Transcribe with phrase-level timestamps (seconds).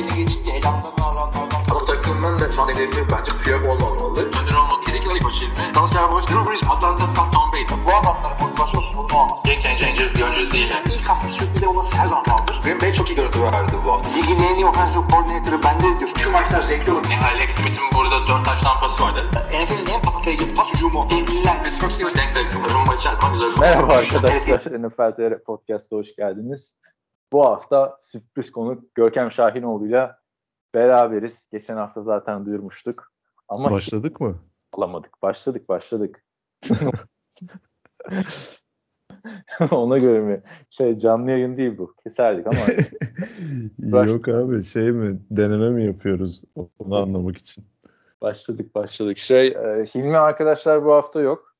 [0.00, 1.62] belli geçince elamdan alanlardan.
[1.70, 4.20] Bu takımın da şu an hedefi bence Piyok olmamalı.
[4.26, 5.74] Önder olmak kesinlikle başı ilmi.
[5.74, 7.74] Dalsya Boş, Drew Brees, Atlanta, Tom, Tom Brady.
[7.86, 9.38] Bu adamların motivasyon sorunu olmaz.
[9.44, 10.70] Game changer bir oyuncu değil.
[10.70, 10.84] yani.
[10.94, 12.60] İlk hafta sürpriz olması her zaman kaldır.
[12.64, 14.08] Green Bay çok iyi görüntü verdi bu hafta.
[14.08, 16.10] Ligin en iyi offensive coordinator'ı bende diyor.
[16.18, 17.04] Şu maçlar zevkli olur.
[17.10, 19.30] Yani Alex Smith'in burada 4 taş tampası vardı.
[19.32, 21.06] NFL'in en patlayıcı pas hücumu.
[21.10, 21.64] Devliler.
[21.64, 23.50] Pittsburgh Steelers denk de durum maçı her zaman güzel.
[23.60, 24.58] Merhaba arkadaşlar.
[24.58, 26.74] NFL TR Podcast'a hoş geldiniz.
[27.32, 30.18] Bu hafta sürpriz konuk Görkem Şahinoğlu'yla
[30.74, 31.48] beraberiz.
[31.52, 33.12] Geçen hafta zaten duyurmuştuk.
[33.48, 34.38] Ama Başladık mı?
[34.72, 35.22] alamadık.
[35.22, 36.24] Başladık, başladık.
[39.70, 40.42] Ona göre mi?
[40.70, 41.94] Şey canlı yayın değil bu.
[42.02, 42.56] Keserdik ama
[44.06, 46.42] Yok abi şey mi deneme mi yapıyoruz
[46.78, 47.64] onu anlamak için.
[48.22, 49.18] başladık, başladık.
[49.18, 51.56] Şey, e, Hilmi arkadaşlar bu hafta yok.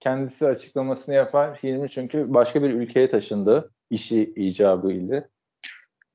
[0.00, 1.58] Kendisi açıklamasını yapar.
[1.62, 3.71] Hilmi çünkü başka bir ülkeye taşındı.
[3.92, 5.28] İşi icabı ile.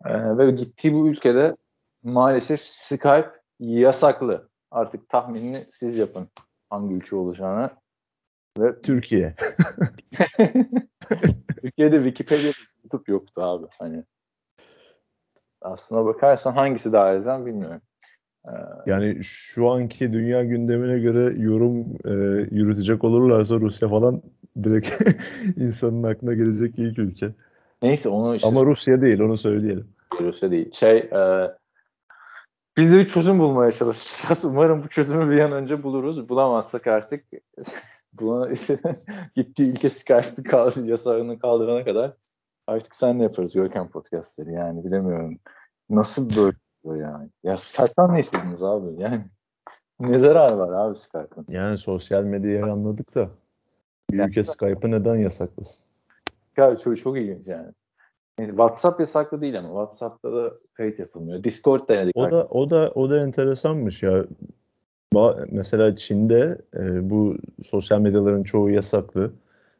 [0.06, 1.56] E, ve gittiği bu ülkede
[2.04, 4.50] maalesef Skype yasaklı.
[4.72, 6.28] Artık tahminini siz yapın
[6.70, 7.70] hangi ülke olacağını.
[8.60, 9.36] Ve Türkiye.
[11.62, 12.52] Türkiye'de Wikipedia
[12.84, 13.68] YouTube yoktu abi.
[13.80, 14.04] Hani
[15.62, 17.82] aslına bakarsan hangisi daha elzem bilmiyorum.
[18.86, 22.12] Yani şu anki dünya gündemine göre yorum e,
[22.52, 24.22] yürütecek olurlarsa Rusya falan
[24.64, 25.02] direkt
[25.58, 27.34] insanın aklına gelecek ilk ülke.
[27.82, 29.88] Neyse onu işte Ama Rusya değil onu söyleyelim.
[30.20, 30.72] Rusya değil.
[30.72, 31.52] Şey e,
[32.78, 34.46] biz de bir çözüm bulmaya çalışacağız.
[34.52, 36.30] Umarım bu çözümü bir an önce buluruz.
[36.30, 37.26] Bulamazsak artık
[38.14, 38.50] buna
[39.36, 42.14] gittiği ülke Skype'ı kaldı, yasağını kaldırana kadar
[42.68, 45.40] artık sen ne yaparız Görkem podcastları yani bilemiyorum.
[45.90, 46.58] Nasıl böyle
[47.04, 47.30] yani?
[47.44, 49.02] Ya Skype'tan ne istediniz abi?
[49.02, 49.26] Yani
[50.00, 51.46] ne zararı var abi Skype'ın?
[51.50, 53.30] Yani sosyal medyayı anladık da
[54.12, 55.88] bir ülke Skype'ı neden yasaklasın?
[56.58, 57.72] Ya çok, çok ilginç yani.
[58.40, 61.44] Yani WhatsApp yasaklı değil ama WhatsApp'ta da kayıt yapılmıyor.
[61.44, 62.18] Discord denedik.
[62.18, 64.26] O da o da o da enteresanmış ya.
[65.14, 69.34] Ba- Mesela Çin'de e, bu sosyal medyaların çoğu yasaklı.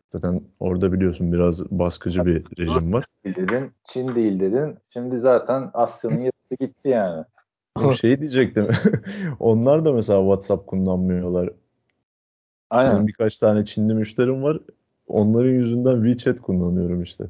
[0.10, 3.06] Zaten orada biliyorsun biraz baskıcı bir rejim var.
[3.26, 4.78] değil dedin, Çin değil dedin.
[4.90, 7.26] Şimdi zaten Asya'nın yarısı gitti yani.
[7.84, 8.68] Bu şey diyecektim.
[9.40, 11.50] Onlar da mesela WhatsApp kullanmıyorlar.
[12.70, 12.96] Aynen.
[12.96, 14.60] Benim birkaç tane Çinli müşterim var.
[15.08, 17.26] Onların yüzünden WeChat kullanıyorum işte.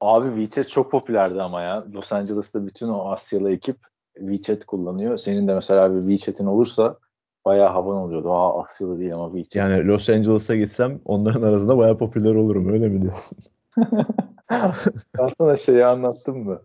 [0.00, 1.84] Abi WeChat çok popülerdi ama ya.
[1.94, 3.76] Los Angeles'ta bütün o Asyalı ekip
[4.18, 5.18] WeChat kullanıyor.
[5.18, 6.96] Senin de mesela bir WeChat'in olursa
[7.44, 8.32] bayağı havan oluyordu.
[8.32, 9.54] Aa Asyalı değil ama WeChat.
[9.54, 13.38] Yani Los Angeles'a gitsem onların arasında bayağı popüler olurum öyle mi diyorsun?
[15.18, 16.62] ben sana şeyi anlattım mı?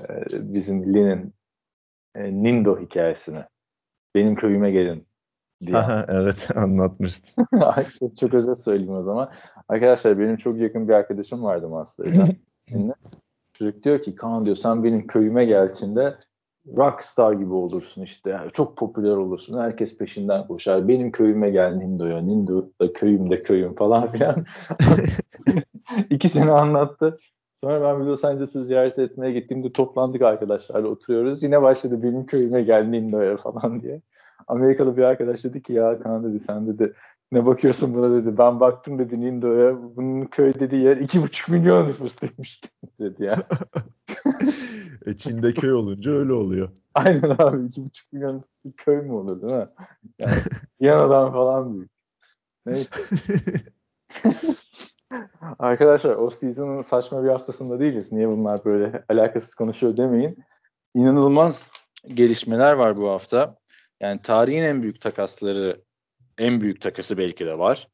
[0.00, 1.34] Ee, bizim Lin'in
[2.14, 3.44] e, Nindo hikayesini.
[4.14, 5.06] Benim köyüme gelin
[5.66, 6.04] diye.
[6.08, 7.46] Evet anlatmıştın.
[8.00, 9.30] Çok, çok özel söyleyeyim o zaman.
[9.68, 12.26] Arkadaşlar benim çok yakın bir arkadaşım vardı Master'da.
[13.52, 16.16] Çocuk diyor ki Kaan diyor sen benim köyüme geldiğinde
[16.76, 18.30] rockstar gibi olursun işte.
[18.30, 19.58] Yani çok popüler olursun.
[19.58, 20.88] Herkes peşinden koşar.
[20.88, 22.20] Benim köyüme gel Nindo'ya.
[22.20, 24.44] Nindo da köyüm de köyüm falan filan.
[26.10, 27.18] İki sene anlattı.
[27.60, 31.42] Sonra ben bir Los Angeles'ı ziyaret etmeye gittiğimde toplandık arkadaşlarla oturuyoruz.
[31.42, 34.00] Yine başladı benim köyüme gel Nindo'ya falan diye.
[34.46, 36.92] Amerikalı bir arkadaş dedi ki ya Kaan dedi sen dedi
[37.32, 38.38] ne bakıyorsun buna dedi.
[38.38, 39.96] Ben baktım dedi Nindo'ya.
[39.96, 42.60] Bunun köy dediği yer iki buçuk milyon nüfusluymuş
[43.00, 43.36] dedi ya.
[45.06, 46.68] E, Çin'de köy olunca öyle oluyor.
[46.94, 48.44] Aynen abi iki buçuk milyon
[48.76, 49.68] köy mü olur değil mi?
[50.18, 50.36] Yani
[50.80, 51.90] Viyana'dan falan büyük.
[52.66, 52.96] Neyse.
[55.58, 58.12] Arkadaşlar o season'ın saçma bir haftasında değiliz.
[58.12, 60.44] Niye bunlar böyle alakasız konuşuyor demeyin.
[60.94, 61.70] İnanılmaz
[62.14, 63.56] gelişmeler var bu hafta.
[64.02, 65.76] Yani tarihin en büyük takasları,
[66.38, 67.88] en büyük takası belki de var.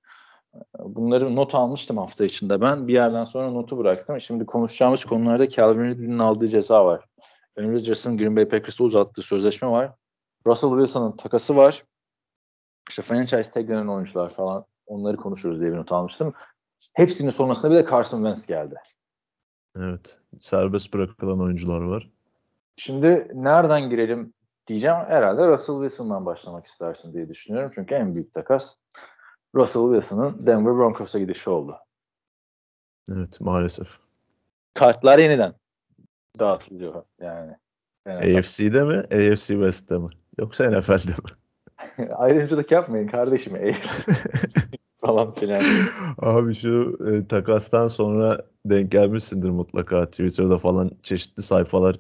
[0.78, 2.88] Bunları not almıştım hafta içinde ben.
[2.88, 4.20] Bir yerden sonra notu bıraktım.
[4.20, 7.04] Şimdi konuşacağımız konularda Calvin Ridley'nin aldığı ceza var.
[7.58, 9.92] Aaron Rodgers'ın Green Bay Packers'ı uzattığı sözleşme var.
[10.46, 11.84] Russell Wilson'ın takası var.
[12.90, 16.34] İşte franchise taglenen oyuncular falan onları konuşuruz diye bir not almıştım.
[16.92, 18.74] Hepsinin sonrasında bir de Carson Wentz geldi.
[19.76, 20.20] Evet.
[20.38, 22.10] Serbest bırakılan oyuncular var.
[22.76, 24.34] Şimdi nereden girelim
[24.68, 24.96] diyeceğim.
[24.96, 27.70] Herhalde Russell Wilson'dan başlamak istersin diye düşünüyorum.
[27.74, 28.76] Çünkü en büyük takas
[29.54, 31.76] Russell Wilson'ın Denver Broncos'a gidişi oldu.
[33.12, 33.98] Evet maalesef.
[34.74, 35.54] Kartlar yeniden
[36.38, 37.52] dağıtılıyor yani.
[38.06, 38.38] NFL.
[38.38, 38.96] AFC'de mi?
[38.98, 40.08] AFC West'te mi?
[40.38, 42.08] Yoksa NFL'de mi?
[42.14, 43.54] Ayrımcılık yapmayın kardeşim.
[43.54, 44.12] AFC
[45.00, 45.62] falan filan.
[46.18, 51.96] Abi şu e, takastan sonra denk gelmişsindir mutlaka Twitter'da falan çeşitli sayfalar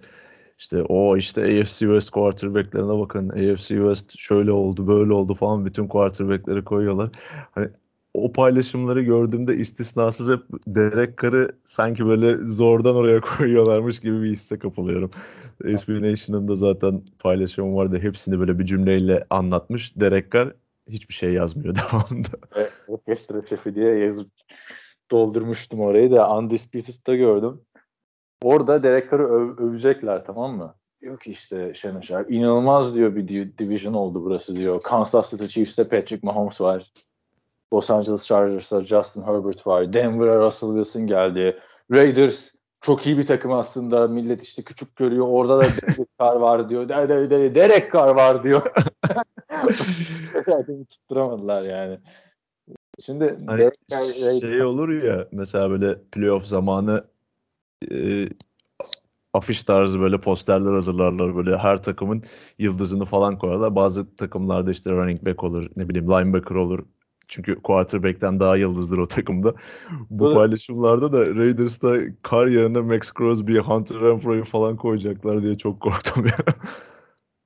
[0.58, 5.88] işte o işte AFC West quarterback'lerine bakın AFC West şöyle oldu böyle oldu falan bütün
[5.88, 7.10] quarterback'leri koyuyorlar.
[7.52, 7.68] Hani
[8.14, 14.58] o paylaşımları gördüğümde istisnasız hep Derek Carr'ı sanki böyle zordan oraya koyuyorlarmış gibi bir hisse
[14.58, 15.10] kapılıyorum.
[15.76, 17.98] SB Nation'ın da zaten paylaşımı vardı.
[18.02, 19.96] Hepsini böyle bir cümleyle anlatmış.
[19.96, 20.52] Derek Carr
[20.88, 22.28] hiçbir şey yazmıyor devamında.
[22.56, 24.30] Ve orkestra şefi diye yazıp
[25.10, 27.60] doldurmuştum orayı da Undisputed'da gördüm.
[28.42, 30.74] Orada Derek Carr'ı öv- övecekler tamam mı?
[31.22, 34.82] Ki işte Shannon Sharp inanılmaz diyor bir di- division oldu burası diyor.
[34.82, 36.92] Kansas City Chiefs'te Patrick Mahomes var.
[37.72, 39.92] Los Angeles Chargers'ta Justin Herbert var.
[39.92, 41.58] Denver'a Russell Wilson geldi.
[41.92, 44.08] Raiders çok iyi bir takım aslında.
[44.08, 45.26] Millet işte küçük görüyor.
[45.28, 46.88] Orada da Derek Carr var diyor.
[46.88, 48.62] De, de, de, Derek Carr var diyor.
[50.90, 51.98] Tutturamadılar yani.
[53.00, 57.04] Şimdi Hani Derek Carr, şey olur ya mesela böyle playoff zamanı
[57.90, 58.28] e,
[59.34, 62.22] afiş tarzı böyle posterler hazırlarlar böyle her takımın
[62.58, 63.74] yıldızını falan koyarlar.
[63.74, 66.78] Bazı takımlarda işte running back olur, ne bileyim linebacker olur.
[67.28, 69.54] Çünkü quarterback'ten daha yıldızdır o takımda.
[70.10, 75.80] Bu Böyle- paylaşımlarda da Raiders'ta kar yerine Max Crosby, Hunter Renfro'yu falan koyacaklar diye çok
[75.80, 76.54] korktum ya.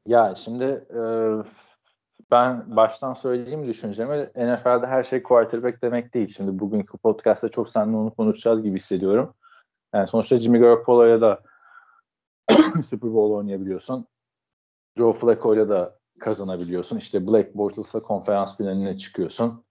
[0.06, 1.02] Ya şimdi e,
[2.30, 4.30] ben baştan söyleyeyim düşüncemi.
[4.36, 6.34] NFL'de her şey quarterback demek değil.
[6.36, 9.34] Şimdi bugünkü podcast'ta çok seninle onu konuşacağız gibi hissediyorum.
[9.94, 11.42] Yani sonuçta Jimmy Garoppolo'ya da
[12.88, 14.06] Super Bowl oynayabiliyorsun.
[14.98, 16.96] Joe Flacco'yla da kazanabiliyorsun.
[16.96, 19.64] İşte Blake Bortles'la konferans finaline çıkıyorsun.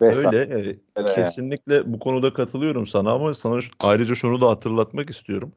[0.00, 0.54] Vesaire.
[0.54, 0.70] Öyle.
[0.70, 1.14] e, Evet.
[1.14, 5.52] kesinlikle bu konuda katılıyorum sana ama sana ayrıca şunu da hatırlatmak istiyorum.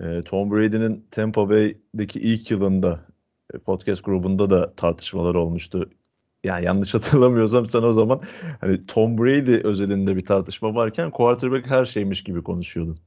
[0.00, 3.00] E, Tom Brady'nin Tampa Bay'deki ilk yılında
[3.54, 5.90] e, podcast grubunda da tartışmalar olmuştu.
[6.44, 8.20] Yani yanlış hatırlamıyorsam sen o zaman
[8.60, 12.98] hani Tom Brady özelinde bir tartışma varken quarterback her şeymiş gibi konuşuyordun.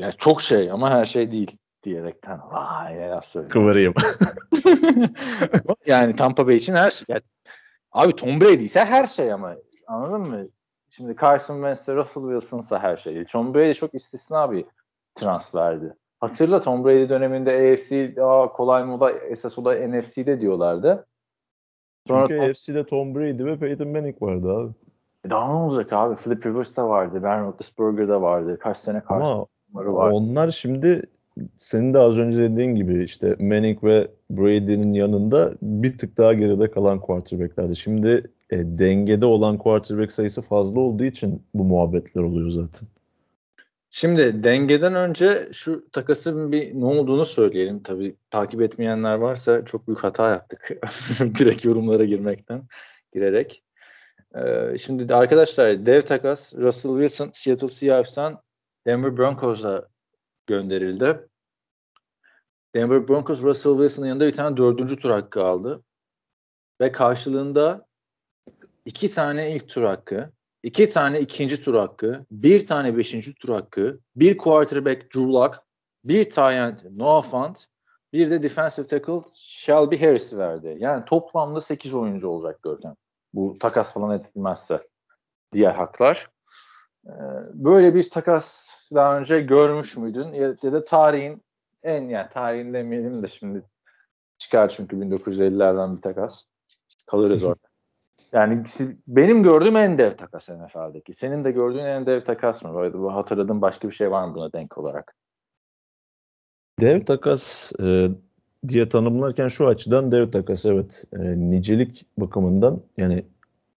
[0.00, 2.40] Yani çok şey ama her şey değil diyerekten.
[2.50, 3.52] Vay ya söylüyorum.
[3.52, 3.94] Kıvırayım.
[5.86, 7.04] yani Tampa Bay için her şey.
[7.08, 7.22] Yani,
[7.92, 9.56] abi Tom Brady ise her şey ama
[9.86, 10.46] anladın mı?
[10.90, 13.24] Şimdi Carson Wentz'e Russell Wilson'sa her şey.
[13.24, 14.64] Tom Brady çok istisna bir
[15.14, 15.94] transferdi.
[16.20, 21.06] Hatırla Tom Brady döneminde AFC Aa, kolay moda esas olay NFC'de diyorlardı.
[22.08, 24.72] Sonra Çünkü Tom- AFC'de Tom Brady ve Peyton Manning vardı abi.
[25.30, 26.16] daha ne olacak abi?
[26.16, 27.20] Philip Rivers da vardı.
[27.22, 28.58] Ben Roethlisberger vardı.
[28.58, 30.10] Kaç sene karşı Ama var.
[30.10, 31.02] onlar şimdi
[31.58, 36.70] senin de az önce dediğin gibi işte Manning ve Brady'nin yanında bir tık daha geride
[36.70, 37.76] kalan quarterbacklerdi.
[37.76, 42.88] Şimdi e, dengede olan quarterback sayısı fazla olduğu için bu muhabbetler oluyor zaten.
[43.90, 47.82] Şimdi dengeden önce şu takasın bir ne olduğunu söyleyelim.
[47.82, 50.70] Tabii takip etmeyenler varsa çok büyük hata yaptık.
[51.38, 52.62] Direkt yorumlara girmekten
[53.14, 53.62] girerek.
[54.34, 58.40] Ee, şimdi arkadaşlar dev takas Russell Wilson Seattle Seahawks'tan
[58.86, 59.88] Denver Broncos'a
[60.46, 61.28] gönderildi.
[62.74, 65.84] Denver Broncos Russell Wilson'ın yanında bir tane dördüncü tur hakkı aldı.
[66.80, 67.86] Ve karşılığında
[68.84, 70.32] iki tane ilk tur hakkı,
[70.62, 75.58] iki tane ikinci tur hakkı, bir tane beşinci tur hakkı, bir quarterback Drew Lock,
[76.04, 77.66] bir tight Noah Fant,
[78.12, 80.76] bir de defensive tackle Shelby Harris verdi.
[80.78, 82.94] Yani toplamda 8 oyuncu olacak Görkem.
[83.34, 84.88] Bu takas falan edilmezse
[85.52, 86.28] diğer haklar.
[87.06, 87.10] Ee,
[87.54, 90.32] Böyle bir takas daha önce görmüş müydün?
[90.32, 91.42] Ya, ya da tarihin
[91.82, 93.62] en yani tarihin demeyelim de şimdi
[94.38, 96.44] çıkar çünkü 1950'lerden bir takas.
[97.06, 97.60] Kalırız orada.
[98.32, 98.64] Yani
[99.08, 101.12] benim gördüğüm en dev takas NFL'deki.
[101.12, 102.74] Senin de gördüğün en dev takas mı?
[102.74, 105.14] Böyle bu hatırladığın başka bir şey var mı buna denk olarak?
[106.80, 108.08] Dev takas e,
[108.68, 113.24] diye tanımlarken şu açıdan dev takas evet e, nicelik bakımından yani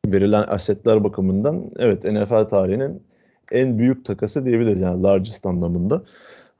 [0.06, 3.09] verilen asetler bakımından evet NFL tarihinin
[3.50, 6.02] en büyük takası diyebiliriz yani largest anlamında.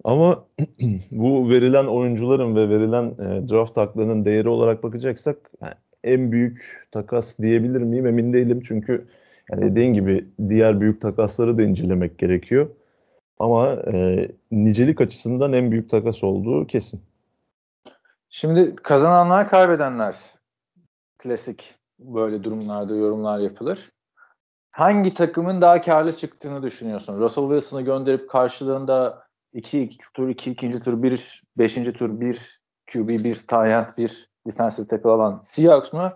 [0.04, 0.44] Ama
[1.10, 7.38] bu verilen oyuncuların ve verilen e, draft haklarının değeri olarak bakacaksak yani en büyük takas
[7.38, 9.06] diyebilir miyim emin değilim çünkü
[9.50, 12.68] yani dediğin gibi diğer büyük takasları da incelemek gerekiyor.
[13.38, 17.00] Ama e, nicelik açısından en büyük takas olduğu kesin.
[18.30, 20.16] Şimdi kazananlar kaybedenler
[21.18, 23.90] klasik böyle durumlarda yorumlar yapılır.
[24.70, 27.20] Hangi takımın daha karlı çıktığını düşünüyorsun?
[27.20, 32.60] Russell Wilson'ı gönderip karşılığında 2 2 tur, 2 ikinci tur, 1 beşinci tur, 1
[32.92, 36.12] QB, 1 tight end, 1 defensive tackle alan Seahawks mı?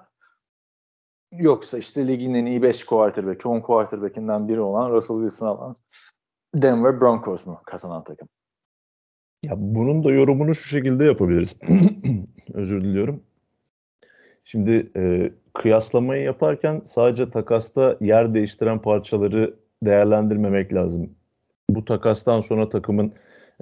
[1.32, 5.76] Yoksa işte ligin en iyi 5 quarterback, 10 quarterback'inden biri olan Russell Wilson alan
[6.54, 8.28] Denver Broncos mu kazanan takım?
[9.44, 11.56] Ya bunun da yorumunu şu şekilde yapabiliriz.
[12.54, 13.23] Özür diliyorum.
[14.44, 21.11] Şimdi e, kıyaslamayı yaparken sadece takasta yer değiştiren parçaları değerlendirmemek lazım.
[21.70, 23.12] Bu takastan sonra takımın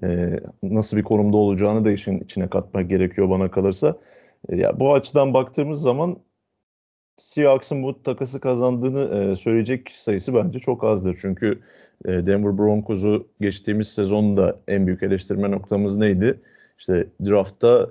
[0.02, 3.96] e, nasıl bir konumda olacağını da işin içine katmak gerekiyor bana kalırsa.
[4.48, 6.18] E, ya bu açıdan baktığımız zaman
[7.16, 11.18] Seahawks'ın bu takası kazandığını e, söyleyecek kişi sayısı bence çok azdır.
[11.20, 11.62] Çünkü
[12.04, 16.40] e, Denver Broncos'u geçtiğimiz sezonda en büyük eleştirme noktamız neydi?
[16.82, 17.90] işte draftta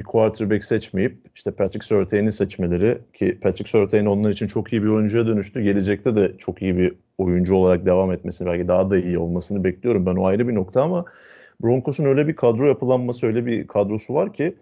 [0.00, 4.88] bir quarterback seçmeyip işte Patrick Surtain'i seçmeleri ki Patrick Surtain onlar için çok iyi bir
[4.88, 5.62] oyuncuya dönüştü.
[5.62, 10.06] Gelecekte de çok iyi bir oyuncu olarak devam etmesini belki daha da iyi olmasını bekliyorum.
[10.06, 11.04] Ben o ayrı bir nokta ama
[11.62, 14.54] Broncos'un öyle bir kadro yapılanması, öyle bir kadrosu var ki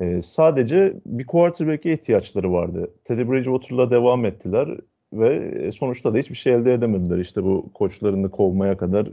[0.00, 2.90] e, sadece bir quarterback'e ihtiyaçları vardı.
[3.04, 4.68] Teddy Bridgewater'la devam ettiler
[5.12, 7.18] ve e, sonuçta da hiçbir şey elde edemediler.
[7.18, 9.08] İşte bu koçlarını kovmaya kadar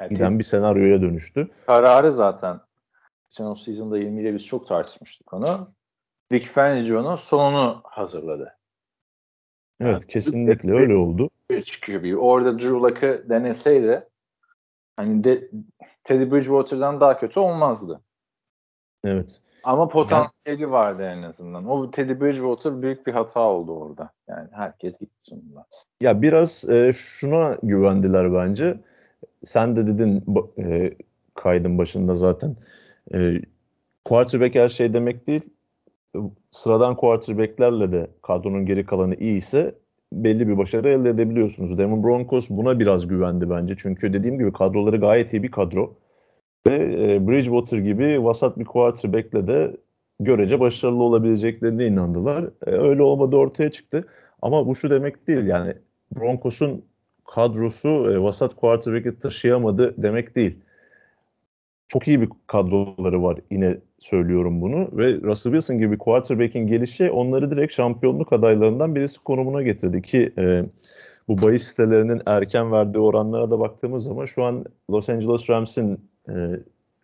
[0.00, 1.48] Yani giden bir senaryoya dönüştü.
[1.66, 2.60] kararı zaten
[3.32, 5.68] geçen o season'da 20 ile biz çok tartışmıştık onu.
[6.32, 8.56] Vic Fangio'nun sonunu hazırladı.
[9.80, 11.30] Evet Yani- kesinlikle öyle oldu.
[11.66, 12.12] Çıkıyor bir.
[12.12, 14.08] Orada Drew Luck'ı deneseydi
[14.96, 15.50] hani de,
[16.04, 18.00] Teddy Bridgewater'dan daha kötü olmazdı.
[19.04, 19.40] Evet.
[19.64, 21.68] Ama potansiyeli vardı en azından.
[21.68, 24.10] O Teddy Bridgewater büyük bir hata oldu orada.
[24.28, 25.66] Yani herkes gitti sonunda.
[26.00, 28.80] Ya biraz e, şuna güvendiler bence.
[29.44, 30.24] Sen de dedin
[30.58, 30.94] e,
[31.34, 32.56] kaydın başında zaten.
[33.14, 33.40] E,
[34.04, 35.42] quarterback her şey demek değil.
[36.50, 39.74] Sıradan quarterbacklerle de kadronun geri kalanı iyi ise
[40.12, 41.78] belli bir başarı elde edebiliyorsunuz.
[41.78, 43.74] Denver Broncos buna biraz güvendi bence.
[43.78, 45.94] Çünkü dediğim gibi kadroları gayet iyi bir kadro.
[46.66, 49.76] Ve e, Bridgewater gibi vasat bir quarterback'le de
[50.20, 52.44] görece başarılı olabileceklerine inandılar.
[52.66, 54.06] E, öyle olmadı ortaya çıktı.
[54.42, 55.74] Ama bu şu demek değil yani
[56.16, 56.84] Broncos'un
[57.24, 60.58] kadrosu e, vasat quarterback'i taşıyamadı demek değil.
[61.92, 67.50] Çok iyi bir kadroları var yine söylüyorum bunu ve Russell Wilson gibi quarterback'in gelişi onları
[67.50, 70.64] direkt şampiyonluk adaylarından birisi konumuna getirdi ki e,
[71.28, 76.32] bu bahis sitelerinin erken verdiği oranlara da baktığımız zaman şu an Los Angeles Rams'in e,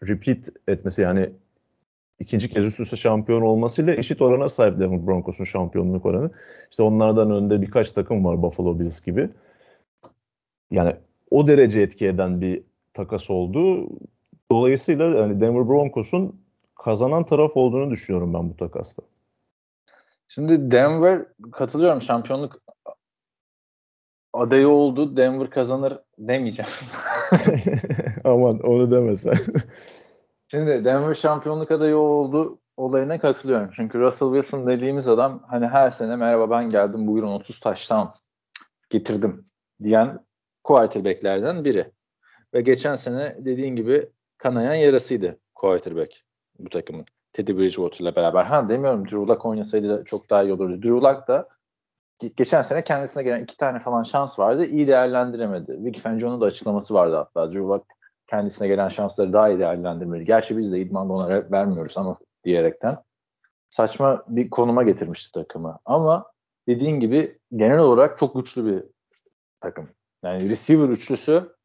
[0.09, 1.31] repeat etmesi yani
[2.21, 6.31] ikinci kez üst üste şampiyon olmasıyla eşit orana sahip Denver Broncos'un şampiyonluk oranı.
[6.71, 9.29] İşte onlardan önde birkaç takım var Buffalo Bills gibi.
[10.71, 10.97] Yani
[11.31, 12.63] o derece etki eden bir
[12.95, 13.89] takas oldu.
[14.51, 16.41] Dolayısıyla yani Denver Broncos'un
[16.75, 19.03] kazanan taraf olduğunu düşünüyorum ben bu takasta.
[20.29, 22.63] Şimdi Denver katılıyorum şampiyonluk
[24.33, 25.17] adayı oldu.
[25.17, 26.71] Denver kazanır demeyeceğim.
[28.25, 29.35] Aman onu demesen.
[30.49, 33.71] Şimdi Denver şampiyonluk adayı oldu olayına katılıyorum.
[33.77, 38.13] Çünkü Russell Wilson dediğimiz adam hani her sene merhaba ben geldim buyurun 30 taştan
[38.91, 39.47] getirdim
[39.83, 40.27] diyen
[40.65, 41.93] quarterbacklerden biri.
[42.55, 44.09] Ve geçen sene dediğin gibi
[44.39, 46.25] kanayan yarasıydı quarterback
[46.59, 47.05] bu takımın.
[47.33, 48.45] Teddy Bridgewater'la beraber.
[48.45, 50.83] Ha demiyorum Drew Luck oynasaydı çok daha iyi olurdu.
[50.83, 51.49] Drew Luck da
[52.23, 54.67] ge- geçen sene kendisine gelen iki tane falan şans vardı.
[54.67, 55.85] iyi değerlendiremedi.
[55.85, 57.53] Vic Fangio'nun da açıklaması vardı hatta.
[57.53, 57.85] Drew Luck
[58.27, 60.25] kendisine gelen şansları daha iyi değerlendirmeli.
[60.25, 62.99] Gerçi biz de idmanda ona vermiyoruz ama diyerekten.
[63.71, 65.79] Saçma bir konuma getirmişti takımı.
[65.85, 66.33] Ama
[66.69, 68.85] dediğin gibi genel olarak çok güçlü bir
[69.61, 69.89] takım.
[70.25, 71.57] Yani receiver üçlüsü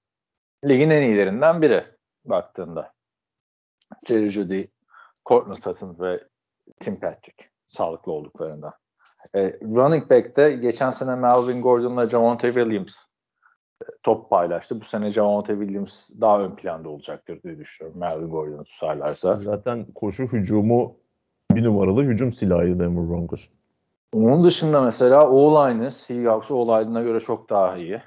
[0.66, 1.93] ligin en iyilerinden biri
[2.26, 2.94] baktığında.
[4.08, 4.64] Jerry Judy,
[5.26, 6.24] Courtland Sutton ve
[6.80, 8.74] Tim Patrick sağlıklı olduklarında.
[9.36, 12.96] E, running back'te geçen sene Melvin Gordon'la Javonte Williams
[13.82, 14.82] e, top paylaştı.
[14.82, 18.00] Bu sene Javonte Williams daha ön planda olacaktır diye düşünüyorum.
[18.00, 19.34] Melvin Gordon'u tutarlarsa.
[19.34, 20.96] Zaten koşu hücumu
[21.52, 23.50] bir numaralı hücum silahı Denver Broncos.
[24.14, 28.02] Onun dışında mesela O-line'ı Seahawks O-line'ına göre çok daha iyi.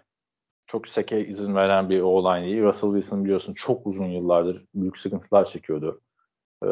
[0.66, 2.62] Çok seke izin veren bir O-line değil.
[2.62, 6.00] Russell Wilson biliyorsun çok uzun yıllardır büyük sıkıntılar çekiyordu.
[6.64, 6.68] Ee,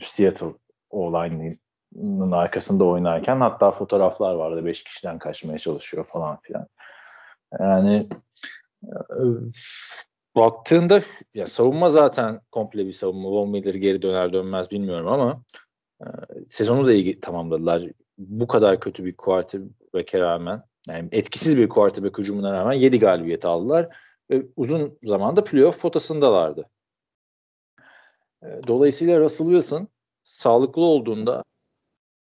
[0.00, 0.54] Seattle
[0.90, 4.64] O-line'ın arkasında oynarken hatta fotoğraflar vardı.
[4.64, 6.66] Beş kişiden kaçmaya çalışıyor falan filan.
[7.60, 8.08] Yani
[8.84, 9.22] e,
[10.36, 11.00] baktığında
[11.34, 13.30] ya savunma zaten komple bir savunma.
[13.30, 15.42] Von Miller geri döner dönmez bilmiyorum ama
[16.00, 16.06] e,
[16.48, 17.82] sezonu da iyi tamamladılar.
[18.18, 23.96] Bu kadar kötü bir quarterback'e rağmen yani etkisiz bir quarterback hücumuna rağmen 7 galibiyet aldılar
[24.30, 26.70] ve uzun zamanda playoff potasındalardı.
[28.42, 29.88] E, Dolayısıyla Russell Wilson
[30.22, 31.44] sağlıklı olduğunda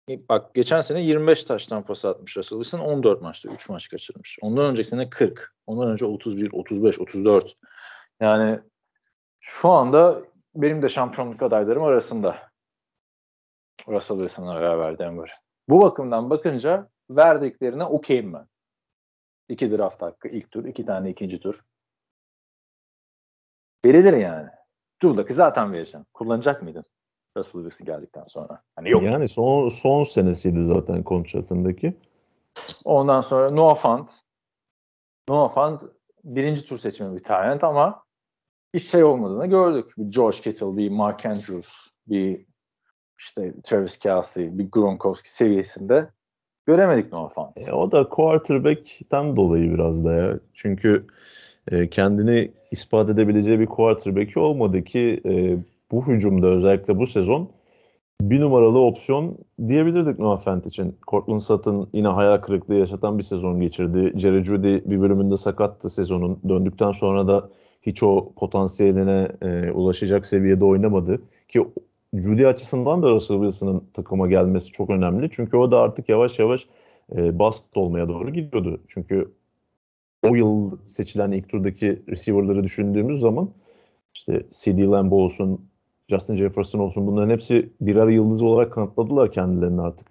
[0.09, 4.39] bak geçen sene 25 taştan pas atmış Russell Wilson 14 maçta 3 maç kaçırmış.
[4.43, 5.55] Ondan önceki sene 40.
[5.67, 7.57] Ondan önce 31, 35, 34.
[8.21, 8.61] Yani
[9.41, 10.23] şu anda
[10.55, 12.53] benim de şampiyonluk adaylarım arasında.
[13.89, 15.33] Russell Wilson'la beraber Denver.
[15.69, 18.47] Bu bakımdan bakınca verdiklerine okeyim ben.
[19.53, 21.61] İki draft hakkı ilk tur, iki tane ikinci tur.
[23.85, 24.49] Verilir yani.
[25.03, 26.07] Drew zaten vereceğim.
[26.15, 26.85] Kullanacak mıydın?
[27.37, 28.63] Russell Wilson geldikten sonra.
[28.77, 29.03] Hani yok.
[29.03, 31.97] Yani son son senesiydi zaten kontratındaki.
[32.85, 34.11] Ondan sonra Noah Fant.
[35.29, 35.83] Noah Fant
[36.25, 38.05] birinci tur seçimi bir tane ama
[38.75, 39.95] hiç şey olmadığını gördük.
[39.99, 42.47] Bir George Kittle, bir Mark Andrews, bir
[43.19, 46.11] işte Travis Kelsey, bir Gronkowski seviyesinde
[46.67, 47.69] göremedik Noah Fant.
[47.69, 50.39] E, o da quarterback'ten dolayı biraz da ya.
[50.55, 51.07] Çünkü
[51.73, 55.57] e, kendini ispat edebileceği bir quarterback'i olmadı ki e,
[55.91, 57.51] bu hücumda özellikle bu sezon
[58.23, 59.39] bir numaralı opsiyon
[59.69, 60.97] diyebilirdik Noah Fant için.
[61.09, 64.13] Cortland Sutton yine hayal kırıklığı yaşatan bir sezon geçirdi.
[64.17, 66.41] Jerry Judy bir bölümünde sakattı sezonun.
[66.49, 67.49] Döndükten sonra da
[67.83, 71.23] hiç o potansiyeline e, ulaşacak seviyede oynamadı.
[71.49, 71.69] Ki
[72.15, 75.31] Judy açısından da Russell Wilson'ın takıma gelmesi çok önemli.
[75.31, 76.67] Çünkü o da artık yavaş yavaş
[77.17, 78.81] e, bast olmaya doğru gidiyordu.
[78.89, 79.33] Çünkü
[80.23, 83.51] o yıl seçilen ilk turdaki receiver'ları düşündüğümüz zaman
[84.15, 85.69] işte CD Lamb olsun,
[86.09, 90.09] Justin Jefferson olsun bunların hepsi birer yıldız olarak kanıtladılar kendilerini artık.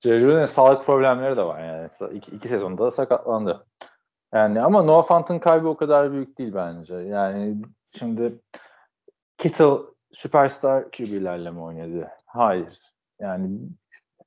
[0.00, 2.16] Jerry'nin sağlık problemleri de var yani.
[2.16, 3.66] İki, iki sezonda da sakatlandı.
[4.34, 6.94] Yani ama Noah Fant'ın kaybı o kadar büyük değil bence.
[6.94, 7.56] Yani
[7.98, 8.38] şimdi
[9.38, 9.76] Kittle
[10.16, 12.08] süperstar QB'lerle mi oynadı?
[12.26, 12.78] Hayır.
[13.20, 13.58] Yani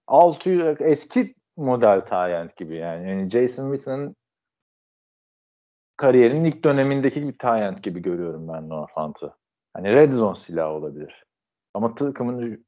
[0.08, 3.10] 600 eski model Tayent gibi yani.
[3.10, 4.15] yani Jason Witten'ın
[5.98, 9.34] kariyerinin ilk dönemindeki bir Tayent gibi görüyorum ben Noah Fant'ı.
[9.74, 11.25] Hani red zone silahı olabilir.
[11.74, 12.65] Ama takımın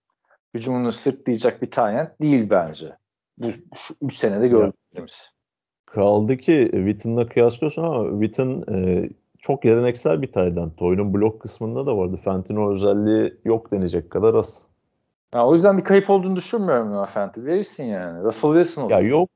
[0.53, 2.97] hücumunu sırtlayacak bir Tayent değil bence.
[3.37, 3.47] Bu
[4.01, 5.31] 3 senede gördüğümüz.
[5.85, 9.09] Kaldı ki Witten'la kıyaslıyorsun ama Witten e,
[9.41, 10.71] çok geleneksel bir taydan.
[10.79, 12.17] Oyunun blok kısmında da vardı.
[12.23, 14.63] Fentino özelliği yok denecek kadar az.
[15.35, 17.45] Ya, o yüzden bir kayıp olduğunu düşünmüyorum Noah Fent'i.
[17.45, 18.23] Verirsin yani.
[18.23, 18.91] Russell Wilson olur.
[18.91, 19.29] Ya yok.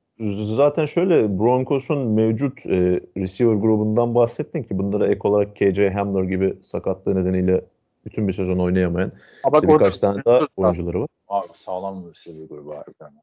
[0.56, 6.58] Zaten şöyle Broncos'un mevcut e, receiver grubundan bahsettin ki bunlara ek olarak KJ Hamler gibi
[6.62, 7.62] sakatlığı nedeniyle
[8.06, 9.12] bütün bir sezon oynayamayan
[9.44, 11.08] Ama işte birkaç tane daha oyuncuları var.
[11.28, 12.86] Abi sağlam bir receiver grubu var.
[13.02, 13.16] Yani.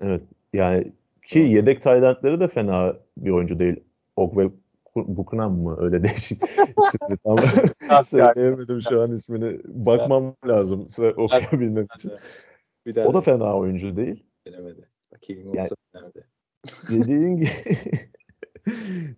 [0.00, 0.22] Evet.
[0.52, 0.92] Yani
[1.26, 3.76] ki yedek taydentleri de fena bir oyuncu değil.
[4.16, 4.50] Ogwe
[4.96, 5.76] Bukunam mı?
[5.80, 6.42] Öyle değişik
[6.94, 7.16] isimli
[7.88, 9.60] tam söyleyemedim şu an ismini.
[9.64, 10.86] Bakmam lazım
[11.16, 12.12] okuyabilmek için.
[12.86, 14.24] Bir daha o da fena oyuncu değil.
[14.46, 14.88] Bilemedi.
[15.14, 16.24] Bakayım Yani- nerede?
[16.90, 17.50] Dediğin gibi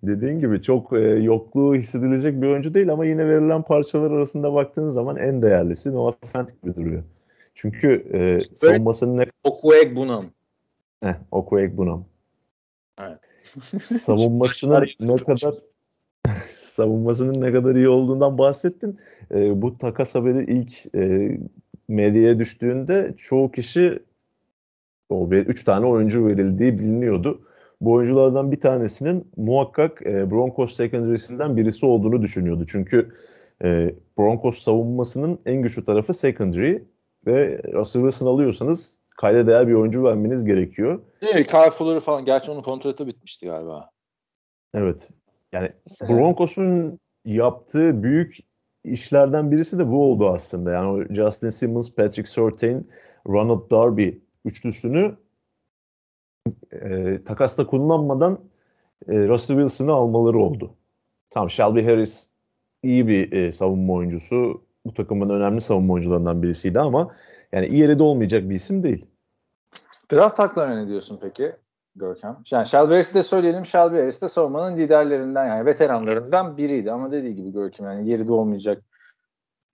[0.03, 4.91] dediğin gibi çok e, yokluğu hissedilecek bir oyuncu değil ama yine verilen parçalar arasında baktığın
[4.91, 7.03] zaman en değerlisi Noah Fant gibi duruyor.
[7.55, 10.27] Çünkü e, savunmasının ne Okweg Bunam.
[11.03, 12.05] Heh, Okweg Bunam.
[13.01, 13.21] Evet.
[13.81, 15.55] Savunmasının ne kadar
[16.57, 18.99] savunmasının ne kadar iyi olduğundan bahsettin.
[19.35, 21.39] Ee, bu takas haberi ilk e,
[21.89, 23.99] medyaya düştüğünde çoğu kişi
[25.09, 27.41] o 3 tane oyuncu verildiği biliniyordu.
[27.81, 32.67] Bu oyunculardan bir tanesinin muhakkak e, Broncos secondary'sinden birisi olduğunu düşünüyordu.
[32.69, 33.13] Çünkü
[33.65, 36.79] e, Broncos savunmasının en güçlü tarafı secondary
[37.27, 41.03] ve Russell Wilson alıyorsanız kayda değer bir oyuncu vermeniz gerekiyor.
[41.23, 41.47] Değil mi?
[41.47, 42.25] Kyle Fuller'ı falan.
[42.25, 43.91] Gerçi onun kontratı bitmişti galiba.
[44.75, 45.09] Evet.
[45.53, 45.73] Yani
[46.09, 48.39] Broncos'un yaptığı büyük
[48.85, 50.71] işlerden birisi de bu oldu aslında.
[50.73, 52.89] Yani o Justin Simmons, Patrick Surtain,
[53.29, 54.11] Ronald Darby
[54.45, 55.17] üçlüsünü
[56.73, 58.39] e, takasta kullanmadan
[59.09, 60.75] e, Russell Wilson'ı almaları oldu.
[61.31, 62.29] Tamam Shelby Harris
[62.83, 64.63] iyi bir e, savunma oyuncusu.
[64.87, 67.15] Bu takımın önemli savunma oyuncularından birisiydi ama
[67.57, 69.07] yani iyi yerde olmayacak bir isim değil.
[70.13, 71.57] Draft haklarına ne diyorsun peki
[71.97, 72.37] Görkem?
[72.51, 73.67] Yani Shelby de söyleyelim.
[73.67, 76.93] Shelby de savunmanın liderlerinden yani veteranlarından biriydi.
[76.93, 78.83] Ama dediği gibi Görkem yani yerinde olmayacak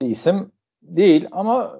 [0.01, 1.79] bir isim değil ama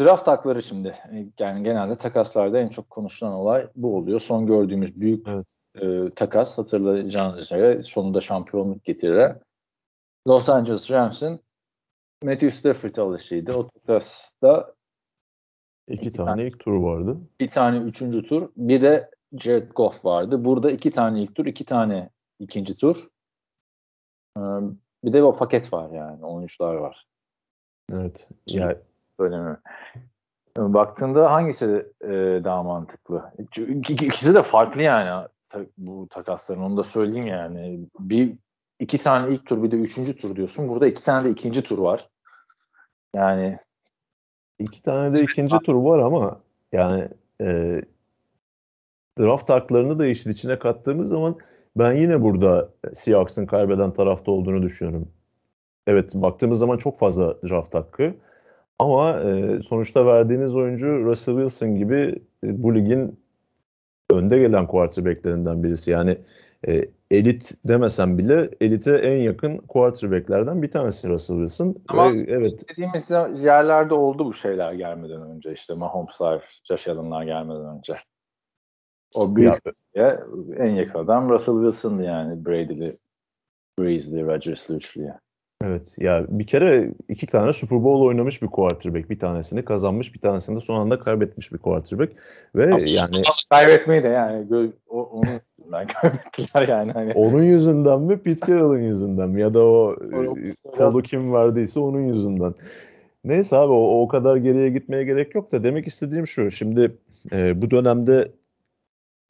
[0.00, 0.94] draft hakları şimdi
[1.40, 4.20] yani genelde takaslarda en çok konuşulan olay bu oluyor.
[4.20, 5.46] Son gördüğümüz büyük Evet.
[5.82, 9.40] e, takas hatırlayacağınız üzere sonunda şampiyonluk getirilen
[10.26, 11.40] Los Angeles Rams'in
[12.24, 13.52] Matthew Stafford alışıydı.
[13.52, 14.74] O takasta
[15.88, 17.16] İki tane ilk turu vardı.
[17.40, 20.44] bir tane üçüncü tur, bir de Jared Goff vardı.
[20.44, 23.08] Burada iki tane ilk tur, iki tane ikinci tur.
[24.36, 24.40] Ee,
[25.04, 26.24] Bir de o paket var yani.
[26.24, 27.06] Oyuncular var.
[27.92, 28.28] Evet.
[28.46, 28.76] Yani
[29.20, 29.62] Söylemiyorum.
[30.58, 32.08] Baktığında hangisi e,
[32.44, 33.32] daha mantıklı?
[33.88, 35.28] İkisi de farklı yani
[35.78, 36.62] bu takasların.
[36.62, 37.80] Onu da söyleyeyim yani.
[37.98, 38.34] Bir
[38.80, 40.68] iki tane ilk tur bir de üçüncü tur diyorsun.
[40.68, 42.08] Burada iki tane de ikinci tur var.
[43.14, 43.58] Yani
[44.58, 46.40] İki tane de ikinci tur var ama
[46.72, 47.08] yani
[47.40, 47.80] e,
[49.18, 51.36] draft haklarını da işin içine kattığımız zaman
[51.76, 55.08] ben yine burada Seahawks'ın kaybeden tarafta olduğunu düşünüyorum.
[55.86, 58.14] Evet baktığımız zaman çok fazla draft hakkı
[58.78, 63.20] ama e, sonuçta verdiğiniz oyuncu Russell Wilson gibi e, bu ligin
[64.10, 65.90] önde gelen quarterbacklerinden birisi.
[65.90, 66.18] Yani
[66.66, 71.76] e, elit demesem bile elite en yakın quarterbacklerden bir tanesi Russell Wilson.
[71.88, 73.10] Ama- Ve evet dediğimiz
[73.44, 75.52] yerlerde oldu bu şeyler gelmeden önce.
[75.52, 77.96] işte Mahomes'lar, Josh Allen'lar gelmeden önce.
[79.14, 79.54] O büyük
[79.94, 80.20] Ya,
[80.56, 82.96] en yakın adam Russell Wilson'dı yani Brady'li,
[83.78, 85.14] Breeze'li, Rodgers'lı üçlüye.
[85.64, 89.10] Evet ya bir kere iki tane Super Bowl oynamış bir quarterback.
[89.10, 92.12] Bir tanesini kazanmış bir tanesini de son anda kaybetmiş bir quarterback.
[92.54, 96.92] Ve yani Kaybetmeyi de yani o, onu yüzünden kaybettiler yani.
[96.92, 97.12] Hani.
[97.12, 102.00] Onun yüzünden mi Pete Carroll'ın yüzünden mi ya da o e, kolu kim verdiyse onun
[102.14, 102.54] yüzünden.
[103.24, 106.50] Neyse abi o, o kadar geriye gitmeye gerek yok da demek istediğim şu.
[106.50, 106.98] Şimdi
[107.32, 108.32] e, bu dönemde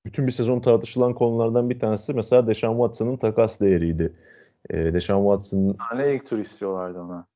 [0.07, 4.13] bütün bir sezon tartışılan konulardan bir tanesi mesela Deshaun Watson'ın takas değeriydi.
[4.71, 7.27] E, Deshaun Watson tane ilk tur istiyorlardı ona.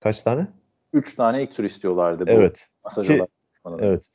[0.00, 0.46] kaç tane?
[0.92, 2.26] Üç tane ilk tur istiyorlardı.
[2.26, 2.68] Bu Evet.
[2.84, 3.12] Masaj Ki-
[3.64, 3.84] olarak.
[3.84, 4.08] Evet.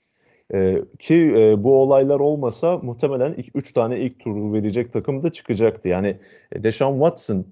[0.54, 5.88] Ee, ki e, bu olaylar olmasa muhtemelen 3 tane ilk turu verecek takım da çıkacaktı.
[5.88, 6.18] Yani
[6.52, 7.46] e, Deshaun Watson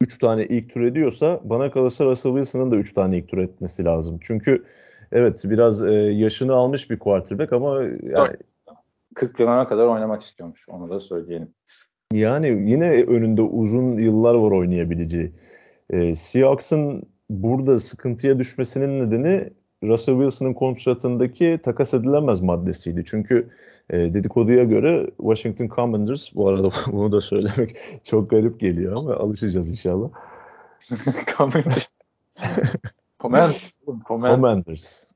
[0.00, 3.84] 3 tane ilk tur ediyorsa bana kalırsa Russell Wilson'ın da 3 tane ilk tur etmesi
[3.84, 4.18] lazım.
[4.22, 4.64] Çünkü
[5.12, 8.36] evet biraz e, yaşını almış bir quarterback ama yani,
[9.14, 10.68] 40 yılına kadar oynamak istiyormuş.
[10.68, 11.48] Onu da söyleyelim.
[12.12, 15.32] yani yine önünde uzun yıllar var oynayabileceği.
[15.90, 19.50] E, Seahawks'ın burada sıkıntıya düşmesinin nedeni
[19.82, 23.04] Russell Wilson'ın kontratındaki takas edilemez maddesiydi.
[23.06, 23.50] Çünkü
[23.90, 29.70] e, dedikoduya göre Washington Commanders, bu arada bunu da söylemek çok garip geliyor ama alışacağız
[29.70, 30.08] inşallah.
[31.36, 31.88] Comment.
[33.20, 33.56] Comment.
[34.08, 35.06] Commanders.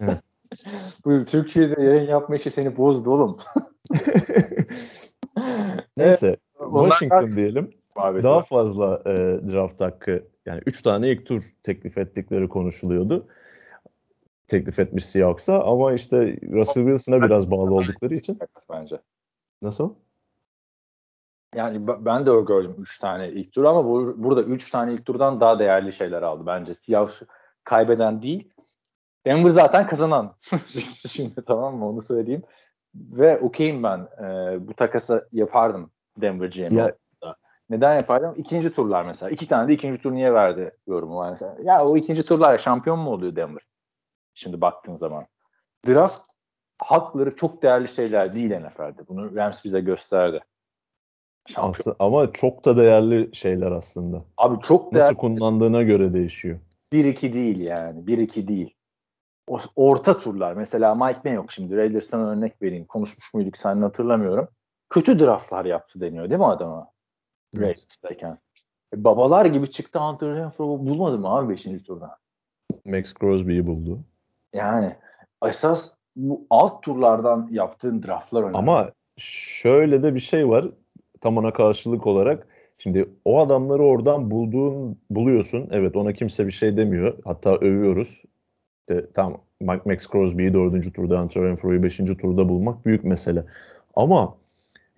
[1.04, 3.38] Bu Türkiye'de yayın yapma işi seni bozdu oğlum.
[5.96, 7.70] Neyse Onlar Washington diyelim.
[7.96, 9.12] Muhabbeti Daha fazla e,
[9.52, 13.26] draft hakkı yani 3 tane ilk tur teklif ettikleri konuşuluyordu.
[14.48, 18.38] Teklif etmiş Seahawks'a ama işte Russell Wilson'a biraz bağlı oldukları için.
[18.70, 19.00] bence.
[19.62, 19.94] Nasıl?
[21.54, 25.06] Yani ben de öyle gördüm 3 tane ilk tur ama bu, burada 3 tane ilk
[25.06, 26.74] turdan daha değerli şeyler aldı bence.
[26.74, 27.22] Seahawks
[27.64, 28.50] kaybeden değil.
[29.26, 30.34] Denver zaten kazanan.
[31.08, 32.42] Şimdi tamam mı onu söyleyeyim.
[32.94, 34.08] Ve okeyim ben.
[34.20, 36.74] Ee, bu takası yapardım Denver GM.
[36.76, 36.96] Ya-
[37.70, 38.34] Neden yapardım?
[38.36, 39.30] İkinci turlar mesela.
[39.30, 41.56] İki tane de ikinci tur niye verdi yorumu var mesela.
[41.62, 43.62] Ya o ikinci turlar şampiyon mu oluyor Denver?
[44.38, 45.26] Şimdi baktığın zaman.
[45.86, 46.20] Draft
[46.78, 49.08] hakları çok değerli şeyler değil NFL'de.
[49.08, 50.40] Bunu Rams bize gösterdi.
[51.48, 51.96] Şampiyon.
[51.98, 54.24] Ama çok da değerli şeyler aslında.
[54.36, 55.16] Abi çok Nasıl değerli.
[55.16, 56.58] kullandığına göre değişiyor.
[56.92, 58.00] 1-2 değil yani.
[58.00, 58.74] 1-2 değil.
[59.48, 60.52] O, orta turlar.
[60.52, 62.84] Mesela Mike Mayock şimdi Raiders'tan örnek vereyim.
[62.84, 64.48] Konuşmuş muyduk seninle hatırlamıyorum.
[64.90, 66.90] Kötü draftlar yaptı deniyor değil mi adama?
[67.56, 67.66] Evet.
[67.66, 68.38] Raiders'tayken.
[68.94, 71.62] E, babalar gibi çıktı Hunter Renfro bulmadı mı abi 5.
[71.86, 72.18] turda?
[72.84, 74.00] Max Crosby'yi buldu.
[74.54, 74.96] Yani
[75.46, 78.58] esas bu alt turlardan yaptığın draftlar önemli.
[78.58, 80.70] Ama şöyle de bir şey var.
[81.20, 82.46] Tam ona karşılık olarak.
[82.78, 85.68] Şimdi o adamları oradan bulduğun buluyorsun.
[85.70, 87.18] Evet ona kimse bir şey demiyor.
[87.24, 88.22] Hatta övüyoruz.
[88.80, 93.44] İşte, tam Max Crosby'yi dördüncü turda, Hunter Renfro'yu beşinci turda bulmak büyük mesele.
[93.96, 94.34] Ama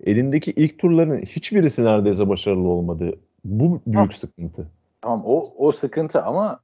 [0.03, 3.19] elindeki ilk turların hiçbirisi neredeyse başarılı olmadı.
[3.45, 4.67] Bu büyük sıkıntı.
[5.01, 6.59] Tamam o o sıkıntı ama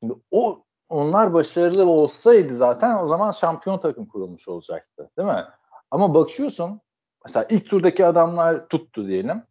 [0.00, 5.10] şimdi o onlar başarılı olsaydı zaten o zaman şampiyon takım kurulmuş olacaktı.
[5.18, 5.44] Değil mi?
[5.90, 6.80] Ama bakıyorsun
[7.24, 9.42] mesela ilk turdaki adamlar tuttu diyelim.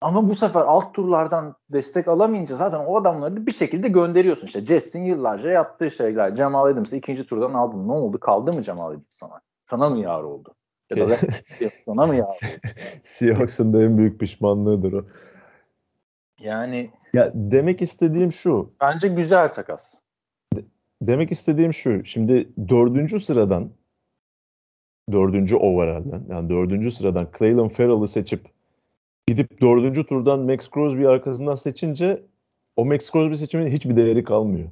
[0.00, 4.46] Ama bu sefer alt turlardan destek alamayınca zaten o adamları da bir şekilde gönderiyorsun.
[4.46, 6.36] İşte Jets'in yıllarca yaptığı şeyler.
[6.36, 7.88] Cemal Adams'ı ikinci turdan aldın.
[7.88, 8.20] Ne oldu?
[8.20, 9.40] Kaldı mı Cemal Adams sana?
[9.64, 10.54] Sana mı yar oldu?
[10.90, 11.16] Ya da
[11.86, 12.60] sana mı yar oldu?
[13.04, 15.04] Seahawks'ın da en büyük pişmanlığıdır o.
[16.40, 18.72] Yani Ya demek istediğim şu.
[18.80, 19.94] bence güzel takas.
[21.02, 22.04] Demek istediğim şu.
[22.04, 23.70] Şimdi dördüncü sıradan
[25.12, 28.46] dördüncü overall'den yani dördüncü sıradan Clayton Farrell'ı seçip
[29.26, 32.22] gidip dördüncü turdan Max Crosby arkasından seçince
[32.76, 34.68] o Max Crosby seçiminin hiçbir değeri kalmıyor.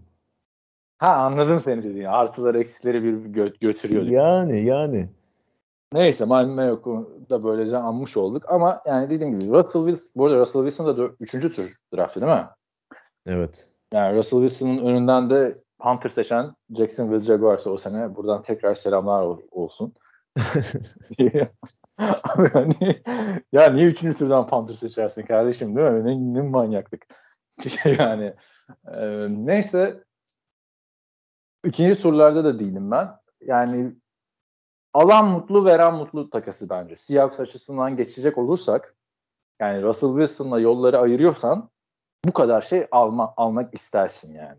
[0.99, 2.09] Ha anladım seni dediğini.
[2.09, 4.05] Artılar eksileri bir gö- götürüyor.
[4.07, 5.09] Yani yani.
[5.93, 8.45] Neyse Malmö Mayok'u da böylece anmış olduk.
[8.49, 11.31] Ama yani dediğim gibi Russell Wilson, bu arada Russell Wilson da 3.
[11.57, 12.47] tur draftı değil mi?
[13.27, 13.69] Evet.
[13.93, 19.41] Yani Russell Wilson'ın önünden de Hunter seçen Jacksonville Jaguars'a o sene buradan tekrar selamlar ol-
[19.51, 19.95] olsun.
[21.99, 23.03] Abi hani
[23.53, 24.19] ya niye 3.
[24.19, 26.05] turdan Panther seçersin kardeşim değil mi?
[26.05, 27.07] Ne, ne manyaklık.
[27.99, 28.35] yani
[28.95, 30.05] e, neyse
[31.65, 33.09] ikinci turlarda da değilim ben.
[33.41, 33.93] Yani
[34.97, 36.97] alan mutlu veren mutlu takası bence.
[36.97, 38.97] Seahawks açısından geçecek olursak
[39.61, 41.71] yani Russell Wilson'la yolları ayırıyorsan
[42.25, 44.59] bu kadar şey alma, almak istersin yani.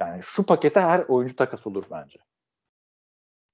[0.00, 2.18] Yani şu pakete her oyuncu takas olur bence.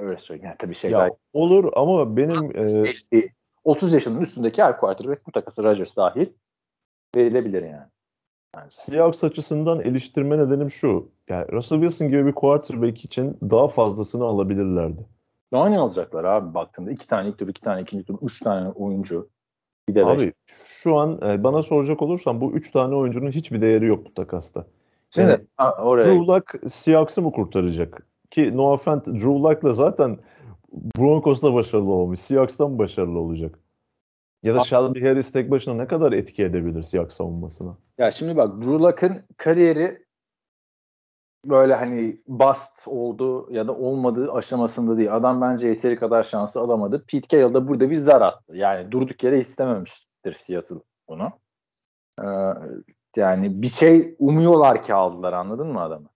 [0.00, 0.46] Öyle söyleyeyim.
[0.46, 3.34] Yani tabii şeyler Ya olur ama benim e, geçti.
[3.64, 6.26] 30 yaşının üstündeki her quarterback bu takası Rodgers dahil
[7.16, 7.88] verilebilir yani.
[8.56, 11.12] yani Seahawks açısından eleştirme nedenim şu.
[11.28, 15.06] Yani Russell Wilson gibi bir quarterback için daha fazlasını alabilirlerdi.
[15.52, 16.90] Daha ne alacaklar abi baktığında?
[16.90, 19.28] iki tane ilk tur, iki tane ikinci tur, üç tane oyuncu.
[19.88, 20.12] Bir de beş.
[20.12, 24.14] Abi şu an e, bana soracak olursan bu üç tane oyuncunun hiçbir değeri yok bu
[24.14, 24.66] takasta.
[25.10, 28.06] Şimdi Yani ha, oraya Drew Luck Seahawks'ı mı kurtaracak?
[28.30, 30.18] Ki no offense Drew Luck'la zaten
[30.98, 32.18] Broncos'ta başarılı olmuş.
[32.18, 33.58] Seahawks'ta mı başarılı olacak?
[34.42, 37.76] Ya da Shelby Harris tek başına ne kadar etki edebilir Seahawks savunmasına?
[37.98, 40.04] Ya şimdi bak Drew Luck'ın kariyeri
[41.44, 45.16] böyle hani bust oldu ya da olmadığı aşamasında değil.
[45.16, 47.04] Adam bence yeteri kadar şansı alamadı.
[47.06, 48.56] Pete Carroll da burada bir zar attı.
[48.56, 50.76] Yani durduk yere istememiştir Seattle
[51.08, 51.30] bunu.
[52.22, 52.26] Ee,
[53.16, 56.08] yani bir şey umuyorlar ki aldılar anladın mı adamı?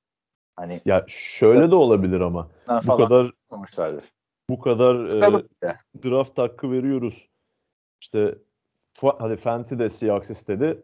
[0.56, 3.30] Hani Ya şöyle de olabilir ama bu kadar
[4.50, 7.28] bu kadar e, draft hakkı veriyoruz.
[8.00, 8.38] İşte
[9.18, 10.82] hadi Fenty de Seahawks istedi.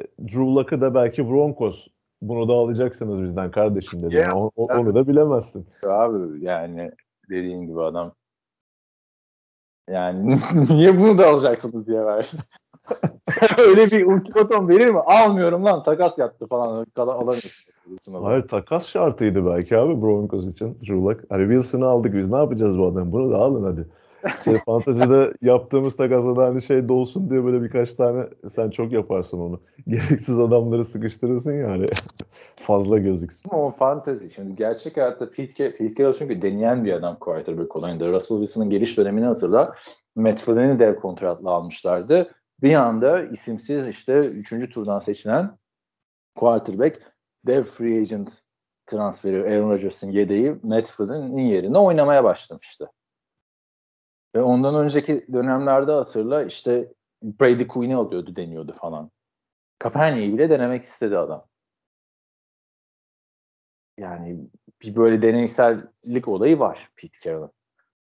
[0.00, 1.88] E, Drew Luck'ı da belki Broncos
[2.22, 4.14] bunu da alacaksınız bizden kardeşim dedi.
[4.14, 5.66] Ya, Yani o- o- onu da bilemezsin.
[5.86, 6.90] Abi yani
[7.30, 8.12] dediğin gibi adam
[9.90, 10.36] yani
[10.70, 12.36] niye bunu da alacaksınız diye verdi.
[13.58, 14.98] Öyle bir ultimatom verir mi?
[15.00, 16.86] Almıyorum lan takas yaptı falan.
[16.96, 17.50] Alamıyorsun.
[18.22, 21.26] Hayır takas şartıydı belki abi Broncos için Drew.
[21.28, 23.12] Hani Wilson'ı aldık biz ne yapacağız bu adamı?
[23.12, 23.86] Bunu da alın hadi.
[24.44, 29.40] Şey, fantezide yaptığımız takasda da hani şey dolsun diye böyle birkaç tane sen çok yaparsın
[29.40, 29.60] onu.
[29.88, 31.86] Gereksiz adamları sıkıştırırsın ya hani
[32.56, 33.50] fazla gözüksün.
[33.52, 34.30] Ama o fantezi.
[34.30, 38.12] Şimdi gerçek hayatta Pete, Pete Carroll çünkü deneyen bir adam quarterback olayında.
[38.12, 39.74] Russell Wilson'ın geliş dönemini hatırla.
[40.16, 42.30] Matt Flynn'i dev kontratla almışlardı.
[42.62, 44.70] Bir anda isimsiz işte 3.
[44.74, 45.58] turdan seçilen
[46.34, 47.02] quarterback
[47.46, 48.42] dev free agent
[48.86, 52.90] transferi Aaron Rodgers'ın yedeği Matt Flynn'in yerine oynamaya başlamıştı.
[54.34, 59.10] Ve ondan önceki dönemlerde hatırla işte Brady Quinn'i alıyordu deniyordu falan.
[59.78, 61.46] Kaepernick'i bile denemek istedi adam.
[63.98, 64.38] Yani
[64.82, 67.52] bir böyle deneysellik olayı var Pete Carroll'ın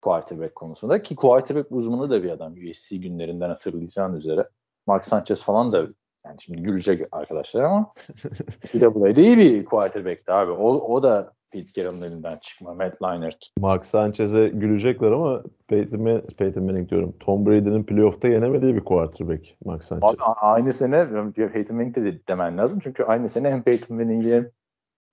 [0.03, 4.49] quarterback konusunda ki quarterback uzmanı da bir adam USC günlerinden hatırlayacağın üzere.
[4.87, 5.89] Mark Sanchez falan da
[6.25, 7.93] yani şimdi gülecek arkadaşlar ama
[8.75, 10.53] NCAA'de iyi bir quarterback'ti abi.
[10.53, 12.75] O, o da Pete Carroll'ın elinden çıkma.
[12.75, 13.51] Matt Leinart.
[13.59, 17.17] Mark Sanchez'e gülecekler ama Peyton, Man- Peyton Manning diyorum.
[17.21, 20.11] Tom Brady'nin playoff'ta yenemediği bir quarterback Mark Sanchez.
[20.11, 22.79] Abi, aynı sene Peyton Manning de demen lazım.
[22.83, 24.51] Çünkü aynı sene hem Peyton Manning'i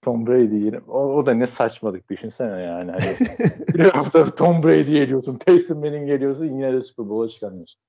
[0.02, 0.84] Tom Brady'yi yenim.
[0.88, 2.92] O, o da ne saçmalık düşünsene yani.
[2.92, 7.82] Hani hafta Tom Brady geliyorsun, Peyton Manning geliyorsun yine de Super Bowl'a çıkamıyorsun.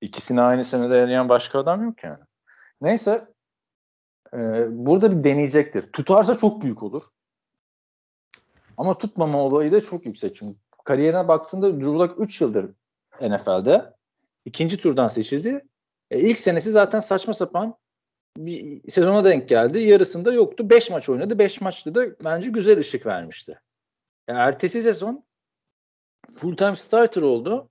[0.00, 2.24] İkisini aynı senede eleyen başka adam yok yani.
[2.80, 3.24] Neyse
[4.34, 4.38] e,
[4.70, 5.82] burada bir deneyecektir.
[5.92, 7.02] Tutarsa çok büyük olur.
[8.76, 10.36] Ama tutmama olayı da çok yüksek.
[10.36, 12.70] Çünkü kariyerine baktığında Drew Luck 3 yıldır
[13.20, 13.94] NFL'de.
[14.44, 15.64] ikinci turdan seçildi.
[16.10, 17.76] E, ilk senesi zaten saçma sapan
[18.36, 19.78] bir sezona denk geldi.
[19.78, 20.70] Yarısında yoktu.
[20.70, 21.38] 5 maç oynadı.
[21.38, 23.60] 5 maçta da bence güzel ışık vermişti.
[24.28, 25.24] Yani ertesi sezon
[26.32, 27.70] full time starter oldu.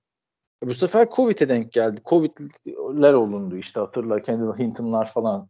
[0.62, 2.00] E, bu sefer Covid'e denk geldi.
[2.04, 5.48] Covid'ler olundu işte hatırla Kendall Hinton'lar falan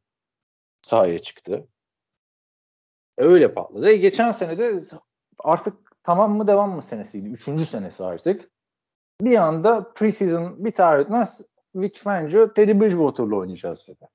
[0.83, 1.69] sahaya çıktı.
[3.19, 3.89] E, öyle patladı.
[3.89, 4.83] E, geçen sene de
[5.45, 7.29] artık tamam mı devam mı senesiydi.
[7.29, 8.51] Üçüncü senesi artık.
[9.21, 11.41] Bir anda preseason biter etmez
[11.75, 14.09] Vic Fangio Teddy Bridgewater'la oynayacağız dedi.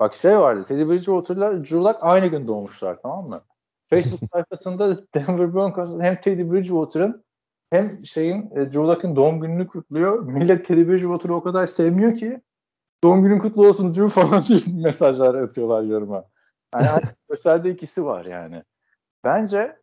[0.00, 0.64] Bak şey vardı.
[0.64, 3.44] Teddy Bridgewater'la Drew Luck aynı gün doğmuşlar tamam mı?
[3.90, 7.24] Facebook sayfasında Denver Broncos hem Teddy Bridgewater'ın
[7.70, 10.22] hem şeyin e, Drew Luck'ın doğum gününü kutluyor.
[10.22, 12.40] Millet Teddy Bridgewater'ı o kadar sevmiyor ki
[13.04, 16.24] doğum günün kutlu olsun Drew falan diye mesajlar atıyorlar yoruma.
[16.74, 18.62] Yani gösterdiği ikisi var yani.
[19.24, 19.76] Bence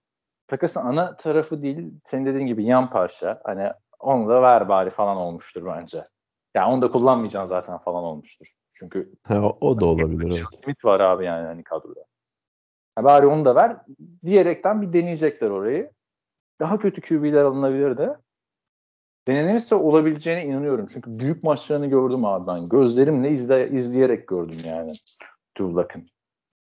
[0.54, 3.42] takasın ana tarafı değil senin dediğin gibi yan parça.
[3.44, 6.04] Hani onu da ver bari falan olmuştur bence.
[6.56, 8.54] Yani onu da kullanmayacaksın zaten falan olmuştur.
[8.74, 10.60] Çünkü o, o da olabilir evet.
[10.64, 12.06] Smith var abi yani hani kadroda.
[12.96, 13.78] Ha, bari onu da ver
[14.26, 15.92] diyerekten bir deneyecekler orayı.
[16.60, 18.18] Daha kötü QB'ler alınabilir de.
[19.28, 20.88] Denenirse olabileceğine inanıyorum.
[20.94, 22.70] Çünkü büyük maçlarını gördüm abi ben.
[22.70, 24.92] Gözlerimle izle, izleyerek gördüm yani.
[25.60, 26.08] Drew Luck'ın.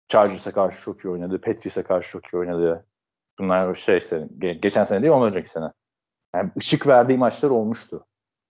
[0.08, 1.40] Chargers'a karşı çok iyi oynadı.
[1.40, 2.86] Patriots'a karşı çok iyi oynadı.
[3.38, 5.72] Bunlar o şey ge- geçen sene değil ondan önceki sene.
[6.36, 8.04] Yani ışık verdiği maçlar olmuştu.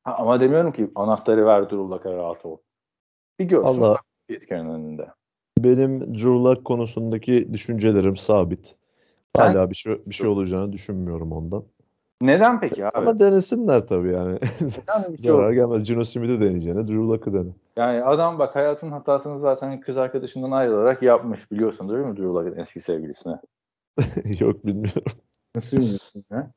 [0.03, 2.57] Ha, ama demiyorum ki anahtarı ver Drew Luck'a rahat ol.
[3.39, 3.81] Bir görsün.
[3.81, 3.97] Allah
[4.29, 5.07] Yetkenin önünde.
[5.59, 8.75] benim Drew Luck konusundaki düşüncelerim sabit.
[9.35, 11.63] Sen- Hala bir şey, bir şey olacağını düşünmüyorum ondan.
[12.21, 12.97] Neden peki abi?
[12.97, 14.39] Ama denesinler tabii yani.
[14.61, 15.17] Neden şey?
[15.17, 15.83] Zarar gelmez.
[15.83, 17.49] Gino Smith'i deneyeceğine Drew Luck'ı dene.
[17.77, 22.57] Yani adam bak hayatın hatasını zaten kız arkadaşından ayrılarak yapmış biliyorsun değil mi Drew Luck'ın
[22.61, 23.39] eski sevgilisine?
[24.39, 25.13] Yok bilmiyorum.
[25.55, 26.51] Nasıl bilmiyorsun ya?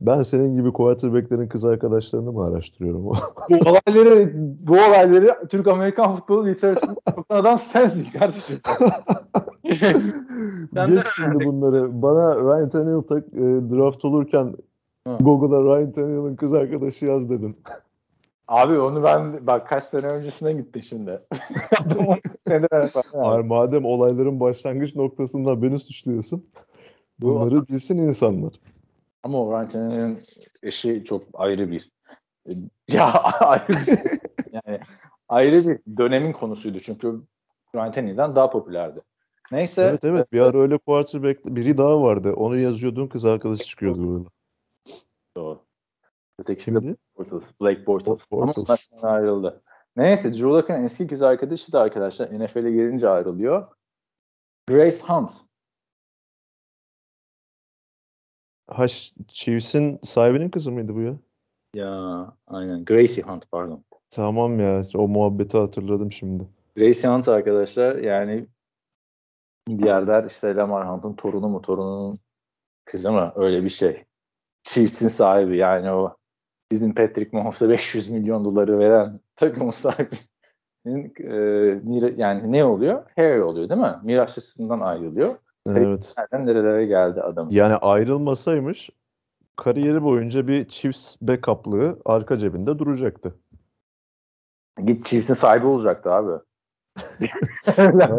[0.00, 3.04] Ben senin gibi quarterback'lerin kız arkadaşlarını mı araştırıyorum?
[3.04, 3.12] bu
[3.50, 8.56] olayları bu olayları Türk Amerikan futbolu literatüründe adam sensin kardeşim.
[10.74, 12.02] Sen de Geç şimdi bunları.
[12.02, 14.56] Bana Ryan Tannehill tak, e, draft olurken.
[15.20, 17.56] Google'a Ryan Tannehill'ın kız arkadaşı yaz dedim.
[18.48, 21.20] Abi onu ben bak kaç sene öncesine gitti şimdi.
[23.14, 26.46] Ay, madem olayların başlangıç noktasında beni suçluyorsun.
[27.20, 28.52] Bunları bilsin insanlar.
[29.22, 30.18] Ama o Ryan Tannehill'in
[30.62, 31.90] eşi çok ayrı bir
[32.92, 33.98] ya ayrı bir,
[34.52, 34.80] yani
[35.28, 37.20] ayrı bir dönemin konusuydu çünkü
[37.72, 39.00] Tannehill'den daha popülerdi.
[39.52, 39.82] Neyse.
[39.82, 42.32] Evet evet bir ara öyle quarterback biri daha vardı.
[42.32, 44.28] Onu yazıyordun kız arkadaşı çıkıyordu böyle.
[45.36, 45.60] Doğru.
[46.38, 46.96] Ötekisi de Kimdi?
[47.18, 47.44] Bortles.
[47.60, 48.20] Blake Bortles.
[48.32, 48.80] Ama Bortles.
[48.80, 49.62] sonra ayrıldı.
[49.96, 53.66] Neyse Drew Luck'ın eski kız arkadaşı da arkadaşlar NFL'e gelince ayrılıyor.
[54.68, 55.32] Grace Hunt.
[58.66, 58.86] Ha
[59.28, 61.16] Chiefs'in sahibinin kızı mıydı bu ya?
[61.74, 62.84] Ya aynen.
[62.84, 63.84] Gracie Hunt pardon.
[64.10, 66.48] Tamam ya o muhabbeti hatırladım şimdi.
[66.76, 68.46] Gracie Hunt arkadaşlar yani
[69.68, 72.18] diğerler işte Lamar Hunt'ın torunu mu torununun
[72.84, 74.04] kızı mı öyle bir şey.
[74.62, 76.16] Chiefs'in sahibi yani o
[76.72, 83.10] bizim Patrick Mahomes'a 500 milyon doları veren takımın sahibinin e, yani ne oluyor?
[83.16, 83.94] Harry oluyor değil mi?
[84.02, 85.36] Mirasçısından ayrılıyor.
[85.66, 86.14] Evet.
[86.18, 87.48] Nereden nerelere geldi adam.
[87.50, 88.90] Yani ayrılmasaymış
[89.56, 93.34] kariyeri boyunca bir Chiefs backup'lığı arka cebinde duracaktı.
[94.84, 96.42] Git Chiefs'in sahibi olacaktı abi.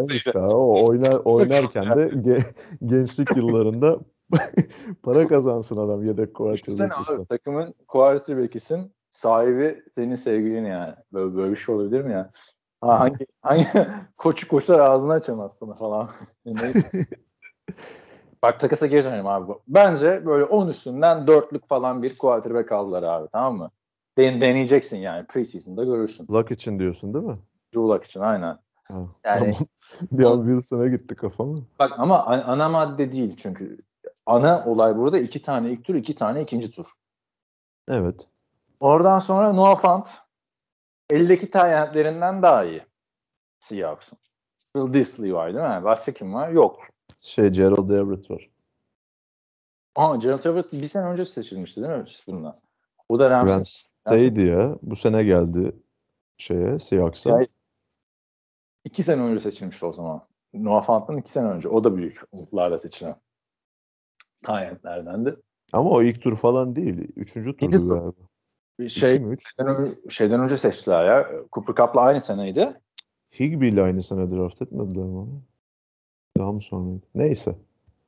[0.08, 2.54] İşte o oynar, oynarken de ge-
[2.86, 3.98] gençlik yıllarında
[5.02, 7.08] para kazansın adam yedek quarterback.
[7.10, 10.94] abi takımın quarterback'isin sahibi senin sevgilin yani.
[11.12, 12.30] Böyle, böyle bir şey olabilir mi ya?
[12.80, 13.66] Ha, hangi, hangi
[14.16, 16.10] koçu koşar ağzını açamazsın falan.
[18.42, 19.52] Bak takasa geri dönelim abi.
[19.68, 23.70] Bence böyle 10 üstünden dörtlük falan bir quarterback aldılar abi tamam mı?
[24.18, 26.26] Den deneyeceksin yani preseason'da görürsün.
[26.30, 27.36] Luck için diyorsun değil mi?
[27.74, 28.58] Drew Luck için aynen.
[28.88, 29.68] Ha, Yani- tamam.
[30.12, 31.58] Bir an Wilson'a gitti kafama.
[31.78, 33.78] Bak ama an- ana madde değil çünkü.
[34.26, 36.86] Ana olay burada iki tane ilk tur, iki tane ikinci tur.
[37.88, 38.28] Evet.
[38.80, 40.08] Oradan sonra Noah Fant
[41.10, 42.82] eldeki tayentlerinden daha iyi.
[43.60, 44.18] Seahawks'ın.
[44.76, 45.84] Will Disley var değil mi?
[45.84, 46.48] Başka kim var?
[46.48, 46.80] Yok.
[47.26, 48.50] Şey Gerald Everett var.
[49.96, 52.54] Aa, Gerald Everett bir sene önce seçilmişti değil mi bundan?
[53.08, 53.50] O da Rams.
[53.50, 54.78] Rams'teydi ya.
[54.82, 55.76] Bu sene geldi
[56.38, 57.40] şeye Seahawks'a.
[57.40, 57.46] Ya,
[58.84, 60.22] iki sene önce seçilmişti o zaman.
[60.54, 61.68] Noah Fant'ın iki sene önce.
[61.68, 63.16] O da büyük umutlarla seçilen.
[64.44, 65.36] Tayentlerdendi.
[65.72, 67.08] Ama o ilk tur falan değil.
[67.16, 67.88] Üçüncü turdu tur.
[67.88, 68.12] galiba.
[68.78, 69.56] Bir İki şey mi, üç?
[69.56, 71.30] şeyden önce, şeyden önce seçtiler ya.
[71.52, 72.80] Cooper Cup'la aynı seneydi.
[73.40, 75.26] Higbee ile aynı sene draft etmediler mi?
[76.38, 77.02] Daha mı sonraydı?
[77.14, 77.54] Neyse.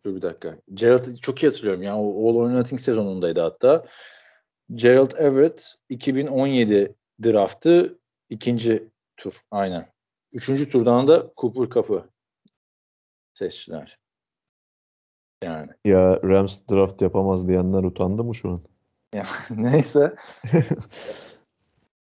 [0.05, 0.59] Dur bir dakika.
[0.75, 1.83] Gerald çok iyi hatırlıyorum.
[1.83, 3.85] Ya o All or Nothing sezonundaydı hatta.
[4.75, 7.99] Gerald Everett 2017 draftı
[8.31, 9.33] ikinci tur.
[9.51, 9.89] Aynen.
[10.33, 12.05] Üçüncü turdan da Cooper Cup'ı
[13.35, 13.99] seçtiler.
[15.43, 15.71] Yani.
[15.85, 18.61] Ya Rams draft yapamaz diyenler utandı mı şu an?
[19.51, 20.15] Neyse.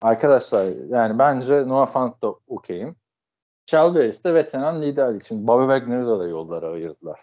[0.03, 2.97] Arkadaşlar yani bence Noah Fant da okeyim.
[3.71, 5.49] Shelby de veteran liderlik için.
[5.49, 7.21] Bobby Wagner'ı da, da yollara ayırdılar.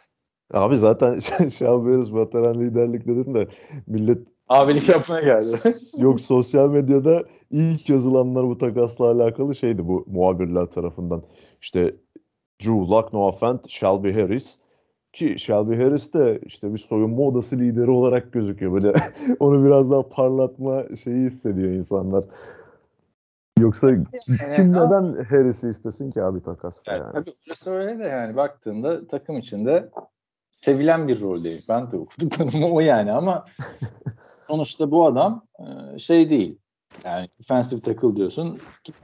[0.53, 3.47] Abi zaten Shelby'niz veteran liderlik dedin de
[3.87, 5.57] millet Abilik yapmaya geldi.
[5.97, 11.23] yok sosyal medyada ilk yazılanlar bu takasla alakalı şeydi bu muhabirler tarafından.
[11.61, 11.95] İşte
[12.61, 14.59] Drew Luck, Noah Fant, Shelby Harris
[15.13, 18.73] ki Shelby Harris de işte bir soyunma odası lideri olarak gözüküyor.
[18.73, 18.93] Böyle
[19.39, 22.23] onu biraz daha parlatma şeyi hissediyor insanlar.
[23.59, 23.87] Yoksa
[24.55, 27.13] kim neden Harris'i istesin ki abi takasta Yani, yani?
[27.13, 29.89] Tabii orası öyle de yani baktığında takım içinde
[30.49, 31.65] sevilen bir rol değil.
[31.69, 33.43] Ben de okuduklarım o yani ama
[34.47, 36.57] sonuçta bu adam e, şey değil.
[37.03, 38.59] Yani defensive tackle diyorsun.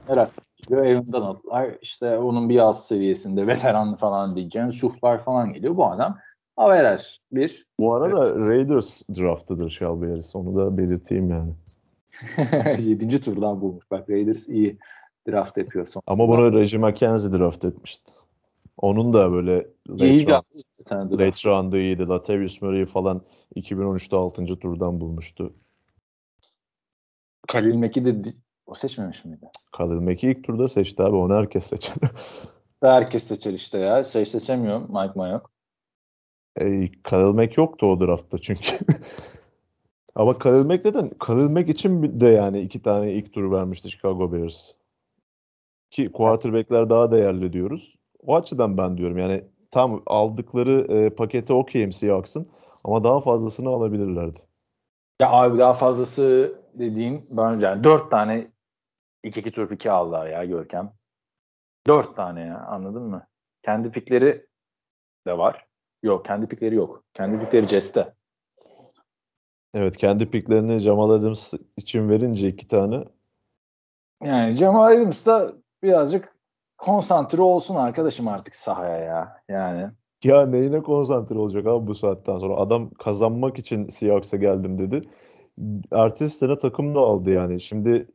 [0.08, 0.30] Merak
[0.66, 0.86] ediyor.
[0.86, 4.72] Aaron Donald'lar işte onun bir alt seviyesinde veteran falan diyeceğim.
[4.72, 5.76] Suhlar falan geliyor.
[5.76, 6.18] Bu adam
[6.56, 7.66] average bir.
[7.78, 10.36] Bu arada Raiders draftıdır Shelby Harris.
[10.36, 11.52] Onu da belirteyim yani.
[12.78, 13.90] Yedinci turdan bulmuş.
[13.90, 14.78] Bak Raiders iyi
[15.28, 16.02] draft yapıyor son.
[16.06, 18.12] Ama bunu Reggie McKenzie draft etmişti.
[18.76, 22.08] Onun da böyle late, round, late round'ı iyiydi.
[22.08, 23.22] Latavius Murray'i falan
[23.56, 24.46] 2013'te 6.
[24.46, 25.54] turdan bulmuştu.
[27.48, 28.34] Khalil Mack'i de
[28.66, 29.50] o seçmemiş miydi?
[29.72, 31.16] Khalil Mack'i ilk turda seçti abi.
[31.16, 31.94] Onu herkes seçer.
[32.82, 34.04] Herkes seçer işte ya.
[34.04, 35.50] Şey seçemiyor Mike Mayock.
[36.60, 38.78] e, Khalil Mack yoktu o draftta çünkü.
[40.14, 41.10] Ama Khalil Mack neden?
[41.10, 44.72] Khalil Mack için de yani iki tane ilk tur vermişti Chicago Bears.
[45.90, 47.98] Ki quarterback'ler daha değerli diyoruz.
[48.26, 52.48] O açıdan ben diyorum yani tam aldıkları e, pakete okeyim Seahawks'ın
[52.84, 54.40] ama daha fazlasını alabilirlerdi.
[55.20, 58.50] Ya abi daha fazlası dediğin ben yani dört tane
[59.22, 60.92] iki iki tur piki aldılar ya Görkem.
[61.86, 63.26] Dört tane ya anladın mı?
[63.62, 64.46] Kendi pikleri
[65.26, 65.66] de var.
[66.02, 67.04] Yok kendi pikleri yok.
[67.14, 68.14] Kendi pikleri Jets'te.
[69.74, 73.04] Evet kendi piklerini Jamal Adams için verince iki tane
[74.24, 75.52] Yani Jamal Adams da
[75.82, 76.36] birazcık
[76.78, 79.42] konsantre olsun arkadaşım artık sahaya ya.
[79.48, 79.90] Yani
[80.24, 82.56] Ya neyine konsantre olacak abi bu saatten sonra?
[82.56, 85.02] Adam kazanmak için Seahawks'a geldim dedi.
[85.92, 87.60] Ertesi sene takım da aldı yani.
[87.60, 88.06] Şimdi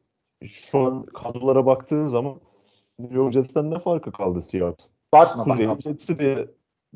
[0.43, 2.39] şu an kadrolara baktığın zaman
[2.99, 4.89] New York Jets'ten ne farkı kaldı Seahawks?
[5.13, 5.67] Bartma Kuzey.
[5.79, 6.47] Jets'i diye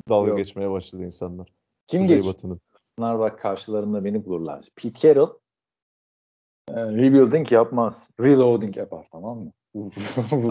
[0.08, 0.38] dalga Yok.
[0.38, 1.52] geçmeye başladı insanlar.
[1.88, 2.26] Kim Kuzey geç?
[2.26, 2.60] Batı'nın.
[2.98, 4.68] Bunlar bak karşılarında beni bulurlar.
[4.76, 5.30] Pete Carroll
[6.68, 8.08] e, rebuilding yapmaz.
[8.20, 9.52] Reloading yapar tamam mı?
[9.74, 9.90] Bu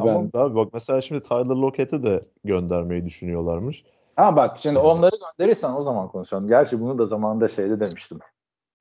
[0.06, 0.40] ben.
[0.40, 3.84] abi bak mesela şimdi Tyler Lockett'i de göndermeyi düşünüyorlarmış.
[4.16, 6.48] Ha bak şimdi onları gönderirsen o zaman konuşalım.
[6.48, 8.20] Gerçi bunu da zamanında şeyde demiştim.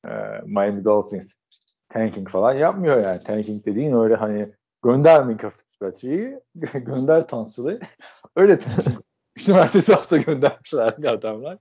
[0.05, 0.11] E,
[0.45, 1.35] Miami Dolphins
[1.89, 3.21] tanking falan yapmıyor yani.
[3.21, 4.53] Tanking dediğin öyle hani
[4.83, 6.41] gönder Minka Fitzpatrick'i
[6.85, 7.79] gönder Tansil'i
[8.37, 9.10] öyle tanking.
[9.41, 11.59] İşte ertesi hafta göndermişlerdi adamlar.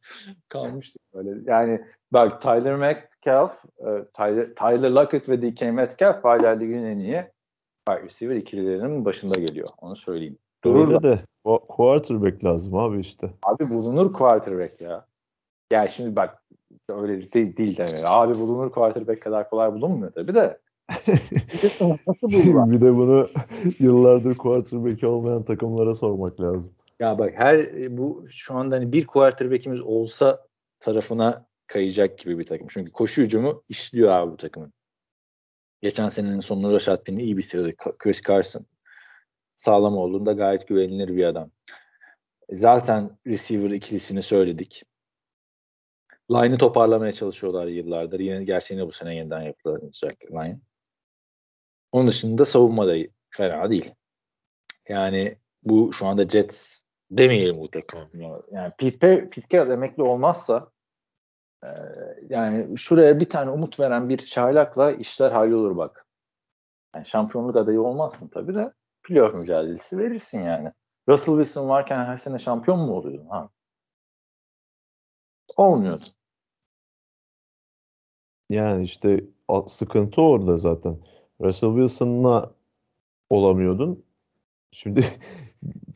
[0.50, 1.52] Kalmıştı böyle.
[1.52, 1.82] Yani
[2.14, 7.24] bak Tyler Metcalf, e, Tyler, Tyler Lockett ve DK Metcalf hala ligin en iyi
[7.90, 9.68] wide receiver ikililerinin başında geliyor.
[9.82, 10.38] Onu söyleyeyim.
[10.64, 11.04] Durur Öyle da.
[11.04, 13.30] de o- quarterback lazım abi işte.
[13.44, 15.06] Abi bulunur quarterback ya.
[15.72, 16.44] Ya şimdi bak
[16.90, 18.02] öyle değil, değil de.
[18.06, 20.60] Abi bulunur quarterback kadar kolay bulunmuyor tabii de.
[22.08, 22.72] Nasıl bulurlar?
[22.72, 23.28] bir de bunu
[23.80, 26.72] yıllardır quarterback olmayan takımlara sormak lazım.
[27.00, 30.48] Ya bak her bu şu anda hani bir quarterback'imiz olsa
[30.80, 32.68] tarafına kayacak gibi bir takım.
[32.70, 34.74] Çünkü koşu hücumu işliyor abi bu takımın.
[35.82, 37.76] Geçen senenin sonunda Rashad Penny iyi bitirdi.
[37.76, 38.66] Chris Carson
[39.56, 41.52] sağlam olduğunda gayet güvenilir bir adam.
[42.52, 44.84] Zaten receiver ikilisini söyledik.
[46.32, 48.20] Line'ı toparlamaya çalışıyorlar yıllardır.
[48.20, 50.60] Yine gerçi yine bu sene yeniden yapılacak line.
[51.92, 52.96] Onun dışında savunma da
[53.30, 53.94] fena değil.
[54.88, 56.82] Yani bu şu anda Jets
[57.12, 58.00] demeyelim bu takım.
[58.52, 60.72] Yani Pete, Pe- Pete Carroll emekli olmazsa
[61.64, 61.70] e,
[62.30, 66.06] yani şuraya bir tane umut veren bir çaylakla işler hallolur bak.
[66.96, 70.72] Yani şampiyonluk adayı olmazsın tabii de playoff mücadelesi verirsin yani.
[71.10, 73.50] Russell Wilson varken her sene şampiyon mu oluyordun ha?
[75.58, 76.04] Olmuyordu.
[78.50, 79.24] Yani işte
[79.68, 80.98] sıkıntı orada zaten.
[81.42, 82.52] Russell Wilson'la
[83.30, 84.06] olamıyordun.
[84.72, 85.06] Şimdi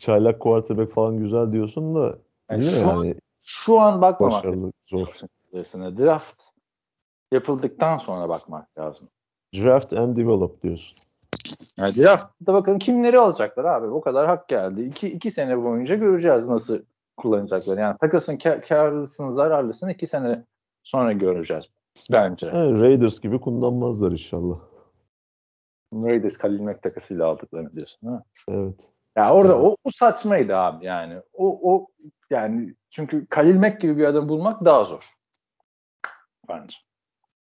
[0.04, 2.18] çaylak quarterback falan güzel diyorsun da
[2.52, 5.08] Yani şu, an, yani şu an bakmamak başarılı zor.
[5.98, 6.44] Draft
[7.32, 9.08] yapıldıktan sonra bakmak lazım.
[9.56, 10.98] Draft and develop diyorsun.
[11.78, 13.88] Yani draftta bakalım kimleri alacaklar abi.
[13.88, 14.82] O kadar hak geldi.
[14.82, 16.80] İki, iki sene boyunca göreceğiz nasıl
[17.18, 17.78] kullanacaklar.
[17.78, 20.44] Yani takasın kar, karlısını zararlısını iki sene
[20.84, 21.66] sonra göreceğiz.
[22.12, 22.50] Bence.
[22.50, 24.60] Ha, Raiders gibi kullanmazlar inşallah.
[25.94, 28.08] Raiders Khalil Mack takasıyla aldıklarını diyorsun.
[28.08, 28.24] Ha?
[28.50, 28.90] Evet.
[29.16, 31.22] Ya orada o, o saçmaydı abi yani.
[31.34, 31.88] O, o
[32.30, 35.10] yani çünkü Khalil Mack gibi bir adam bulmak daha zor.
[36.50, 36.76] Bence.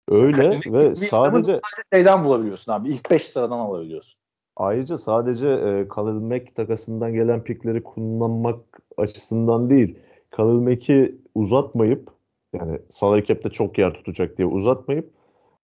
[0.08, 1.60] Öyle ve sadece
[1.92, 2.90] şeyden bulabiliyorsun abi.
[2.90, 4.20] İlk 5 sıradan alabiliyorsun.
[4.56, 9.98] ayrıca sadece e, Khalil Mack takasından gelen pikleri kullanmak açısından değil.
[10.30, 12.10] Khalil Mack'i uzatmayıp
[12.52, 15.10] yani salary cap'te çok yer tutacak diye uzatmayıp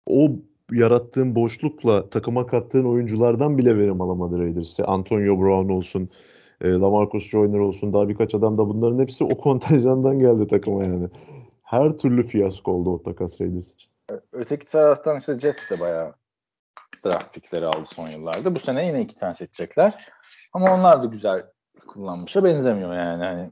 [0.06, 0.30] o
[0.72, 4.80] yarattığın boşlukla takıma kattığın oyunculardan bile verim alamadı Raiders.
[4.80, 6.09] Ya Antonio Brown olsun,
[6.61, 11.09] e, Lamarcus Joyner olsun daha birkaç adam da bunların hepsi o kontenjandan geldi takıma yani.
[11.63, 13.91] Her türlü fiyasko oldu o takas Raiders için.
[14.32, 16.13] Öteki taraftan işte Jets de bayağı
[17.05, 18.55] draft pickleri aldı son yıllarda.
[18.55, 20.05] Bu sene yine iki tane seçecekler.
[20.53, 21.45] Ama onlar da güzel
[21.88, 23.24] kullanmışa benzemiyor yani.
[23.24, 23.51] Hani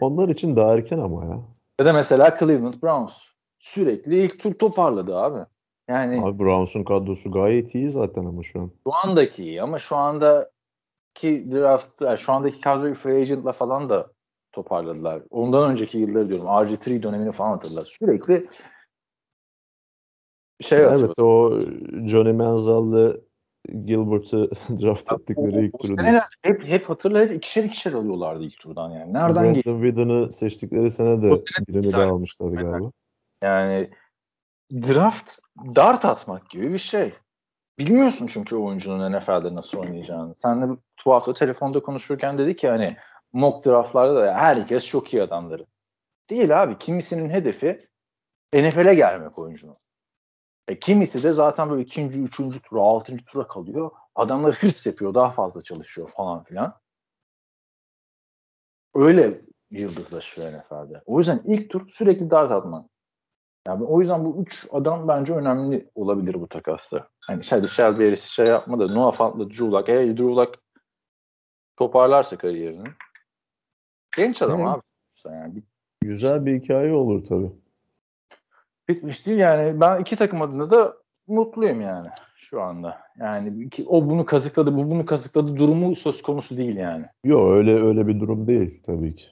[0.00, 1.40] Onlar için daha erken ama ya.
[1.80, 3.12] ya da mesela Cleveland Browns
[3.58, 5.46] sürekli ilk tur toparladı abi.
[5.90, 8.70] Yani Abi Browns'un kadrosu gayet iyi zaten ama şu an.
[8.84, 14.10] şu andaki iyi ama şu andaki draft, yani şu andaki kadroyu free agent'la falan da
[14.52, 15.22] toparladılar.
[15.30, 16.46] Ondan önceki yılları diyorum.
[16.46, 17.96] RG3 dönemini falan hatırlar.
[17.98, 18.46] Sürekli
[20.60, 20.78] şey.
[20.78, 21.60] Evet o
[22.06, 23.20] Johnny Manziel'le
[23.84, 24.50] Gilbert'ı
[24.82, 25.96] draft ettikleri ilk O turu.
[25.96, 29.12] seneler hep, hep hatırla hep ikişer ikişer alıyorlardı ilk turdan yani.
[29.12, 29.64] Nereden geliyor?
[29.64, 32.90] Brandon Whedon'ı seçtikleri sene de birini tane- almışlardı galiba.
[33.42, 33.90] Yani
[34.72, 35.38] draft
[35.74, 37.14] dart atmak gibi bir şey.
[37.78, 40.34] Bilmiyorsun çünkü oyuncunun NFL'de nasıl oynayacağını.
[40.36, 42.96] Senle bu bu hafta telefonda konuşurken dedik ki hani
[43.32, 45.66] mock draftlarda da herkes çok iyi adamları.
[46.30, 46.78] Değil abi.
[46.78, 47.88] Kimisinin hedefi
[48.54, 49.76] NFL'e gelmek oyuncunun.
[50.68, 53.90] E, kimisi de zaten böyle ikinci, üçüncü tura, altıncı tura kalıyor.
[54.14, 56.80] Adamlar hırs yapıyor, daha fazla çalışıyor falan filan.
[58.94, 59.40] Öyle
[59.70, 61.02] yıldızlaşıyor NFL'de.
[61.06, 62.89] O yüzden ilk tur sürekli dart atman.
[63.70, 67.08] Yani o yüzden bu üç adam bence önemli olabilir bu takasta.
[67.26, 69.88] Hani şey, Shelby Harris şey yapma da Noah Fant'la Drew Lock.
[69.88, 70.58] Eğer Drew Lock
[71.76, 72.88] toparlarsa kariyerini.
[74.16, 74.68] Genç adam Evet.
[74.70, 74.82] abi.
[75.34, 75.64] Yani bit-
[76.02, 77.50] Güzel bir hikaye olur tabii.
[78.88, 79.80] bitmiş değil yani.
[79.80, 80.96] Ben iki takım adına da
[81.26, 82.98] mutluyum yani şu anda.
[83.18, 87.04] Yani iki, o bunu kazıkladı, bu bunu kazıkladı durumu söz konusu değil yani.
[87.24, 89.24] Yok öyle öyle bir durum değil tabii ki.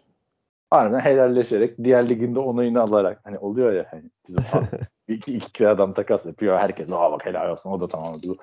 [0.71, 4.45] Harbiden helalleşerek diğer liginde onayını alarak hani oluyor ya hani bizim
[5.09, 8.35] iki, iki adam takas yapıyor herkes aa bak helal olsun o da tamamladı bu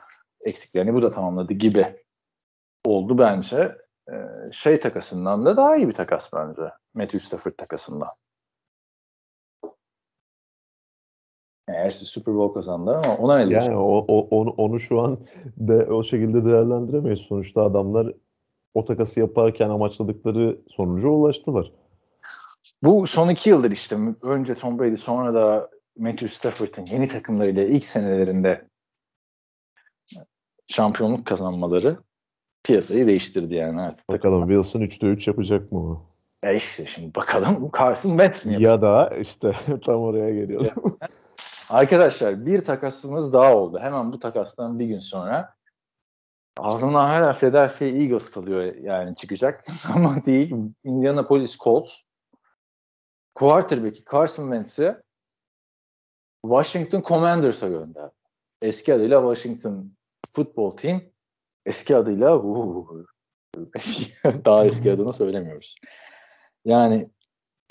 [0.41, 1.95] eksiklerini bu da tamamladı gibi
[2.85, 3.77] oldu bence.
[4.11, 4.15] Ee,
[4.51, 6.61] şey takasından da daha iyi bir takas bence.
[6.93, 8.09] Matthew Stafford takasından.
[11.67, 13.71] Eğer Super Bowl kazandılar ama ona ne diyorsun?
[13.71, 15.19] Yani o, o- onu, onu şu an
[15.57, 17.19] de o şekilde değerlendiremeyiz.
[17.19, 18.13] Sonuçta adamlar
[18.73, 21.71] o takası yaparken amaçladıkları sonuca ulaştılar.
[22.85, 27.85] Bu son iki yıldır işte önce Tom Brady sonra da Matthew Stafford'ın yeni takımlarıyla ilk
[27.85, 28.67] senelerinde
[30.67, 31.97] şampiyonluk kazanmaları
[32.63, 33.81] piyasayı değiştirdi yani.
[33.81, 36.05] Artık Bakalım Wilson 3'te 3 yapacak mı o?
[36.43, 38.71] Ya işte şimdi bakalım Carson Wentz mi yapacak?
[38.71, 39.51] Ya da işte
[39.85, 40.65] tam oraya geliyor.
[41.69, 43.79] Arkadaşlar bir takasımız daha oldu.
[43.81, 45.53] Hemen bu takastan bir gün sonra
[46.57, 49.65] ağzımdan hala Philadelphia Eagles kalıyor yani çıkacak.
[49.95, 50.55] Ama değil.
[50.83, 52.05] Indianapolis Colts
[53.35, 54.95] quarterback'i Carson Wentz'i
[56.45, 58.13] Washington Commanders'a gönderdi.
[58.61, 59.91] Eski adıyla Washington
[60.31, 61.01] Football Team.
[61.65, 62.43] Eski adıyla
[64.45, 65.75] daha eski adını söylemiyoruz.
[66.65, 67.09] Yani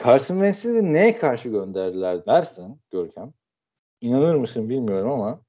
[0.05, 3.33] Carson Wentz'i neye karşı gönderdiler dersen Görkem
[4.01, 5.41] inanır mısın bilmiyorum ama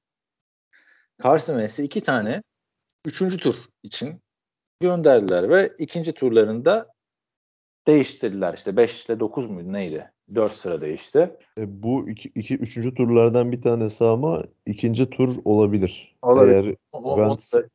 [1.22, 2.42] Carson Wentz'i iki tane
[3.06, 4.22] üçüncü tur için
[4.80, 6.95] gönderdiler ve ikinci turlarında
[7.86, 8.54] değiştirdiler.
[8.54, 10.10] İşte 5 ile 9 muydu neydi?
[10.34, 11.36] 4 sıra değişti.
[11.58, 16.16] E, bu iki, iki, üçüncü turlardan bir tanesi ama ikinci tur olabilir.
[16.22, 16.64] Olabilir.
[16.64, 17.68] Eğer O, Wentz-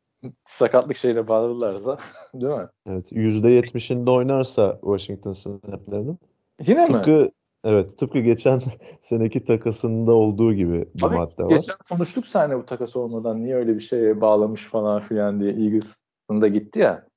[0.47, 1.97] sakatlık şeyine bağladılarsa
[2.33, 2.67] değil mi?
[2.87, 6.19] evet, %70'inde oynarsa Washington snaplerinin
[6.67, 6.93] Yine mi?
[6.93, 7.31] tıpkı
[7.63, 8.61] evet tıpkı geçen
[9.01, 11.49] seneki takasında olduğu gibi bir Abi, madde var.
[11.49, 16.41] Geçen konuştuk seninle bu takas olmadan niye öyle bir şeye bağlamış falan filan diye Eagles'ın
[16.41, 17.07] da gitti ya.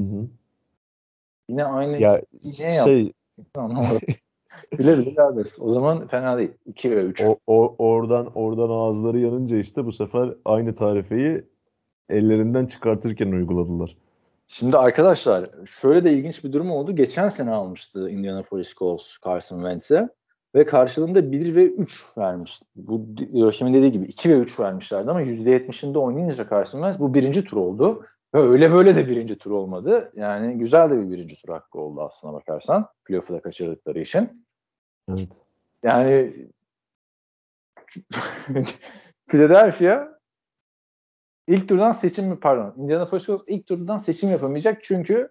[0.00, 0.28] Hı hı.
[1.48, 2.52] Yine aynı Ya yaptı?
[2.84, 3.12] şey
[3.56, 4.00] anlamadım.
[4.78, 5.60] bile bile serbest.
[5.60, 6.50] O zaman fena değil.
[6.66, 7.20] 2 ve 3.
[7.20, 11.44] o, o- oradan oradan ağızları yanınca işte bu sefer aynı tarifeyi
[12.08, 13.96] ellerinden çıkartırken uyguladılar.
[14.48, 16.96] Şimdi arkadaşlar şöyle de ilginç bir durum oldu.
[16.96, 20.08] Geçen sene almıştı Indianapolis Colts Carson Wentz'e
[20.54, 22.60] ve karşılığında 1 ve 3 vermiş.
[22.76, 27.44] Bu Hiroşim'in dediği gibi 2 ve 3 vermişlerdi ama %70'inde oynayınca Carson Wentz bu birinci
[27.44, 28.04] tur oldu.
[28.36, 30.12] Öyle böyle de birinci tur olmadı.
[30.16, 32.88] Yani güzel de bir birinci tur hakkı oldu aslına bakarsan.
[33.04, 34.46] Playoff'u da kaçırdıkları için.
[35.10, 35.42] Evet.
[35.82, 36.34] Yani
[39.26, 40.08] Philadelphia
[41.46, 45.30] ilk turdan seçim mi pardon Indianapolis Colts ilk turdan seçim yapamayacak çünkü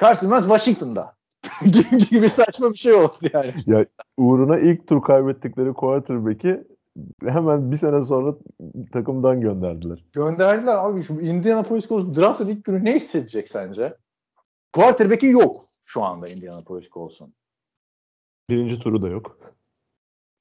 [0.00, 1.16] Carson Wentz Washington'da
[2.10, 3.86] gibi, saçma bir şey oldu yani.
[4.16, 6.64] Uğruna ilk tur kaybettikleri quarterback'i
[7.22, 8.34] hemen bir sene sonra
[8.92, 10.04] takımdan gönderdiler.
[10.12, 13.96] Gönderdiler abi şu Indianapolis Colts draft'ın ilk günü ne hissedecek sence?
[14.72, 17.34] Quarterback'i yok şu anda Indianapolis Colts'un.
[18.50, 19.38] Birinci turu da yok.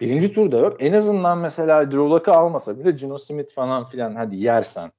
[0.02, 0.84] Birinci turda yok.
[0.84, 4.92] En azından mesela Drew Luck'ı almasa bile Gino Smith falan filan hadi yersen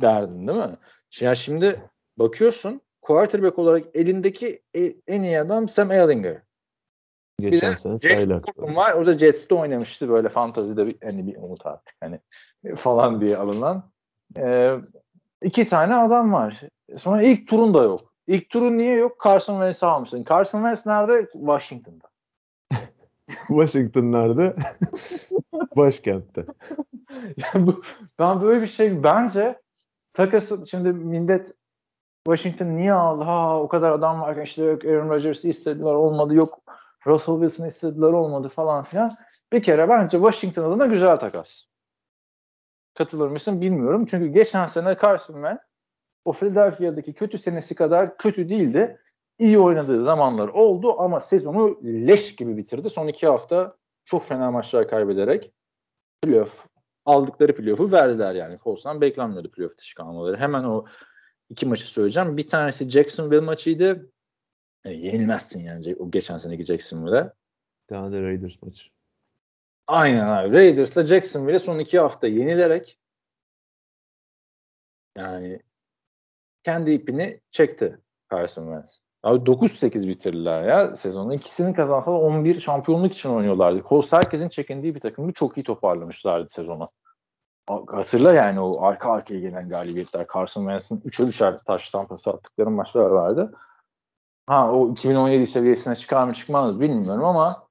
[0.00, 0.76] derdin değil mi?
[1.20, 6.42] Ya şimdi bakıyorsun quarterback olarak elindeki e- en iyi adam Sam Ellinger.
[7.40, 7.96] Geçen sene.
[7.96, 8.94] Gordon var.
[8.94, 12.18] O da Jets'te oynamıştı böyle fantazide bir, hani bir umut artık hani
[12.76, 13.90] falan diye alınan.
[14.36, 14.76] Ee,
[15.42, 16.60] iki tane adam var.
[16.96, 18.14] Sonra ilk turun da yok.
[18.26, 19.24] İlk turun niye yok?
[19.24, 20.24] Carson Wentz'i almışsın.
[20.28, 21.28] Carson Wentz nerede?
[21.32, 22.08] Washington'da.
[23.48, 24.56] Washington nerede?
[25.76, 26.44] Başkentte.
[27.54, 27.82] Bu,
[28.18, 29.60] ben böyle bir şey bence
[30.12, 31.54] takası şimdi millet
[32.26, 33.22] Washington niye aldı?
[33.22, 36.60] Ha o kadar adam varken işte yok Aaron Rodgers'ı istediler olmadı yok
[37.06, 39.12] Russell Wilson'ı istediler olmadı falan filan.
[39.52, 41.64] Bir kere bence Washington adına güzel takas.
[42.94, 44.06] Katılır mısın bilmiyorum.
[44.06, 45.60] Çünkü geçen sene Carson Wentz
[46.24, 48.98] o Philadelphia'daki kötü senesi kadar kötü değildi.
[49.38, 52.90] İyi oynadığı zamanlar oldu ama sezonu leş gibi bitirdi.
[52.90, 55.52] Son iki hafta çok fena maçlar kaybederek
[56.22, 56.66] playoff
[57.04, 58.58] aldıkları playoff'u verdiler yani.
[58.58, 60.36] Colts'tan beklenmiyordu playoff dışı kalmaları.
[60.36, 60.84] Hemen o
[61.48, 62.36] iki maçı söyleyeceğim.
[62.36, 64.10] Bir tanesi Jacksonville maçıydı.
[64.84, 67.24] E, yenilmezsin yani o geçen seneki Jacksonville'e.
[67.24, 68.90] Bir tane de Raiders maçı.
[69.86, 70.56] Aynen abi.
[70.56, 72.98] Raiders'la Jacksonville'e son iki hafta yenilerek
[75.16, 75.60] yani
[76.62, 77.98] kendi ipini çekti
[78.32, 79.02] Carson Wentz.
[79.22, 81.34] Abi 9-8 bitirdiler ya sezonu.
[81.34, 83.82] İkisini kazansalar 11 şampiyonluk için oynuyorlardı.
[83.88, 85.32] Colts herkesin çekindiği bir takımdı.
[85.32, 86.90] Çok iyi toparlamışlardı sezonu.
[87.86, 90.26] Hatırla yani o arka arkaya gelen galibiyetler.
[90.34, 93.52] Carson Wentz'in 3'e 3'er taş tampası attıkları maçlar vardı.
[94.50, 97.66] Ha o 2017 seviyesine çıkar mı çıkmaz bilmiyorum ama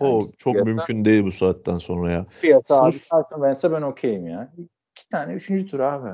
[0.00, 2.26] o çok fiyata- mümkün değil bu saatten sonra ya.
[2.28, 4.52] Fiyata abi Sırf- Carson Wentz'e ben okeyim ya.
[4.92, 6.10] İki tane üçüncü tur abi.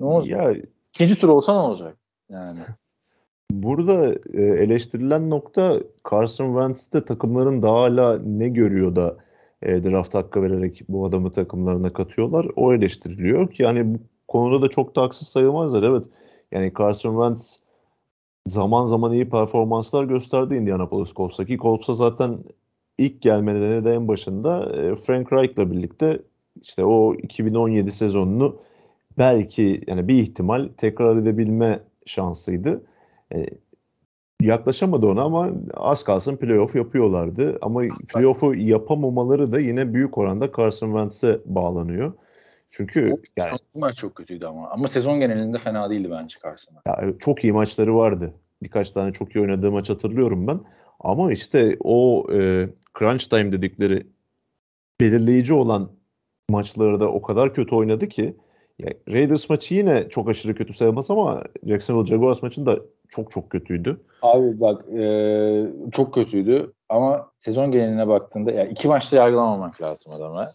[0.00, 0.56] Ne olacak?
[0.56, 0.62] Ya
[0.94, 1.96] İkinci tur olsa ne olacak?
[2.30, 2.60] Yani.
[3.50, 9.16] Burada e, eleştirilen nokta Carson Wentz'te takımların daha hala ne görüyor da
[9.62, 12.46] e, draft hakkı vererek bu adamı takımlarına katıyorlar.
[12.56, 13.98] O eleştiriliyor ki yani bu
[14.28, 15.82] konuda da çok da haksız sayılmazlar.
[15.82, 16.04] Evet
[16.54, 17.60] yani Carson Wentz
[18.46, 22.38] zaman zaman iyi performanslar gösterdi Indianapolis Colts'ta ki Colts'a zaten
[22.98, 26.22] ilk gelmeleri de en başında e, Frank Reich'la birlikte
[26.62, 28.56] işte o 2017 sezonunu
[29.18, 32.82] belki yani bir ihtimal tekrar edebilme şansıydı.
[33.34, 33.46] E,
[34.40, 37.58] yaklaşamadı ona ama az kalsın playoff yapıyorlardı.
[37.62, 42.12] Ama playoff'u yapamamaları da yine büyük oranda Carson Wentz'e bağlanıyor.
[42.76, 44.70] Çünkü yani maç çok kötüydü ama.
[44.70, 46.80] Ama sezon genelinde fena değildi bence Carson'a.
[46.86, 48.34] ya, çok iyi maçları vardı.
[48.62, 50.60] Birkaç tane çok iyi oynadığı maç hatırlıyorum ben.
[51.00, 52.68] Ama işte o e,
[52.98, 54.06] crunch time dedikleri
[55.00, 55.90] belirleyici olan
[56.50, 58.36] maçları da o kadar kötü oynadı ki
[58.78, 64.00] ya Raiders maçı yine çok aşırı kötü sayılmaz ama Jacksonville Jaguars maçında çok çok kötüydü.
[64.22, 70.50] Abi bak e, çok kötüydü ama sezon geneline baktığında ya iki maçta yargılamamak lazım adamı.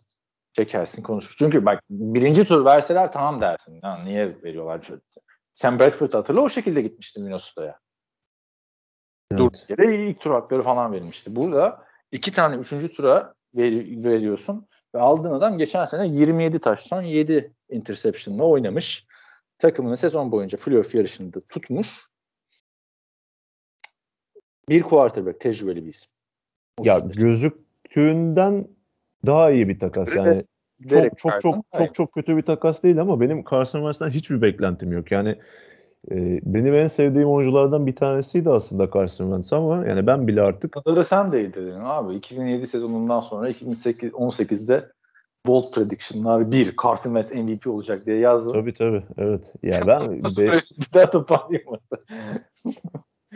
[0.59, 1.35] Çekersin konuşur.
[1.37, 3.79] Çünkü bak birinci tur verseler tamam dersin.
[3.83, 4.81] Ya, niye veriyorlar?
[5.53, 7.79] Sam Bradford hatırla o şekilde gitmişti Minnesota'ya.
[9.31, 9.39] Evet.
[9.39, 11.35] Durduk yere ilk tur hakları falan verilmişti.
[11.35, 13.71] Burada iki tane üçüncü tura ver,
[14.03, 19.05] veriyorsun ve aldığın adam geçen sene 27 taştan 7 interception'la oynamış.
[19.57, 21.99] Takımını sezon boyunca playoff yarışında tutmuş.
[24.69, 26.11] Bir quarterback tecrübeli bir isim.
[26.81, 27.17] Ya 35.
[27.17, 28.67] gözüktüğünden
[29.25, 30.07] daha iyi bir takas.
[30.07, 30.45] Evet, Yani
[30.79, 34.41] Derek çok çok çok çok çok kötü bir takas değil ama benim Carson Wentz'ten hiçbir
[34.41, 35.11] beklentim yok.
[35.11, 35.29] Yani
[36.11, 40.71] e, benim en sevdiğim oyunculardan bir tanesiydi aslında Carson Wentz ama yani ben bile artık
[40.71, 42.15] Kadar sen de iyi dedin abi.
[42.15, 44.91] 2007 sezonundan sonra 2008 18'de
[45.45, 48.53] bold prediction'lar bir Carson Wentz MVP olacak diye yazdım.
[48.53, 49.53] tabii tabii evet.
[49.63, 51.81] Ya ben be- bir daha toparlayamadı.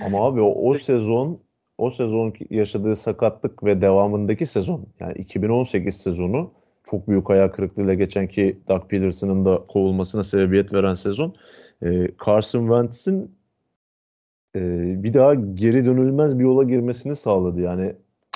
[0.05, 1.39] ama abi o, o sezon
[1.77, 6.51] o sezon yaşadığı sakatlık ve devamındaki sezon yani 2018 sezonu
[6.83, 11.35] çok büyük ayak kırıklığıyla geçen ki Doug Peterson'ın da kovulmasına sebebiyet veren sezon
[11.83, 13.35] e, Carson Wentz'in
[14.55, 14.59] e,
[15.03, 17.61] bir daha geri dönülmez bir yola girmesini sağladı.
[17.61, 17.95] Yani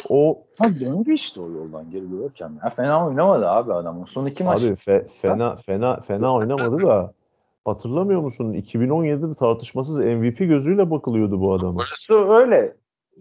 [0.09, 2.51] o Abi döndü işte o yoldan geri dönürken.
[2.63, 4.07] Ya fena oynamadı abi adam.
[4.07, 7.13] Son iki maç abi fe- fena fena fena oynamadı da
[7.65, 8.53] hatırlamıyor musun?
[8.53, 11.79] 2017'de tartışmasız MVP gözüyle bakılıyordu bu adama.
[11.79, 12.75] Orası öyle.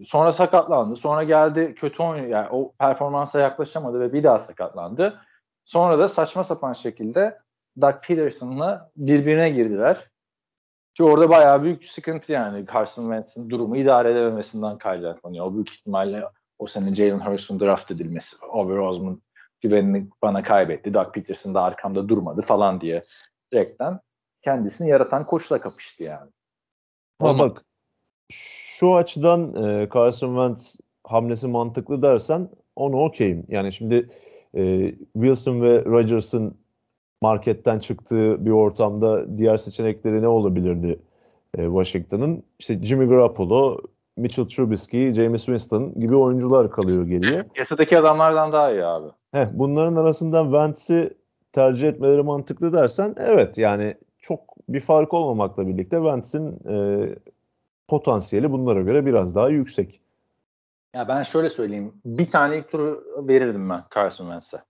[0.05, 0.95] Sonra sakatlandı.
[0.95, 2.27] Sonra geldi kötü oynuyor.
[2.27, 5.21] Yani o performansa yaklaşamadı ve bir daha sakatlandı.
[5.63, 7.37] Sonra da saçma sapan şekilde
[7.81, 10.07] Doug Peterson'la birbirine girdiler.
[10.93, 12.65] Ki orada bayağı büyük sıkıntı yani.
[12.73, 15.45] Carson Wentz'in durumu idare edememesinden kaynaklanıyor.
[15.45, 16.23] O büyük ihtimalle
[16.59, 18.45] o sene Jalen Hurst'un draft edilmesi.
[18.45, 19.21] Over Osman
[19.61, 20.93] güvenini bana kaybetti.
[20.93, 23.03] Doug Peterson da arkamda durmadı falan diye
[23.53, 23.99] direkten
[24.41, 26.31] kendisini yaratan koçla kapıştı yani.
[27.19, 27.55] Olmadı.
[27.55, 27.65] bak
[28.77, 33.45] şu açıdan e, Carson Wentz hamlesi mantıklı dersen onu okeyim.
[33.47, 34.09] Yani şimdi
[34.55, 36.57] e, Wilson ve Rodgers'ın
[37.21, 40.99] marketten çıktığı bir ortamda diğer seçenekleri ne olabilirdi
[41.57, 42.43] e, Washington'ın?
[42.59, 43.77] İşte Jimmy Garoppolo,
[44.17, 47.45] Mitchell Trubisky, James Winston gibi oyuncular kalıyor geriye.
[47.57, 49.07] Yasadaki adamlardan daha iyi abi.
[49.31, 51.13] Heh, bunların arasından Wentz'i
[51.51, 57.07] tercih etmeleri mantıklı dersen evet yani çok bir fark olmamakla birlikte Wentz'in e,
[57.87, 60.01] potansiyeli bunlara göre biraz daha yüksek.
[60.93, 61.93] Ya ben şöyle söyleyeyim.
[62.05, 64.63] Bir tane ilk turu verirdim ben Carson Wentz'e.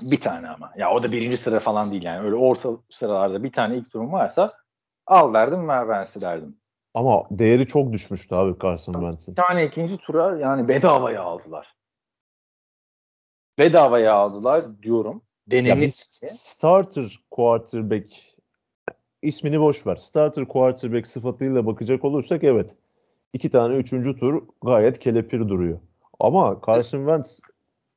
[0.00, 0.72] Bir tane ama.
[0.76, 2.26] Ya o da birinci sıra falan değil yani.
[2.26, 4.52] Öyle orta sıralarda bir tane ilk turum varsa
[5.06, 6.56] al derdim ver Wentz'i derdim.
[6.94, 9.36] Ama değeri çok düşmüştü abi Carson Wentz'in.
[9.36, 11.74] Bir tane ikinci tura yani bedavaya aldılar.
[13.58, 15.22] Bedavaya aldılar diyorum.
[15.46, 18.33] Bir starter quarterback
[19.24, 19.96] ismini boş ver.
[19.96, 22.76] Starter quarterback sıfatıyla bakacak olursak evet.
[23.32, 25.78] iki tane üçüncü tur gayet kelepir duruyor.
[26.20, 27.40] Ama Carson Wentz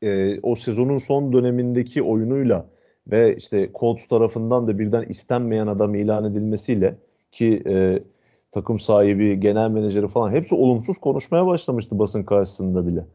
[0.01, 2.65] e, o sezonun son dönemindeki oyunuyla
[3.07, 6.95] ve işte Colts tarafından da birden istenmeyen adam ilan edilmesiyle
[7.32, 8.03] ki e,
[8.51, 13.05] takım sahibi, genel menajeri falan hepsi olumsuz konuşmaya başlamıştı basın karşısında bile.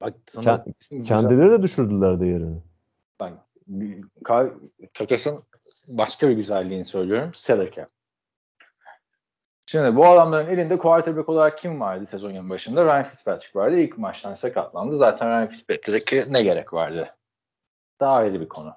[0.00, 2.56] Bak, sana Kend- Kendileri de düşürdüler değerini.
[3.20, 3.32] Bak,
[4.94, 5.38] takasın
[5.88, 7.30] başka bir güzelliğini söylüyorum.
[7.34, 7.70] Salary.
[9.66, 12.84] Şimdi bu adamların elinde quarterback olarak kim vardı sezonun başında?
[12.84, 13.76] Ryan Fitzpatrick vardı.
[13.76, 14.96] İlk maçtan sakatlandı.
[14.96, 17.16] Zaten Ryan Fitzpatrick'e ne gerek vardı?
[18.00, 18.74] Daha ayrı bir konu.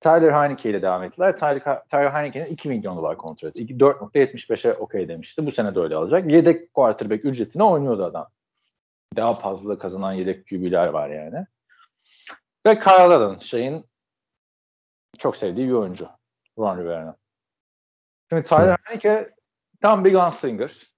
[0.00, 1.36] Tyler Heineke ile devam ettiler.
[1.36, 3.62] Tyler, Tyler Heineke'nin 2 milyon dolar kontratı.
[3.62, 5.46] 2 4.75'e okey demişti.
[5.46, 6.30] Bu sene de öyle alacak.
[6.30, 8.28] Yedek quarterback ücretine oynuyordu adam.
[9.16, 11.46] Daha fazla kazanan yedek QB'ler var yani.
[12.66, 13.86] Ve Kyle Allen şeyin
[15.18, 16.08] çok sevdiği bir oyuncu.
[16.60, 17.16] Ron Rivera'nın.
[18.28, 19.34] Şimdi Tyler Heineke
[19.80, 20.90] tam bir gunslinger.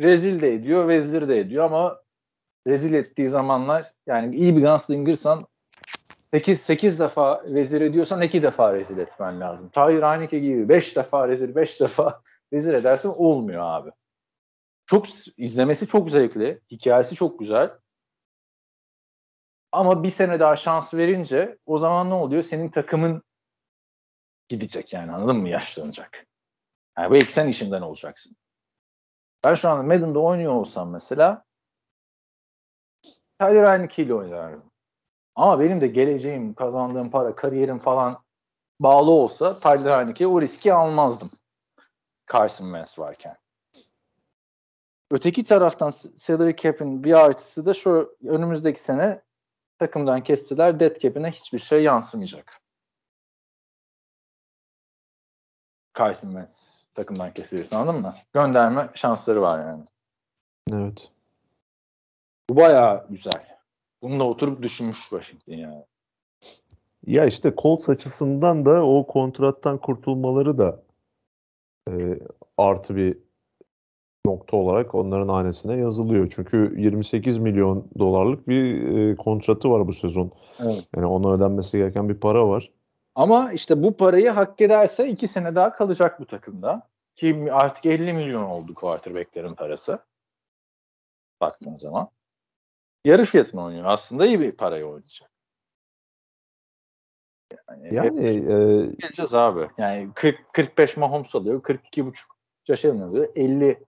[0.00, 2.00] Rezil de ediyor, vezir de ediyor ama
[2.66, 5.46] rezil ettiği zamanlar yani iyi bir gunslingersan
[6.34, 9.68] 8 8 defa vezir ediyorsan 2 defa rezil etmen lazım.
[9.68, 12.22] Tahir Haneke gibi 5 defa rezil, 5 defa
[12.52, 13.90] vezir edersen olmuyor abi.
[14.86, 17.70] Çok izlemesi çok zevkli, hikayesi çok güzel.
[19.72, 22.42] Ama bir sene daha şans verince o zaman ne oluyor?
[22.42, 23.22] Senin takımın
[24.50, 25.48] gidecek yani anladın mı?
[25.48, 26.26] Yaşlanacak.
[26.98, 28.36] Yani belki sen işinden olacaksın.
[29.44, 31.44] Ben şu an Madden'da oynuyor olsam mesela
[33.40, 34.70] Tyler Heineke ile oynardım.
[35.34, 38.18] Ama benim de geleceğim, kazandığım para, kariyerim falan
[38.80, 41.30] bağlı olsa Tyler Heineke'ye o riski almazdım.
[42.32, 43.36] Carson Wentz varken.
[45.10, 49.22] Öteki taraftan salary cap'in bir artısı da şu önümüzdeki sene
[49.78, 52.60] takımdan kestiler dead cap'ine hiçbir şey yansımayacak.
[56.00, 58.14] Carson Wentz takımdan kesilirse anladın mı?
[58.32, 59.84] Gönderme şansları var yani.
[60.72, 61.10] Evet.
[62.50, 63.46] Bu bayağı güzel.
[64.02, 65.84] Bunu da oturup düşünmüş Washington yani.
[67.06, 70.82] Ya işte Colts açısından da o kontrattan kurtulmaları da
[71.88, 72.18] e,
[72.58, 73.18] artı bir
[74.26, 76.32] nokta olarak onların hanesine yazılıyor.
[76.36, 80.32] Çünkü 28 milyon dolarlık bir e, kontratı var bu sezon.
[80.58, 80.88] Evet.
[80.96, 82.70] Yani ona ödenmesi gereken bir para var.
[83.20, 86.88] Ama işte bu parayı hak ederse iki sene daha kalacak bu takımda.
[87.14, 89.98] Ki artık 50 milyon oldu quarterbacklerin parası.
[91.40, 92.10] Baktığın zaman.
[93.04, 93.84] Yarı fiyatına oynuyor.
[93.86, 95.30] Aslında iyi bir parayı oynayacak.
[97.68, 98.32] Yani, Yani e,
[98.86, 99.68] geleceğiz abi.
[99.78, 101.62] Yani 40 45 Mahomes alıyor.
[101.62, 102.14] 42,5
[102.66, 103.28] Josh Allen alıyor.
[103.36, 103.78] 50 e,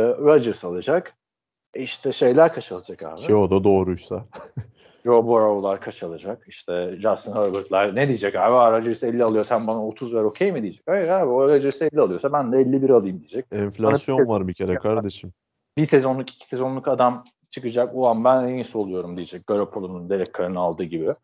[0.00, 1.16] Rodgers alacak.
[1.74, 3.20] E işte şeyler kaç alacak abi?
[3.20, 4.26] ki o da doğruysa.
[5.04, 6.48] Joe Burrow'lar kaç alacak?
[6.48, 8.76] İşte Justin Herbert'lar ne diyecek abi?
[8.76, 10.82] Rodgers 50 alıyor sen bana 30 ver okey mi diyecek?
[10.86, 13.46] Hayır abi o Rodgers 50 alıyorsa ben de 51 alayım diyecek.
[13.52, 15.32] Enflasyon var bir kere kardeşim.
[15.78, 17.94] Bir sezonluk iki sezonluk adam çıkacak.
[17.94, 19.46] Ulan ben en iyisi oluyorum diyecek.
[19.46, 21.14] Garoppolo'nun Derek Carr'ın aldığı gibi.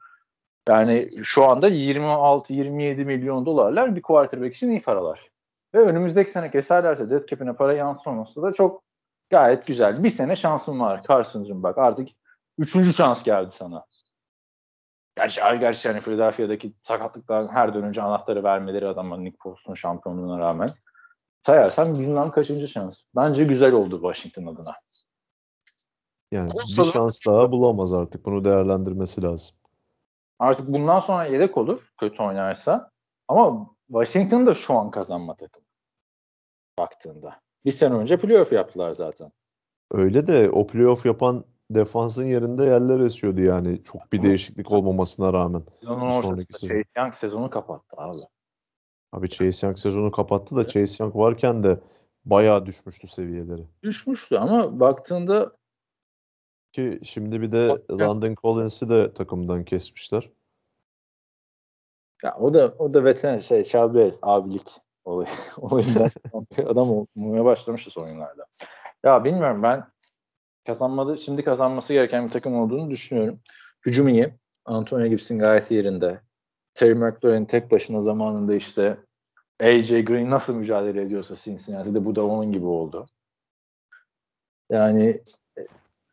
[0.69, 5.29] Yani şu anda 26-27 milyon dolarlar bir quarterback için iyi paralar.
[5.75, 8.83] Ve önümüzdeki sene keserlerse dead cap'ine para yansımaması da çok
[9.31, 10.03] gayet güzel.
[10.05, 12.09] Bir sene şansın var Carson'cığım bak artık
[12.59, 13.85] üçüncü şans geldi sana.
[15.17, 20.69] Gerçi, gerçi yani Philadelphia'daki sakatlıklar her dönünce anahtarı vermeleri adama Nick Foles'un şampiyonluğuna rağmen
[21.43, 23.05] sayarsan bilmem kaçıncı şans.
[23.17, 24.75] Bence güzel oldu Washington adına.
[26.33, 28.25] Yani Olsa bir da- şans daha bulamaz artık.
[28.25, 29.57] Bunu değerlendirmesi lazım.
[30.39, 32.91] Artık bundan sonra yedek olur kötü oynarsa.
[33.29, 35.67] Ama Washington da şu an kazanma takımı.
[36.79, 37.41] Baktığında.
[37.65, 39.33] Bir sene önce playoff yaptılar zaten.
[39.91, 43.85] Öyle de o playoff yapan defansın yerinde yerler esiyordu yani.
[43.85, 45.63] Çok bir değişiklik olmamasına rağmen.
[45.81, 46.69] Sezonun sonraki sezon.
[46.69, 48.19] Chase Young sezonu kapattı abi.
[49.13, 51.81] Abi Chase Young sezonu kapattı da Chase Young varken de
[52.25, 53.63] bayağı düşmüştü seviyeleri.
[53.83, 55.53] Düşmüştü ama baktığında
[56.73, 60.31] Ki şimdi bir de Bak- London Collins'i de takımdan kesmişler.
[62.23, 64.69] ya o da o da veteran şey Chavez abilik
[65.05, 66.11] olayı, olayından
[66.67, 68.47] adam olmaya başlamıştı son yıllarda.
[69.05, 69.85] Ya bilmiyorum ben
[70.73, 73.41] kazanmadı şimdi kazanması gereken bir takım olduğunu düşünüyorum.
[73.87, 74.35] Hücum iyi.
[74.65, 76.21] Antonio Gibson gayet yerinde.
[76.75, 78.97] Terry McLaurin tek başına zamanında işte
[79.63, 83.07] AJ Green nasıl mücadele ediyorsa Cincinnati'de bu da onun gibi oldu.
[84.71, 85.21] Yani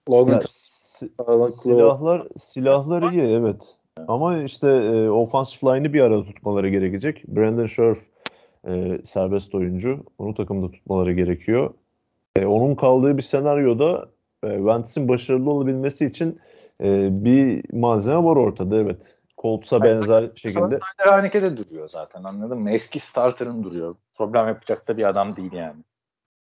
[0.10, 3.76] Logan Ya, si- Sağlıklı- silahlar silahlar iyi evet.
[4.08, 7.28] Ama işte e, offensive line'ı bir arada tutmaları gerekecek.
[7.28, 8.00] Brandon Scherf
[8.68, 10.04] e, serbest oyuncu.
[10.18, 11.74] Onu takımda tutmaları gerekiyor.
[12.36, 14.10] E, onun kaldığı bir senaryoda
[14.50, 16.40] Wentz'in başarılı olabilmesi için
[16.84, 19.16] e, bir malzeme var ortada evet.
[19.38, 20.80] Colts'a benzer şekilde.
[20.98, 22.72] Harekete duruyor zaten anladın mı?
[22.72, 23.96] Eski starter'ın duruyor.
[24.16, 25.84] Problem yapacak da bir adam değil yani.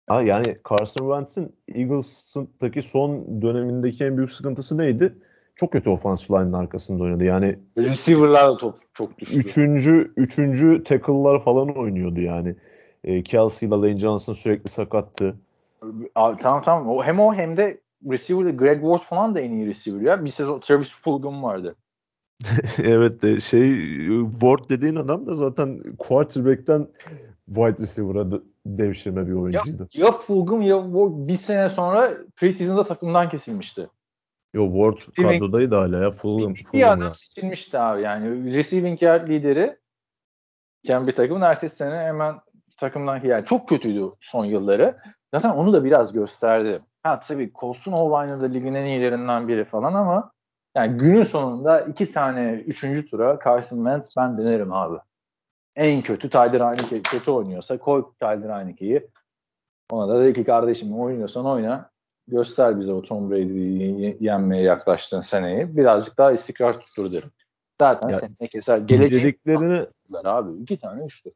[0.07, 5.15] Ha, yani Carson Wentz'in Eagles'taki son dönemindeki en büyük sıkıntısı neydi?
[5.57, 7.25] Çok kötü offensive line'ın arkasında oynadı.
[7.25, 9.37] Yani Receiver'lar da top çok düştü.
[9.37, 12.57] üçüncü, üçüncü tackle'lar falan oynuyordu yani.
[13.05, 15.37] E, Kelsey ile Lane Johnson sürekli sakattı.
[16.15, 16.89] Abi, tamam tamam.
[16.89, 20.25] O, hem o hem de receiver'da Greg Ward falan da en iyi receiver ya.
[20.25, 21.77] Bir sezon Travis Fulgham vardı.
[22.83, 23.69] evet de şey
[24.31, 26.89] Ward dediğin adam da zaten quarterback'ten
[27.47, 29.89] wide receiver'a devşirme bir Ya, oyuncuydu.
[29.93, 33.89] ya Fulgham ya Ward bir sene sonra preseason'da takımdan kesilmişti.
[34.55, 36.11] Yo Ward kadrodaydı hala ya.
[36.11, 37.15] Fulham, Bir Fulham adam ya.
[37.15, 38.55] seçilmişti abi yani.
[38.55, 39.77] Receiving yard lideri
[40.83, 42.41] iken bir takımın ertesi sene hemen
[42.77, 44.99] takımdan yani çok kötüydü son yılları.
[45.35, 46.81] Zaten onu da biraz gösterdi.
[47.03, 50.33] Ha tabii Colson Ovine'da ligin en iyilerinden biri falan ama
[50.75, 54.99] yani günün sonunda iki tane üçüncü tura Carson Wentz ben denerim abi.
[55.77, 59.11] en kötü Tyler Heineke kötü oynuyorsa koy Tyler Heineke'yi.
[59.91, 61.91] Ona da dedi ki kardeşim oynuyorsan oyna.
[62.29, 65.77] Göster bize o Tom Brady'yi yenmeye yaklaştığın seneyi.
[65.77, 67.31] Birazcık daha istikrar tuttur derim.
[67.81, 68.79] Zaten Ya, seneye keser.
[68.79, 69.87] Geleceği Dediklerini
[70.25, 70.63] abi.
[70.63, 71.31] iki tane üçtü.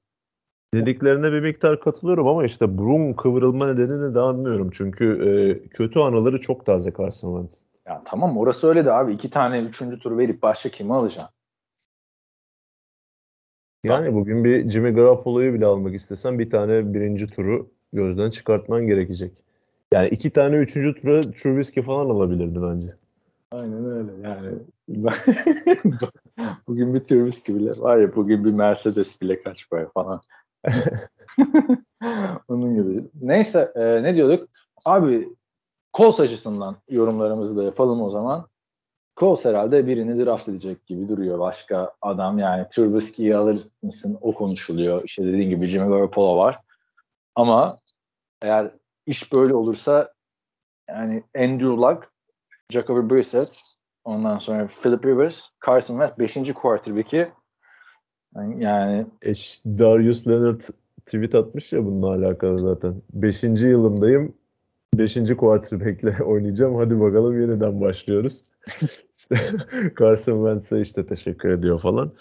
[0.74, 4.70] Dediklerine bir miktar katılıyorum ama işte burun kıvrılma nedenini de anlıyorum.
[4.72, 7.64] Çünkü e, kötü anıları çok taze Carson Wentz.
[7.86, 9.12] Ya tamam orası öyle de abi.
[9.12, 11.34] iki tane üçüncü tur verip başka kimi alacaksın?
[13.84, 19.32] Yani bugün bir Jimmy Garoppolo'yu bile almak istesen bir tane birinci turu gözden çıkartman gerekecek.
[19.92, 22.94] Yani iki tane üçüncü tura Trubisky falan alabilirdi bence.
[23.50, 24.58] Aynen öyle yani.
[26.68, 30.20] bugün bir Trubisky bile var ya bugün bir Mercedes bile kaç para falan.
[32.48, 33.04] Onun gibi.
[33.22, 34.48] Neyse e, ne diyorduk?
[34.84, 35.28] Abi
[35.94, 38.48] Colts açısından yorumlarımızı da yapalım o zaman.
[39.16, 41.38] Colts herhalde birini draft edecek gibi duruyor.
[41.38, 45.02] Başka adam yani Trubisky'yi alır mısın o konuşuluyor.
[45.04, 46.60] İşte dediğin gibi Jimmy Garoppolo var.
[47.34, 47.78] Ama
[48.42, 48.70] eğer
[49.06, 50.12] iş böyle olursa
[50.88, 52.12] yani Andrew Luck,
[52.70, 53.60] Jacoby Brissett,
[54.04, 56.52] ondan sonra Philip Rivers, Carson Wentz 5.
[56.54, 57.32] quarterback'i
[58.36, 60.60] yani, yani E, ş- Darius Leonard
[61.06, 62.94] tweet atmış ya bununla alakalı zaten.
[63.12, 64.34] Beşinci yılımdayım.
[64.94, 66.74] Beşinci quarterback'le oynayacağım.
[66.74, 68.44] Hadi bakalım yeniden başlıyoruz.
[69.18, 69.36] işte
[69.98, 72.12] Carson Wentz'e işte teşekkür ediyor falan.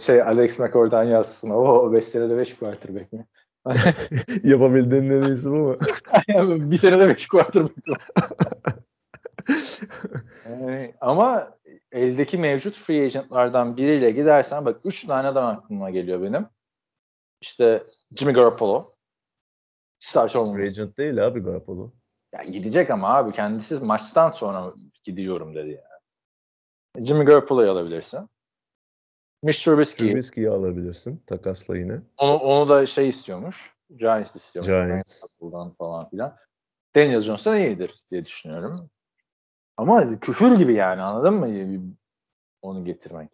[0.00, 1.50] Şey Alex McCord'dan yazsın.
[1.50, 3.26] O 5 senede 5 quarterback mi?
[4.44, 5.76] Yapabildiğinin en iyisi bu mu?
[6.70, 7.74] Bir senede 5 quarterback.
[10.50, 11.56] Yani ama
[11.96, 16.46] eldeki mevcut free agentlardan biriyle gidersen bak 3 tane adam aklıma geliyor benim.
[17.40, 17.84] İşte
[18.16, 18.94] Jimmy Garoppolo.
[19.98, 20.70] Start Free olmamış.
[20.70, 21.92] agent değil abi Garoppolo.
[22.34, 24.74] Ya gidecek ama abi kendisi maçtan sonra
[25.04, 27.06] gidiyorum dedi yani.
[27.06, 28.28] Jimmy Garoppolo'yu alabilirsin.
[29.42, 30.08] Mitch Trubisky.
[30.10, 31.22] Trubisky'yi alabilirsin.
[31.26, 32.00] Takasla yine.
[32.18, 33.74] Onu, onu da şey istiyormuş.
[33.96, 34.72] Giants istiyormuş.
[34.72, 35.22] Giants.
[35.40, 36.36] Buradan falan filan.
[36.96, 38.90] Daniel da iyidir diye düşünüyorum.
[39.76, 41.48] Ama küfür gibi yani anladın mı?
[42.62, 43.30] Onu getirmek.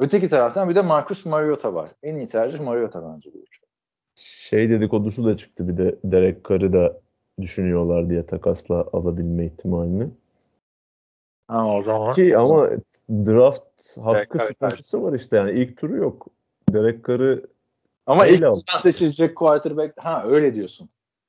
[0.00, 1.90] Öteki taraftan bir de Marcus Mariota var.
[2.02, 3.60] En iyi tercih Mariota bence bu üçü.
[4.14, 7.00] Şey dedikodusu da çıktı bir de Derek Carr'ı da
[7.40, 10.10] düşünüyorlar diye takasla alabilme ihtimalini.
[11.48, 12.14] Ha o zaman.
[12.14, 12.70] Ki ama
[13.10, 16.26] draft hakkı Derek sıkıntısı var işte yani ilk turu yok.
[16.72, 17.46] Derek Carr'ı
[18.06, 20.88] Ama ilk turdan seçilecek quarterback ha öyle diyorsun.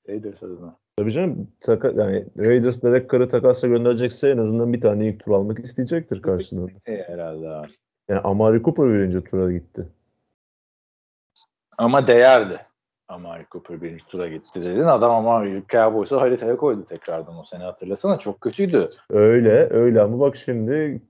[0.09, 0.80] Raiders adına.
[0.97, 5.31] Tabii canım taka, yani Raiders Derek Carr'ı takasla gönderecekse en azından bir tane ilk tur
[5.31, 6.71] almak isteyecektir karşılığında.
[6.85, 7.71] E, herhalde abi.
[8.09, 9.87] Yani Amari Cooper birinci tura gitti.
[11.77, 12.59] Ama değerdi.
[13.07, 14.83] Amari Cooper birinci tura gitti dedin.
[14.83, 18.17] Adam Amari Cowboys'u haritaya koydu tekrardan o sene hatırlasana.
[18.17, 18.89] Çok kötüydü.
[19.09, 21.01] Öyle öyle ama bak şimdi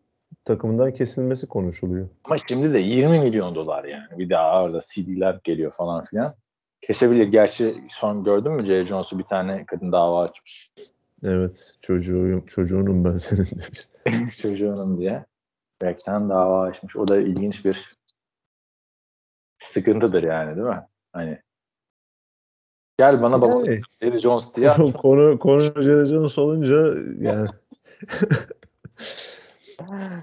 [0.46, 2.10] takımından kesilmesi konuşuluyor.
[2.24, 4.20] Ama şimdi de 20 milyon dolar yani.
[4.20, 6.34] Bir daha orada CD'ler geliyor falan filan.
[6.82, 7.28] Kesebilir.
[7.28, 10.72] Gerçi son gördün mü Jerry Jones'u bir tane kadın dava açmış.
[11.24, 13.88] Evet çocuğum, çocuğunum ben senin demiş.
[14.42, 15.26] Çocuğunun diye.
[15.82, 16.96] Bekten dava açmış.
[16.96, 17.98] O da ilginç bir
[19.60, 20.88] sıkıntıdır yani değil mi?
[21.14, 21.42] Hani
[22.98, 23.82] gel bana baba Yani.
[24.02, 26.76] Jerry Jones diye konu konu Jerry Jones olunca
[27.20, 27.48] yani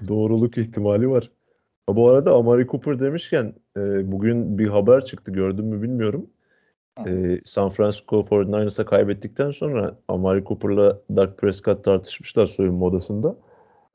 [0.07, 1.31] doğruluk ihtimali var.
[1.89, 6.29] Bu arada Amari Cooper demişken e, bugün bir haber çıktı gördün mü bilmiyorum.
[7.05, 13.35] E, San Francisco 49ers'a kaybettikten sonra Amari Cooper'la Dak Prescott tartışmışlar soyunma odasında.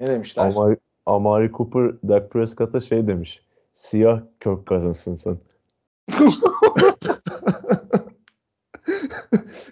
[0.01, 0.47] ne demişler?
[0.47, 0.77] Amari,
[1.07, 3.43] Amari Cooper Dak Prescott'a şey demiş.
[3.75, 5.39] Siyah kök kazansın sen.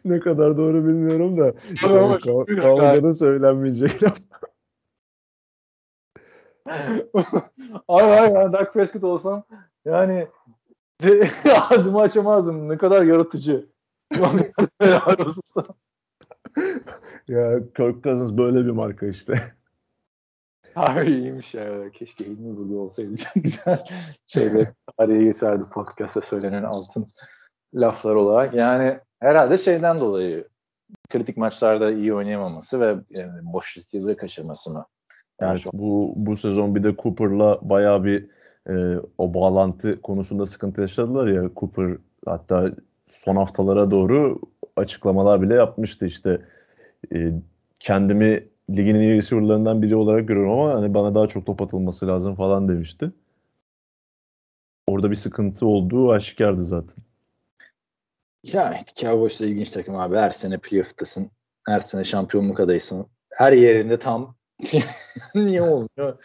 [0.05, 1.55] ne kadar doğru bilmiyorum da.
[1.83, 4.18] Ama Yani kav- kavgada söylenmeyecek laf.
[7.89, 9.43] Ay ay ben Dak Prescott olsam
[9.85, 10.26] yani
[11.70, 12.68] ağzımı açamazdım.
[12.68, 13.66] Ne kadar yaratıcı.
[17.28, 19.42] Ya Kirk Cousins böyle bir marka işte.
[20.74, 21.90] Harbi iyiymiş ya.
[21.90, 23.16] Keşke Hilmi burada olsaydı.
[23.16, 23.84] Çok güzel
[24.26, 24.66] şeyler
[24.98, 27.07] araya geçerdi podcast'ta söylenen altın
[27.74, 28.55] laflar olarak.
[28.55, 30.48] Yani herhalde şeyden dolayı
[31.11, 34.86] kritik maçlarda iyi oynayamaması ve yani boş receiver'ı kaçırması mı?
[35.40, 38.30] Yani Evet, şu- bu bu sezon bir de Cooper'la bayağı bir
[38.68, 41.50] e, o bağlantı konusunda sıkıntı yaşadılar ya.
[41.56, 41.96] Cooper
[42.26, 42.70] hatta
[43.08, 44.40] son haftalara doğru
[44.76, 46.42] açıklamalar bile yapmıştı işte
[47.14, 47.32] e,
[47.80, 52.06] kendimi ligin en iyi receiver'larından biri olarak görüyorum ama hani bana daha çok top atılması
[52.06, 53.10] lazım falan demişti.
[54.86, 57.04] Orada bir sıkıntı olduğu aşikardı zaten.
[58.42, 60.16] Ya evet, Cowboys da ilginç takım abi.
[60.16, 61.30] Her sene playoff'tasın.
[61.66, 63.06] Her sene şampiyonluk adaysın.
[63.30, 64.36] Her yerinde tam
[65.34, 66.18] niye olmuyor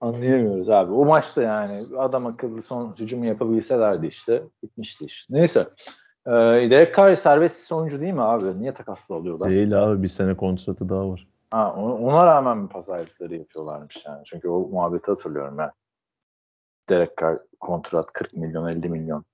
[0.00, 0.92] Anlayamıyoruz abi.
[0.92, 5.26] O maçta yani adam akıllı son hücumu yapabilselerdi işte bitmişti iş.
[5.30, 5.66] Neyse.
[6.26, 6.30] Ee,
[6.70, 8.60] Derek Carr serbest oyuncu değil mi abi?
[8.60, 9.50] Niye takasla alıyorlar?
[9.50, 11.26] Değil abi bir sene kontratı daha var.
[11.50, 14.22] Ha, ona, rağmen mi pazarlıkları yapıyorlarmış yani?
[14.24, 15.70] Çünkü o muhabbeti hatırlıyorum ben.
[16.88, 19.24] Derek Carr kontrat 40 milyon 50 milyon.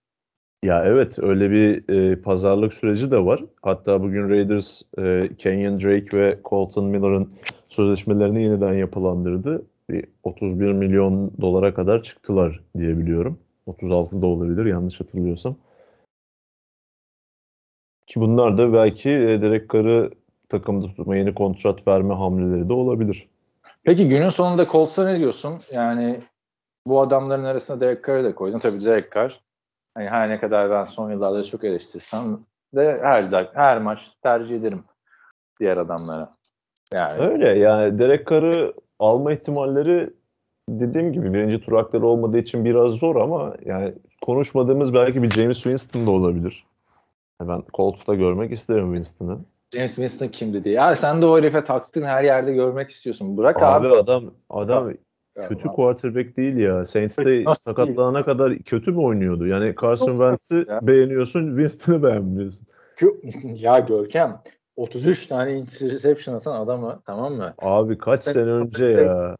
[0.62, 3.44] Ya evet öyle bir e, pazarlık süreci de var.
[3.62, 7.32] Hatta bugün Raiders e, Kenyon Drake ve Colton Miller'ın
[7.64, 9.66] sözleşmelerini yeniden yapılandırdı.
[9.90, 13.38] Bir 31 milyon dolara kadar çıktılar diye biliyorum.
[13.66, 15.56] 36 da olabilir yanlış hatırlıyorsam.
[18.06, 20.10] Ki bunlar da belki e, Derek Carr'ı
[20.48, 23.28] takımda tutma yeni kontrat verme hamleleri de olabilir.
[23.84, 25.54] Peki günün sonunda Colts'a ne diyorsun?
[25.72, 26.20] Yani
[26.86, 28.58] bu adamların arasına Derek Carr'ı da koydun.
[28.58, 29.40] Tabii Derek Carr
[29.94, 32.38] hani her ne kadar ben son yıllarda çok eleştirsem
[32.74, 34.84] de her her maç tercih ederim
[35.60, 36.36] diğer adamlara.
[36.92, 40.10] Yani Öyle yani Derek Carr'ı alma ihtimalleri
[40.68, 45.62] dediğim gibi birinci tur hakları olmadığı için biraz zor ama yani konuşmadığımız belki bir James
[45.62, 46.66] Winston da olabilir.
[47.40, 49.38] Ben Colts'ta görmek isterim Winston'ı.
[49.74, 50.74] James Winston kimdi diye.
[50.74, 53.36] Ya sen de o herife taktın her yerde görmek istiyorsun.
[53.36, 53.94] Bırak Abi, abi.
[53.94, 54.92] adam adam
[55.36, 55.76] Ya, kötü abi.
[55.76, 56.84] quarterback değil ya.
[56.84, 59.46] Saints'te sakatlanana kadar kötü mü oynuyordu?
[59.46, 60.86] Yani Carson Wentz'i ya.
[60.86, 62.66] beğeniyorsun, Winston'ı beğenmiyorsun.
[63.42, 64.40] ya Görkem
[64.76, 67.54] 33 tane interception atan adamı tamam mı?
[67.58, 69.36] Abi kaç Sen- sene önce ya.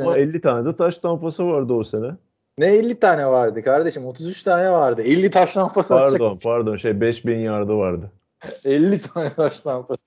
[0.00, 2.10] Ama 50 tane de taş tampası vardı o sene.
[2.58, 5.02] ne 50 tane vardı kardeşim 33 tane vardı.
[5.02, 6.20] 50 taş lampası atacak.
[6.20, 8.10] Pardon pardon şey 5000 yardı vardı.
[8.64, 10.02] 50 tane taş lampası.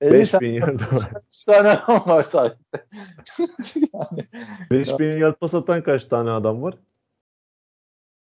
[0.00, 1.22] 50 tane 5000 yardı vardı.
[1.46, 2.86] tane adam var tarihte.
[3.94, 4.26] yani,
[4.70, 6.74] 5000 yard pas atan kaç tane adam var?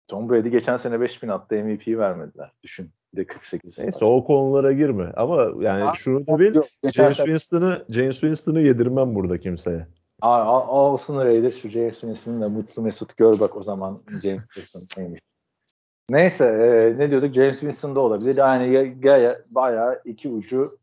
[0.08, 2.52] Tom Brady geçen sene 5000 attı MVP'yi vermediler.
[2.62, 2.90] Düşün.
[3.16, 3.78] De 48.
[3.78, 5.12] Neyse o konulara girme.
[5.16, 6.54] Ama yani Abi, şunu da bil.
[6.54, 9.86] Yok, James Winston'ı James Winston'ı yedirmem burada kimseye.
[10.20, 15.02] Al, alsın Raiders şu James Winston'ı da mutlu mesut gör bak o zaman James Winston
[15.02, 15.20] neymiş.
[16.10, 18.36] Neyse e, ne diyorduk James Winston da olabilir.
[18.36, 20.78] Yani ya, gaya, bayağı iki ucu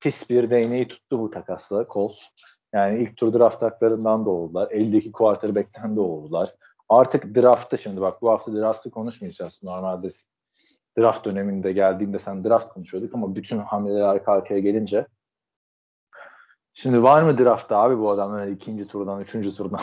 [0.00, 2.28] pis bir değneği tuttu bu takasla Colts.
[2.72, 4.68] Yani ilk tur draft haklarından da oldular.
[4.70, 6.54] 52 quarterback'ten de oldular.
[6.88, 9.60] Artık draftta şimdi bak bu hafta draftı konuşmayacağız.
[9.62, 10.08] Normalde
[10.98, 15.06] draft döneminde geldiğinde sen draft konuşuyorduk ama bütün hamleler arka arkaya gelince
[16.74, 19.80] Şimdi var mı draftta abi bu adamlar ikinci turdan, üçüncü turdan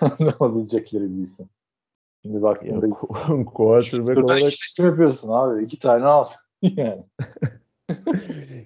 [0.20, 1.50] ne olabilecekleri bilsin.
[2.22, 2.88] Şimdi Ya, baktığında
[3.44, 5.64] quarterback olarak iki seçim yapıyorsun abi.
[5.64, 6.26] iki tane al.
[6.62, 7.04] yani.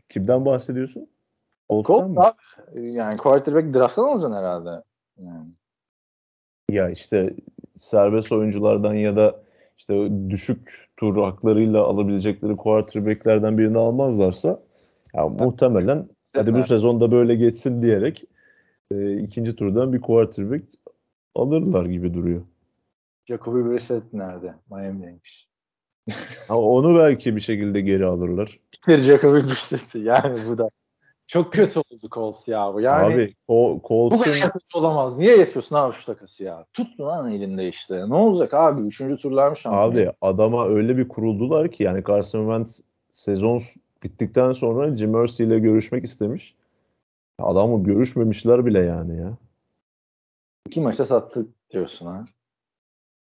[0.08, 1.08] kimden bahsediyorsun?
[1.70, 2.20] Colts'tan mı?
[2.20, 2.92] abi.
[2.92, 4.82] Yani quarterback drafttan alacaksın herhalde.
[5.18, 5.48] Yani.
[6.70, 7.34] Ya işte
[7.78, 9.42] serbest oyunculardan ya da
[9.82, 14.62] işte düşük tur haklarıyla alabilecekleri quarterback'lerden birini almazlarsa
[15.14, 18.24] ya muhtemelen hadi bu sezonda böyle geçsin diyerek
[18.90, 20.64] e, ikinci turdan bir quarterback
[21.34, 22.42] alırlar gibi duruyor.
[23.26, 24.54] Jacoby Brissett nerede?
[24.70, 25.48] Miami'deymiş.
[26.48, 28.60] Ha, onu belki bir şekilde geri alırlar.
[28.88, 30.68] Bir Jacoby Brissett'i yani bu da.
[31.32, 32.80] Çok kötü oldu Colts ya bu.
[32.80, 35.18] Yani Abi Col- bu Colts'un kadar kötü olamaz.
[35.18, 36.66] Niye yapıyorsun abi şu takası ya?
[36.72, 38.08] Tut lan elinde işte.
[38.08, 38.82] Ne olacak abi?
[38.82, 39.76] Üçüncü turlarmış ama.
[39.76, 42.80] abi adama öyle bir kuruldular ki yani Carson Wentz
[43.12, 43.60] sezon
[44.02, 46.54] bittikten sonra Jim Irsay ile görüşmek istemiş.
[47.38, 49.36] Adamı görüşmemişler bile yani ya.
[50.66, 52.24] İki maçta sattık diyorsun ha.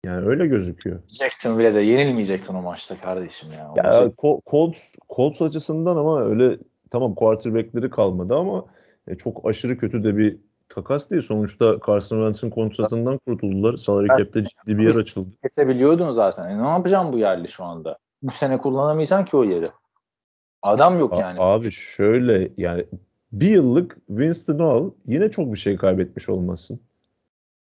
[0.05, 0.99] Yani öyle gözüküyor.
[1.07, 3.73] Jacksonville'e de yenilmeyeceksin o maçta kardeşim ya.
[3.75, 4.11] Ya
[4.47, 4.79] Colts,
[5.09, 6.57] Colts açısından ama öyle
[6.91, 8.65] tamam quarterback'leri kalmadı ama
[9.07, 10.37] e, çok aşırı kötü de bir
[10.69, 11.21] takas değil.
[11.21, 13.77] Sonuçta Carson Wentz'in kontratından kurtuldular.
[13.77, 15.29] Salary cap'te ciddi bir yer açıldı.
[15.43, 16.49] kesebiliyordun zaten.
[16.49, 17.97] E ne yapacağım bu yerli şu anda?
[18.21, 19.67] Bu sene kullanamayacaksın ki o yeri.
[20.61, 21.37] Adam yok A- yani.
[21.41, 22.85] Abi şöyle yani
[23.31, 26.81] bir yıllık Winston'u al yine çok bir şey kaybetmiş olmazsın.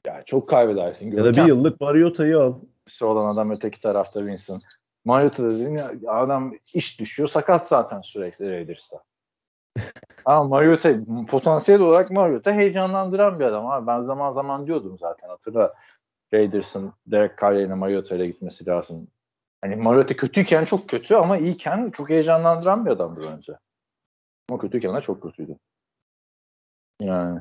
[0.07, 1.17] Ya çok kaybedersin.
[1.17, 2.53] Ya da bir yıllık Mariota'yı al.
[2.91, 4.61] Görkemlisi olan adam öteki tarafta Winston.
[5.05, 7.30] Mariota dediğin ya, adam iş düşüyor.
[7.30, 9.03] Sakat zaten sürekli Raiders'ta.
[10.26, 10.95] Ama Mariota
[11.30, 13.88] potansiyel olarak Mariota heyecanlandıran bir adam abi.
[13.88, 15.74] Ben zaman zaman diyordum zaten hatırla.
[16.34, 19.07] Raiders'ın Derek Carr yerine Mariota ile gitmesi lazım.
[19.61, 23.53] Hani Mariota kötüyken çok kötü ama iyiyken çok heyecanlandıran bir adamdı bence.
[24.49, 25.57] Ama kötüyken de çok kötüydü.
[27.01, 27.39] Yani.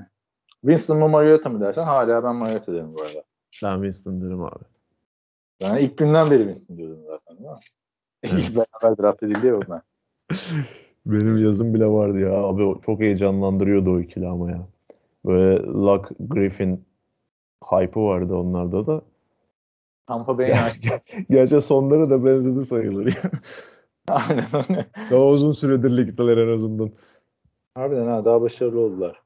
[0.61, 3.23] Winston mı Mariota mı dersen hala ben Mariota derim bu arada.
[3.63, 4.65] Ben Winston derim abi.
[5.63, 7.57] Ben ilk günden beri Winston diyordum zaten değil mi?
[8.23, 8.35] Evet.
[8.35, 9.83] İlk beraber draft edildi ya onlar.
[11.07, 12.33] Benim yazım bile vardı ya.
[12.33, 14.69] Abi çok heyecanlandırıyordu o ikili ama ya.
[15.27, 16.85] Böyle Luck Griffin
[17.65, 19.03] hype'ı vardı onlarda da.
[20.07, 23.31] Tampa Bay'in Ger- Gerçi sonları da benzedi sayılır ya.
[24.09, 24.87] Aynen öyle.
[25.11, 26.91] Daha uzun süredir ligdeler en azından.
[27.75, 29.23] Harbiden ha daha başarılı oldular.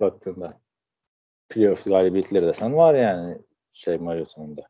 [0.00, 0.60] Baktığında.
[1.48, 3.38] playoff galibiyetleri desen var yani
[3.72, 4.62] şey maratonunda.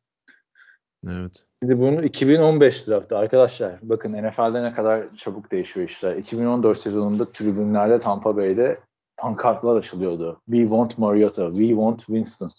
[1.13, 1.45] Evet.
[1.63, 3.79] Şimdi bunu 2015 draftı arkadaşlar.
[3.83, 6.17] Bakın NFL'de ne kadar çabuk değişiyor işler.
[6.17, 8.81] 2014 sezonunda tribünlerde Tampa Bay'de
[9.17, 10.41] pankartlar açılıyordu.
[10.47, 12.51] We want Mariota, we want Winston.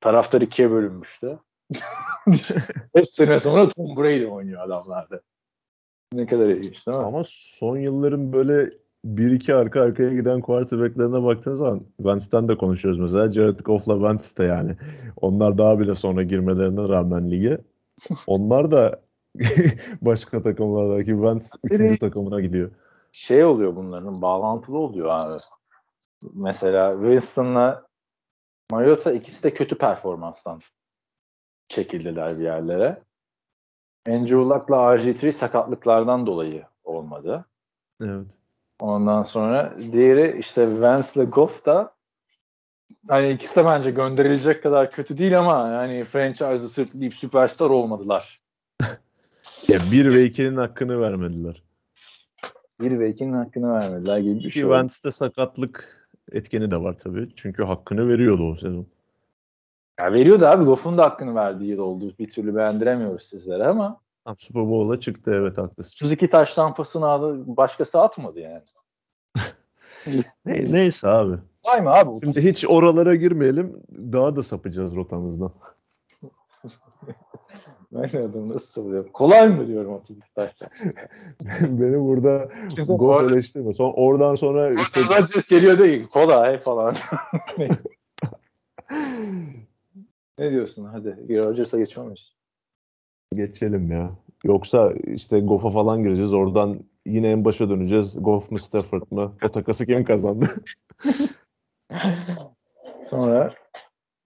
[0.00, 1.38] Taraftar ikiye bölünmüştü.
[2.94, 5.20] 5 sene sonra Tom Brady oynuyor adamlarda.
[6.12, 7.04] Ne kadar ilginç değil mi?
[7.04, 8.70] Ama son yılların böyle
[9.04, 13.30] bir iki arka arkaya giden quarterback'lerine baktığın zaman Wentz'ten de konuşuyoruz mesela.
[13.30, 14.76] Jared Goff'la Wentz de yani.
[15.16, 17.58] Onlar daha bile sonra girmelerine rağmen lige.
[18.26, 19.00] Onlar da
[20.02, 21.98] başka takımlardaki Wentz 3.
[22.00, 22.70] takımına gidiyor.
[23.12, 25.42] Şey oluyor bunların bağlantılı oluyor abi.
[26.34, 27.86] Mesela Winston'la
[28.70, 30.60] Mariota ikisi de kötü performanstan
[31.68, 33.02] çekildiler bir yerlere.
[34.08, 37.44] Andrew Luck'la RG3 sakatlıklardan dolayı olmadı.
[38.00, 38.38] Evet.
[38.80, 41.94] Ondan sonra diğeri işte Vance'le Goff da
[43.08, 48.40] hani ikisi de bence gönderilecek kadar kötü değil ama yani franchise'ı sırtlayıp süperstar olmadılar.
[49.68, 51.62] Ya 1 ve 2'nin hakkını vermediler.
[52.80, 54.62] Bir ve ikinin hakkını vermediler gibi bir şey.
[54.62, 57.28] Wentz'te sakatlık etkeni de var tabii.
[57.36, 58.86] Çünkü hakkını veriyordu o sezon.
[60.00, 60.64] Ya veriyordu abi.
[60.64, 62.14] Goff'un da hakkını verdiği yıl oldu.
[62.18, 66.06] Bir türlü beğendiremiyoruz sizlere ama Tam Super Bowl'a çıktı evet haklısın.
[66.06, 67.56] 32 taş tampasını aldı.
[67.56, 68.62] Başkası atmadı yani.
[70.46, 71.36] Ne, neyse abi.
[71.64, 72.20] Vay mı abi?
[72.20, 73.82] Şimdi hiç oralara girmeyelim.
[73.92, 75.52] Daha da sapacağız rotamızdan.
[77.92, 79.12] Ben de adamı nasıl savunuyorum?
[79.12, 80.54] Kolay mı diyorum 32 taş
[81.60, 82.48] Beni burada
[82.88, 83.74] gol eleştirme.
[83.74, 86.08] Son, oradan sonra işte Rodgers geliyor değil.
[86.08, 86.94] Kolay falan.
[90.38, 90.84] ne diyorsun?
[90.84, 91.38] Hadi.
[91.38, 92.39] Rodgers'a geçiyor muyuz?
[93.34, 94.10] Geçelim ya.
[94.44, 96.34] Yoksa işte Goff'a falan gireceğiz.
[96.34, 98.14] Oradan yine en başa döneceğiz.
[98.18, 99.36] Goff mu Stafford mı?
[99.44, 100.46] O takası kim kazandı?
[103.04, 103.54] Sonra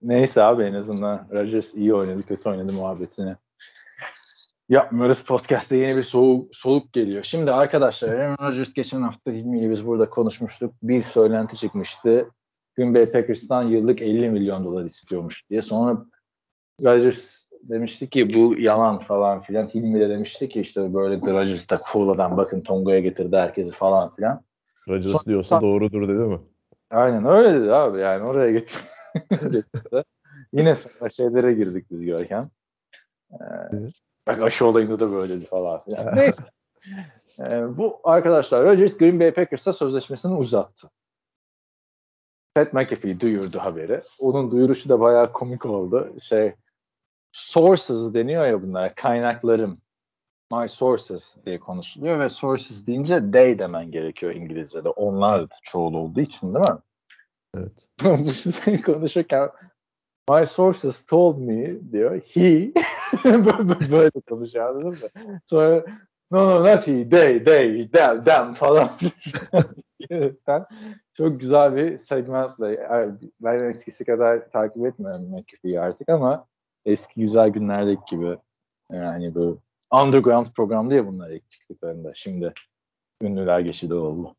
[0.01, 3.35] neyse abi en azından Rodgers iyi oynadı, kötü oynadı muhabbetini.
[4.69, 5.23] Yapmıyoruz.
[5.23, 7.23] Podcast'te yeni bir soğuk, soluk geliyor.
[7.23, 10.73] Şimdi arkadaşlar Aaron Rodgers geçen hafta ile biz burada konuşmuştuk.
[10.83, 12.29] Bir söylenti çıkmıştı.
[12.77, 15.61] Green Bay Packers'tan yıllık 50 milyon dolar istiyormuş diye.
[15.61, 16.05] Sonra
[16.83, 19.67] Rodgers demişti ki bu yalan falan filan.
[19.67, 23.71] Hilmi de demişti ki işte böyle The Rodgers da cool adam bakın Tongo'ya getirdi herkesi
[23.71, 24.41] falan filan.
[24.87, 26.39] Rodgers diyorsa doğrudur dedi mi?
[26.89, 28.79] Aynen öyle dedi abi yani oraya getir.
[29.29, 30.03] getirdi.
[30.53, 32.49] Yine sonra şeylere girdik biz Görkem.
[33.33, 33.37] Ee,
[34.27, 36.15] bak aşı olayında da böyleydi falan filan.
[36.15, 36.43] Neyse.
[37.39, 40.87] Ee, bu arkadaşlar Rodgers Green Bay Packers'a sözleşmesini uzattı.
[42.55, 44.01] Pat McAfee duyurdu haberi.
[44.19, 46.13] Onun duyuruşu da bayağı komik oldu.
[46.21, 46.53] Şey
[47.35, 49.73] sources deniyor ya bunlar kaynaklarım.
[50.51, 54.89] My sources diye konuşuluyor ve sources deyince they demen gerekiyor İngilizce'de.
[54.89, 56.77] Onlar çoğul olduğu için değil mi?
[57.57, 57.87] Evet.
[58.03, 59.49] bu yüzden konuşurken
[60.29, 62.21] my sources told me diyor.
[62.21, 62.71] He
[63.23, 65.39] böyle böyle konuşuyor anladın mı?
[65.45, 65.85] Sonra
[66.31, 68.89] no no not he, they, they, them, them falan.
[71.13, 72.89] Çok güzel bir segmentle.
[73.41, 76.47] Ben eskisi kadar takip etmiyorum McAfee'yi artık ama
[76.85, 78.37] eski güzel günlerdeki gibi
[78.91, 79.59] yani bu
[79.91, 82.13] underground programdı ya bunlar ilk çıktıklarında.
[82.13, 82.53] Şimdi
[83.21, 84.35] ünlüler geçidi oldu.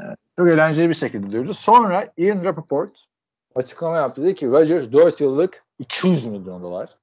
[0.00, 1.54] Evet, çok eğlenceli bir şekilde duyurdu.
[1.54, 3.04] Sonra Ian Rappaport
[3.54, 4.22] açıklama yaptı.
[4.22, 6.98] Dedi ki Rodgers 4 yıllık 200 milyon dolar,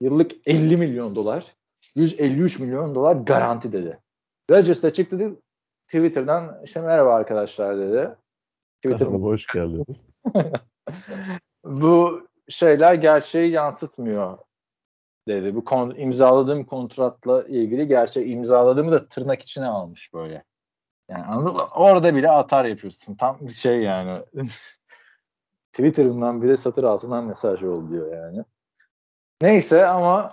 [0.00, 1.54] yıllık 50 milyon dolar,
[1.94, 3.98] 153 milyon dolar garanti dedi.
[4.50, 5.34] Rodgers da çıktı dedi,
[5.86, 8.10] Twitter'dan işte merhaba arkadaşlar dedi.
[8.82, 10.04] Twitter'da hoş geldiniz.
[11.64, 14.38] bu şeyler gerçeği yansıtmıyor
[15.28, 15.54] dedi.
[15.54, 20.44] Bu kon, imzaladığım kontratla ilgili gerçek imzaladığımı da tırnak içine almış böyle.
[21.08, 21.58] Yani anladın?
[21.74, 23.14] Orada bile atar yapıyorsun.
[23.14, 24.24] Tam bir şey yani.
[25.72, 28.44] Twitter'ından bile satır altından mesaj oldu diyor yani.
[29.42, 30.30] Neyse ama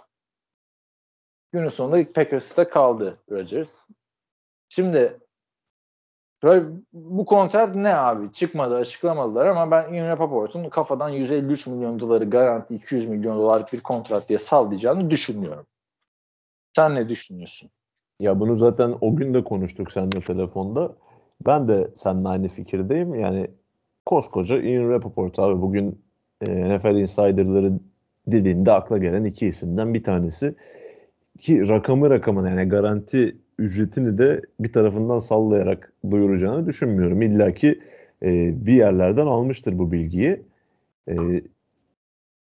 [1.52, 3.88] günün sonunda Packers'ta kaldı Rodgers.
[4.70, 5.20] Şimdi
[6.44, 8.32] böyle bu kontrat ne abi?
[8.32, 13.80] Çıkmadı, açıklamadılar ama ben Ian Rappaport'un kafadan 153 milyon doları garanti 200 milyon dolarlık bir
[13.82, 15.66] kontrat diye sallayacağını düşünmüyorum.
[16.76, 17.70] Sen ne düşünüyorsun?
[18.20, 20.96] Ya bunu zaten o gün de konuştuk seninle telefonda.
[21.46, 23.16] Ben de seninle aynı fikirdeyim.
[23.16, 23.48] Yani
[24.06, 26.02] koskoca Ian Rappaport abi bugün
[26.42, 27.74] e, NFL Insider'ları
[28.28, 30.56] dediğinde akla gelen iki isimden bir tanesi.
[31.40, 37.22] Ki rakamı rakamına yani garanti ücretini de bir tarafından sallayarak duyuracağını düşünmüyorum.
[37.22, 37.80] İlla ki
[38.24, 40.42] e, bir yerlerden almıştır bu bilgiyi.
[41.10, 41.16] E,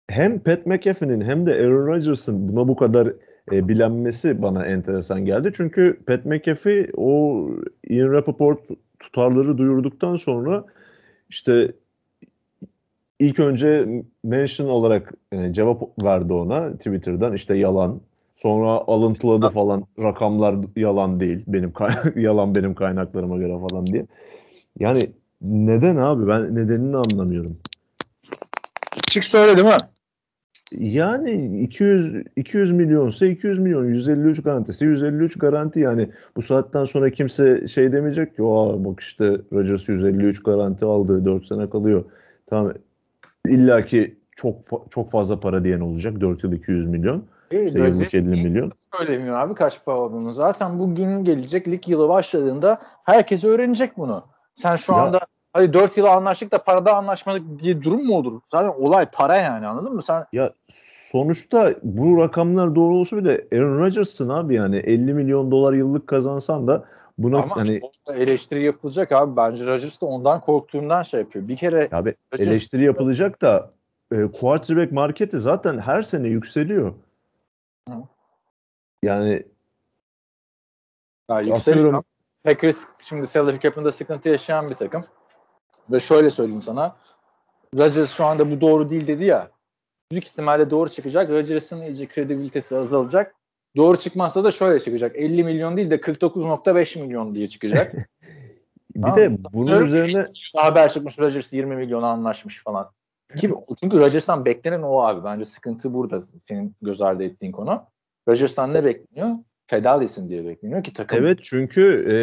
[0.10, 3.14] hem Pat McAfee'nin hem de Aaron Rodgers'ın buna bu kadar
[3.52, 5.52] e, bilenmesi bana enteresan geldi.
[5.56, 7.48] Çünkü Pat McAfee o
[7.88, 8.60] Ian Rappaport
[9.00, 10.66] tutarları duyurduktan sonra
[11.30, 11.72] işte
[13.20, 18.02] ilk önce mention olarak e, cevap verdi ona Twitter'dan işte yalan.
[18.42, 21.74] Sonra alıntıladı falan rakamlar yalan değil benim
[22.16, 24.06] yalan benim kaynaklarıma göre falan diye.
[24.80, 25.08] Yani
[25.42, 27.58] neden abi ben nedenini anlamıyorum.
[28.94, 29.82] Çık söyle değil mi?
[30.72, 37.68] Yani 200 200 milyonsa 200 milyon 153 garantisi 153 garanti yani bu saatten sonra kimse
[37.68, 42.06] şey demeyecek ki o bak işte Rodgers 153 garanti aldı 4 sene kalıyor.
[42.48, 42.74] Tamam
[43.48, 44.56] illa ki çok
[44.90, 47.26] çok fazla para diyen olacak 4 yıl 200 milyon.
[47.52, 48.72] İşte yıllık 50 milyon.
[48.98, 50.34] Söylemiyor abi kaç para olduğunu.
[50.34, 54.24] Zaten bu günün gelecek lig yılı başladığında herkes öğrenecek bunu.
[54.56, 55.20] Sen şu Ya- anda
[55.54, 58.42] hadi 4 yıl anlaştık da parada anlaşmadık diye durum mu olur?
[58.52, 60.02] Zaten olay para yani anladın mı?
[60.02, 60.54] Sen Ya
[61.12, 66.68] sonuçta bu rakamlar doğru olsa bile Aaron Rodgers'ın abi yani 50 milyon dolar yıllık kazansan
[66.68, 66.84] da
[67.18, 67.82] buna ama hani
[68.14, 69.36] eleştiri yapılacak abi.
[69.36, 71.48] Bence Rodgers da ondan korktuğundan şey yapıyor.
[71.48, 73.72] Bir kere abi Rodgers- eleştiri yapılacak da
[74.12, 76.94] e, quarterback marketi zaten her sene yükseliyor.
[77.90, 77.94] Hı.
[79.04, 79.46] Yani
[81.30, 81.56] Ya Atıyorum.
[81.56, 82.04] yükseliyor.
[82.44, 85.06] Packers şimdi salary cap'ında sıkıntı yaşayan bir takım.
[85.92, 86.96] Ve şöyle söyleyeyim sana.
[87.78, 89.52] Rodgers şu anda bu doğru değil dedi ya.
[90.12, 91.30] Büyük ihtimalle doğru çıkacak.
[91.30, 93.36] Rodgers'ın iyice kredibilitesi azalacak.
[93.76, 95.16] Doğru çıkmazsa da şöyle çıkacak.
[95.16, 97.94] 50 milyon değil de 49.5 milyon diye çıkacak.
[98.96, 99.18] bir Tamam.
[99.18, 102.92] de bunun Sanıyorum üzerine Haber çıkmış Rodgers 20 milyona anlaşmış falan.
[103.38, 105.24] Ki, çünkü Rodgers'tan beklenen o abi.
[105.24, 107.84] Bence sıkıntı burada senin göz ardı ettiğin konu.
[108.28, 109.36] Rodgers'tan ne bekleniyor?
[109.68, 112.16] Feda desin diye bekleniyor ki takım evet çünkü e,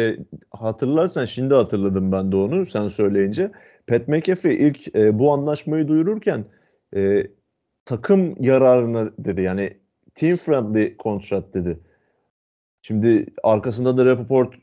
[0.57, 3.51] hatırlarsan şimdi hatırladım ben de onu sen söyleyince.
[3.87, 6.45] Pat McAfee ilk e, bu anlaşmayı duyururken
[6.95, 7.27] e,
[7.85, 9.77] takım yararına dedi yani
[10.15, 11.79] team friendly kontrat dedi.
[12.81, 14.53] Şimdi arkasında da Rappaport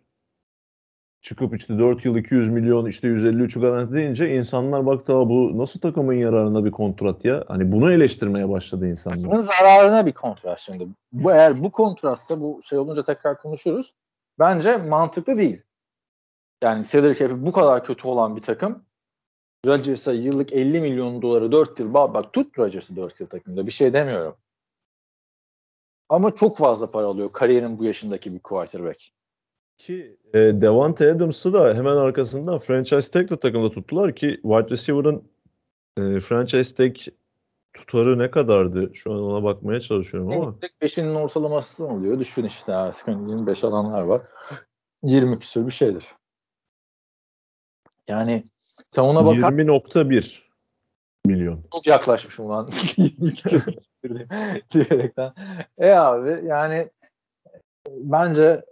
[1.26, 5.80] çıkıp işte 4 yıl 200 milyon işte 153 garanti deyince insanlar baktı "Aa, bu nasıl
[5.80, 7.44] takımın yararına bir kontrat ya?
[7.48, 9.16] Hani bunu eleştirmeye başladı insanlar.
[9.22, 10.88] Takımın zararına bir kontrat şimdi.
[11.12, 13.94] Bu eğer bu kontratsa bu şey olunca tekrar konuşuruz.
[14.38, 15.62] Bence mantıklı değil.
[16.62, 18.82] Yani salary cap'i bu kadar kötü olan bir takım
[19.66, 23.72] Rodgers'a yıllık 50 milyon doları 4 yıl bak, bak tut Rodgers'ı 4 yıl takımda bir
[23.72, 24.36] şey demiyorum.
[26.08, 29.15] Ama çok fazla para alıyor kariyerin bu yaşındaki bir quarterback.
[29.78, 35.24] Ki e, Devante Adams'ı da hemen arkasından franchise tag'le takımda tuttular ki wide receiver'ın
[35.98, 36.96] e, franchise tag
[37.72, 38.90] tutarı ne kadardı?
[38.94, 40.54] Şu an ona bakmaya çalışıyorum ama.
[40.60, 42.18] Tek 5'inin ortalaması oluyor.
[42.18, 44.22] Düşün işte artık hani 25 alanlar var.
[45.02, 46.04] 20 küsür bir şeydir.
[48.08, 48.44] Yani
[48.90, 50.42] sen ona bakar 20.1
[51.26, 51.64] milyon.
[51.72, 52.68] çok yaklaşmışım lan.
[52.96, 53.62] 20 küsür
[54.72, 55.32] diyerekten.
[55.78, 56.90] E abi yani
[57.88, 58.62] bence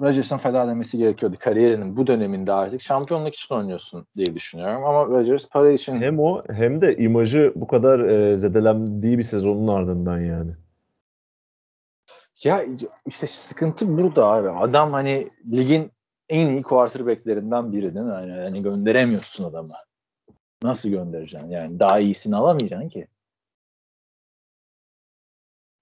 [0.00, 1.36] Rodgers'ın feda demesi gerekiyordu.
[1.40, 4.84] Kariyerinin bu döneminde artık şampiyonluk için oynuyorsun diye düşünüyorum.
[4.84, 9.68] Ama Rodgers para için Hem o hem de imajı bu kadar e, zedelendiği bir sezonun
[9.68, 10.52] ardından yani.
[12.44, 12.64] Ya
[13.06, 14.50] işte sıkıntı burada abi.
[14.50, 15.92] Adam hani ligin
[16.28, 18.12] en iyi quarterbacklerinden biri değil mi?
[18.12, 19.72] Yani, yani gönderemiyorsun adamı.
[20.62, 21.50] Nasıl göndereceksin?
[21.50, 23.06] Yani daha iyisini alamayacaksın ki.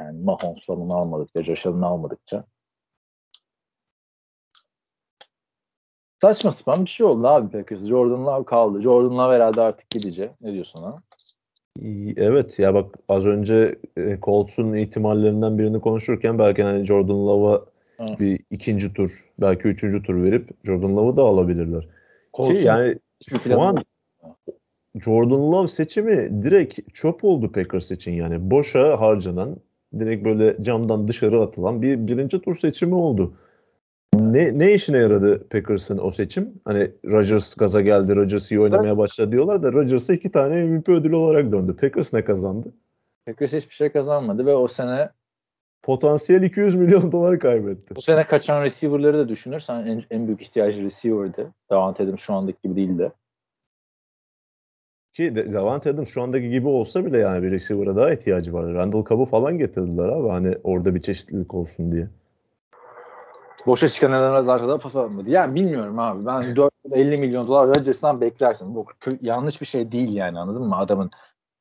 [0.02, 2.44] Yani Mahomes falan almadıkça, Josh almadıkça.
[6.22, 7.86] Saçma sapan bir şey oldu abi Packers.
[7.86, 8.80] Jordan Love kaldı.
[8.80, 10.30] Jordan Love herhalde artık gidecek.
[10.40, 10.84] Ne diyorsun?
[11.80, 17.64] İyi, Evet ya bak az önce e, Colts'un ihtimallerinden birini konuşurken belki hani Jordan Love'a
[17.98, 18.18] Hı.
[18.18, 21.82] bir ikinci tur belki üçüncü tur verip Jordan Love'ı da alabilirler.
[21.82, 21.88] Ki
[22.34, 23.76] Colts'un yani şu an.
[24.94, 29.56] Jordan Love seçimi direkt çöp oldu Packers için yani boşa harcanan
[29.98, 33.34] direkt böyle camdan dışarı atılan bir birinci tur seçimi oldu.
[34.20, 36.60] Ne ne işine yaradı Packers'ın o seçim?
[36.64, 41.16] Hani Rodgers gaza geldi, Rodgers iyi oynamaya başladı diyorlar da Rodgers'a iki tane MVP ödülü
[41.16, 41.76] olarak döndü.
[41.76, 42.72] Packers ne kazandı?
[43.26, 45.10] Packers hiçbir şey kazanmadı ve o sene
[45.82, 47.96] Potansiyel 200 milyon dolar kaybetti.
[47.96, 51.54] Bu sene kaçan receiver'ları da düşünürsen en, en büyük ihtiyacı receiver'dı.
[51.70, 53.12] Davante Adams şu andaki gibi değildi.
[55.12, 58.74] Ki Davante Adams şu andaki gibi olsa bile yani bir receiver'a daha ihtiyacı var.
[58.74, 62.08] Randall Cobb'u falan getirdiler abi hani orada bir çeşitlilik olsun diye.
[63.68, 65.30] Boşa çıkan nedenler da pas atmadı.
[65.30, 66.26] Yani bilmiyorum abi.
[66.26, 68.74] Ben 450 milyon dolar Rodgers'tan beklersin.
[68.74, 68.86] Bu
[69.20, 71.10] yanlış bir şey değil yani anladın mı adamın?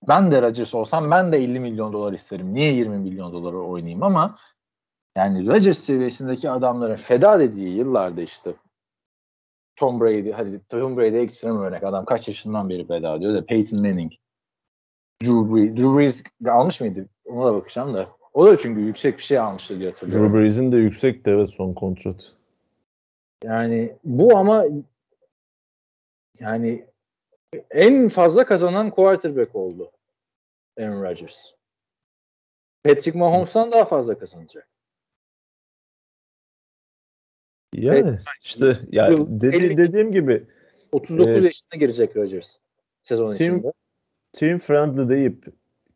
[0.08, 2.54] Ben de Rodgers olsam ben de 50 milyon dolar isterim.
[2.54, 4.38] Niye 20 milyon dolara oynayayım ama
[5.18, 8.54] yani Rodgers seviyesindeki adamların feda dediği yıllarda işte
[9.76, 11.84] Tom Brady, hadi Tom Brady ekstrem örnek.
[11.84, 14.12] Adam kaç yaşından beri feda diyor da Peyton Manning,
[15.24, 17.10] Drew Brees, Drew Brees almış mıydı?
[17.26, 18.17] Ona da bakacağım da.
[18.38, 20.26] O da çünkü yüksek bir şey almıştı diye hatırlıyorum.
[20.34, 22.34] Drew Brees'in de yüksekti evet son kontrat.
[23.44, 24.66] Yani bu ama
[26.40, 26.86] yani
[27.72, 29.92] en fazla kazanan quarterback oldu
[30.80, 31.54] Aaron Rodgers.
[32.84, 34.68] Patrick Mahomes'tan daha fazla kazanacak.
[37.74, 40.48] Yani işte ya Yıl- dedi, dediğim gibi
[40.92, 41.44] 39 Evet.
[41.44, 42.58] yaşına girecek Rodgers
[43.04, 43.72] sezon Tim- içinde.
[44.34, 45.46] team friendly deyip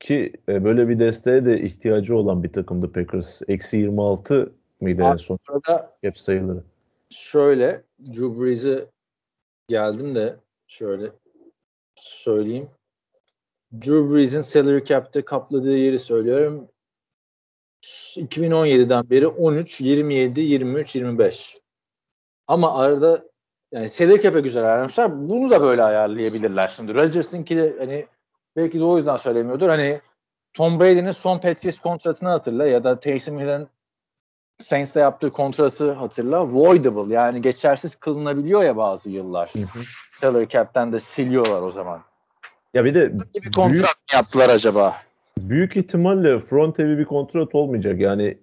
[0.01, 3.41] ki e, böyle bir desteğe de ihtiyacı olan bir takımdı Packers.
[3.47, 4.51] Eksi 26
[4.81, 5.39] mıydı en son
[6.03, 6.63] cap sayıları?
[7.09, 8.85] şöyle Drew Brees'e
[9.67, 10.35] geldim de
[10.67, 11.11] şöyle
[11.95, 12.69] söyleyeyim.
[13.73, 16.67] Drew Brees'in salary cap'te kapladığı yeri söylüyorum.
[17.83, 21.57] 2017'den beri 13, 27, 23, 25.
[22.47, 23.25] Ama arada
[23.71, 25.29] yani salary cap'e güzel ayarlamışlar.
[25.29, 26.93] Bunu da böyle ayarlayabilirler şimdi.
[26.93, 28.07] Rodgers'ınki de hani
[28.55, 29.69] belki de o yüzden söylemiyordur.
[29.69, 30.01] Hani
[30.53, 33.67] Tom Brady'nin son Patriots kontratını hatırla ya da Taysom Hill'in
[34.59, 36.47] Saints'te yaptığı kontratı hatırla.
[36.47, 39.53] Voidable yani geçersiz kılınabiliyor ya bazı yıllar.
[40.21, 42.01] Salary cap'ten de siliyorlar o zaman.
[42.73, 44.95] Ya bir de Bir büyük, kontrat mı yaptılar acaba?
[45.37, 47.99] büyük ihtimalle front heavy bir kontrat olmayacak.
[47.99, 48.37] Yani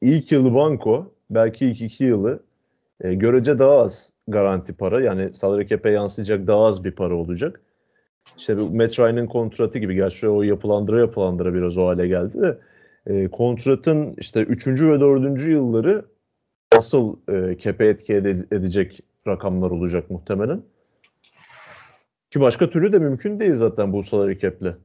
[0.00, 2.42] ilk yılı banko, belki ilk iki yılı
[3.00, 5.02] e, görece daha az garanti para.
[5.02, 7.60] Yani salary cap'e yansıyacak daha az bir para olacak.
[8.36, 9.94] İşte bu Matt kontratı gibi.
[9.94, 12.58] Gerçi o yapılandıra yapılandıra biraz o hale geldi de.
[13.06, 16.04] E, kontratın işte üçüncü ve dördüncü yılları
[16.76, 20.62] asıl e, cap'e etki ede- edecek rakamlar olacak muhtemelen.
[22.30, 24.76] Ki başka türlü de mümkün değil zaten bu salary cap'le.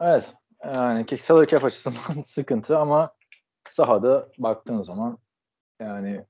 [0.00, 0.34] Evet.
[0.64, 3.10] Yani salary cap açısından sıkıntı ama
[3.68, 5.18] sahada baktığın zaman
[5.80, 6.24] yani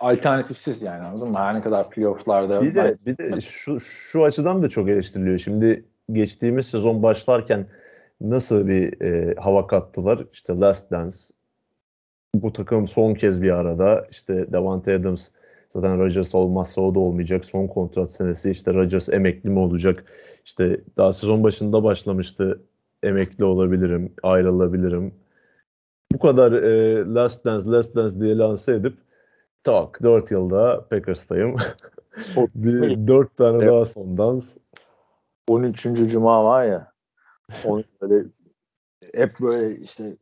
[0.00, 1.38] alternatifsiz yani anladın mı?
[1.38, 5.38] Her ne kadar playofflarda Bir de bir de şu şu açıdan da çok eleştiriliyor.
[5.38, 7.66] Şimdi geçtiğimiz sezon başlarken
[8.20, 10.24] nasıl bir e, hava kattılar?
[10.32, 11.16] İşte Last Dance.
[12.34, 14.06] Bu takım son kez bir arada.
[14.10, 15.30] İşte Davante Adams
[15.68, 17.44] zaten Rodgers olmazsa o da olmayacak.
[17.44, 20.04] Son kontrat senesi işte Rodgers emekli mi olacak?
[20.44, 22.62] İşte daha sezon başında başlamıştı.
[23.02, 25.14] Emekli olabilirim, ayrılabilirim.
[26.12, 29.05] Bu kadar e, Last Dance, Last Dance diye lanse edip
[29.66, 31.56] tak 4 yılda Packers'tayım.
[32.54, 33.68] bir 4 tane Evet.
[33.68, 34.56] daha son dans.
[35.48, 35.82] 13.
[35.82, 36.92] Cuma var ya
[37.64, 38.28] onu böyle
[39.14, 40.16] hep böyle işte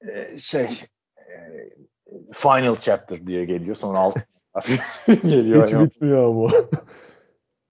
[0.00, 0.68] e, şey
[1.16, 1.34] e,
[2.32, 4.16] final chapter diye geliyor sonra alt
[5.06, 5.66] geliyor.
[5.66, 6.52] Hiç hani bitmiyor ama.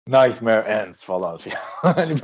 [0.08, 1.60] Nightmare Ends falan filan.
[1.62, 2.16] hani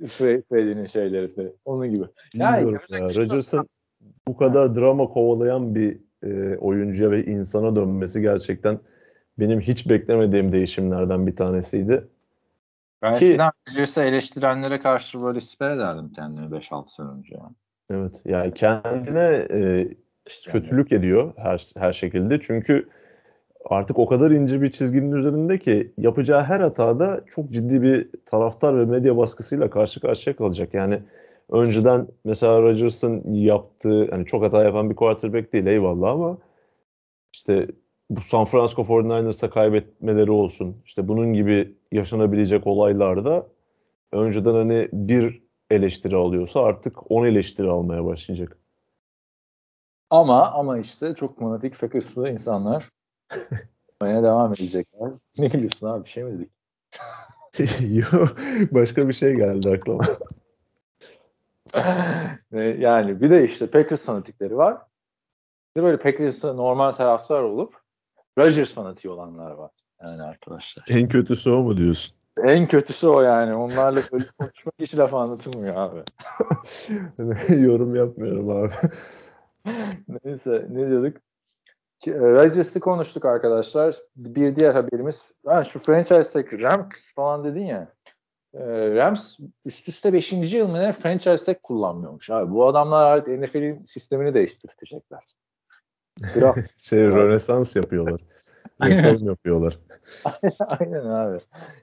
[0.00, 2.04] Fre- Freddy'nin şeyleri de onun gibi.
[2.34, 2.80] Yani ya.
[2.88, 3.22] şey.
[3.22, 3.68] Rodgers'ın
[4.28, 8.78] bu kadar drama kovalayan bir e, oyuncuya ve insana dönmesi gerçekten
[9.38, 12.08] benim hiç beklemediğim değişimlerden bir tanesiydi.
[13.02, 17.36] Ben Ki- eskiden Rodgers'ı eleştirenlere karşı böyle siper ederdim kendimi 5-6 sene önce.
[17.90, 18.22] Evet.
[18.24, 19.88] Yani kendine e,
[20.46, 22.40] kötülük ediyor her her şekilde.
[22.40, 22.88] Çünkü
[23.64, 28.78] artık o kadar ince bir çizginin üzerinde ki yapacağı her hatada çok ciddi bir taraftar
[28.78, 30.74] ve medya baskısıyla karşı karşıya kalacak.
[30.74, 31.02] Yani
[31.48, 36.38] önceden mesela Rodgers'ın yaptığı hani çok hata yapan bir quarterback değil eyvallah ama
[37.32, 37.68] işte
[38.10, 40.76] bu San Francisco 49ers'a kaybetmeleri olsun.
[40.84, 43.46] işte bunun gibi yaşanabilecek olaylarda
[44.12, 48.58] önceden hani bir eleştiri alıyorsa artık 10 eleştiri almaya başlayacak.
[50.10, 52.88] Ama ama işte çok fanatik fakırslı insanlar
[54.02, 55.10] yapmaya devam edecekler.
[55.38, 56.52] Ne gülüyorsun abi bir şey mi dedik?
[57.90, 58.26] Yo,
[58.70, 60.04] başka bir şey geldi aklıma.
[62.78, 64.78] Yani bir de işte Packers fanatikleri var.
[65.76, 67.74] Bir de böyle Packers'a normal taraftar olup
[68.38, 69.70] Rodgers fanatiği olanlar var.
[70.02, 70.84] Yani arkadaşlar.
[70.88, 72.16] En kötüsü o mu diyorsun?
[72.44, 73.54] En kötüsü o yani.
[73.54, 76.02] Onlarla böyle konuşmak hiç laf anlatılmıyor abi.
[77.62, 78.72] Yorum yapmıyorum abi.
[80.24, 81.16] Neyse ne diyorduk?
[82.06, 83.96] E, Rodgers'ı konuştuk arkadaşlar.
[84.16, 85.34] Bir diğer haberimiz.
[85.46, 87.92] Ha, şu franchise tag Rams falan dedin ya.
[88.54, 88.64] E,
[88.94, 90.32] Rams üst üste 5.
[90.32, 92.30] yıl mı ne franchise tag kullanmıyormuş.
[92.30, 95.24] Abi bu adamlar artık NFL'in sistemini değiştirecekler.
[96.78, 98.20] Şey Rönesans yapıyorlar.
[98.82, 99.78] Reform yapıyorlar.
[100.58, 101.38] Aynen abi.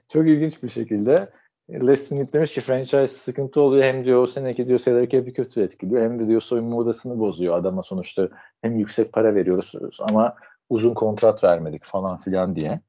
[0.08, 1.30] Çok ilginç bir şekilde
[1.70, 3.84] Les Smith demiş ki franchise sıkıntı oluyor.
[3.84, 6.02] Hem diyor o seneki diyor salary cap'i kötü etkiliyor.
[6.02, 7.58] Hem de diyor soyunma odasını bozuyor.
[7.58, 8.28] Adama sonuçta
[8.62, 10.34] hem yüksek para veriyoruz ama
[10.68, 12.80] uzun kontrat vermedik falan filan diye.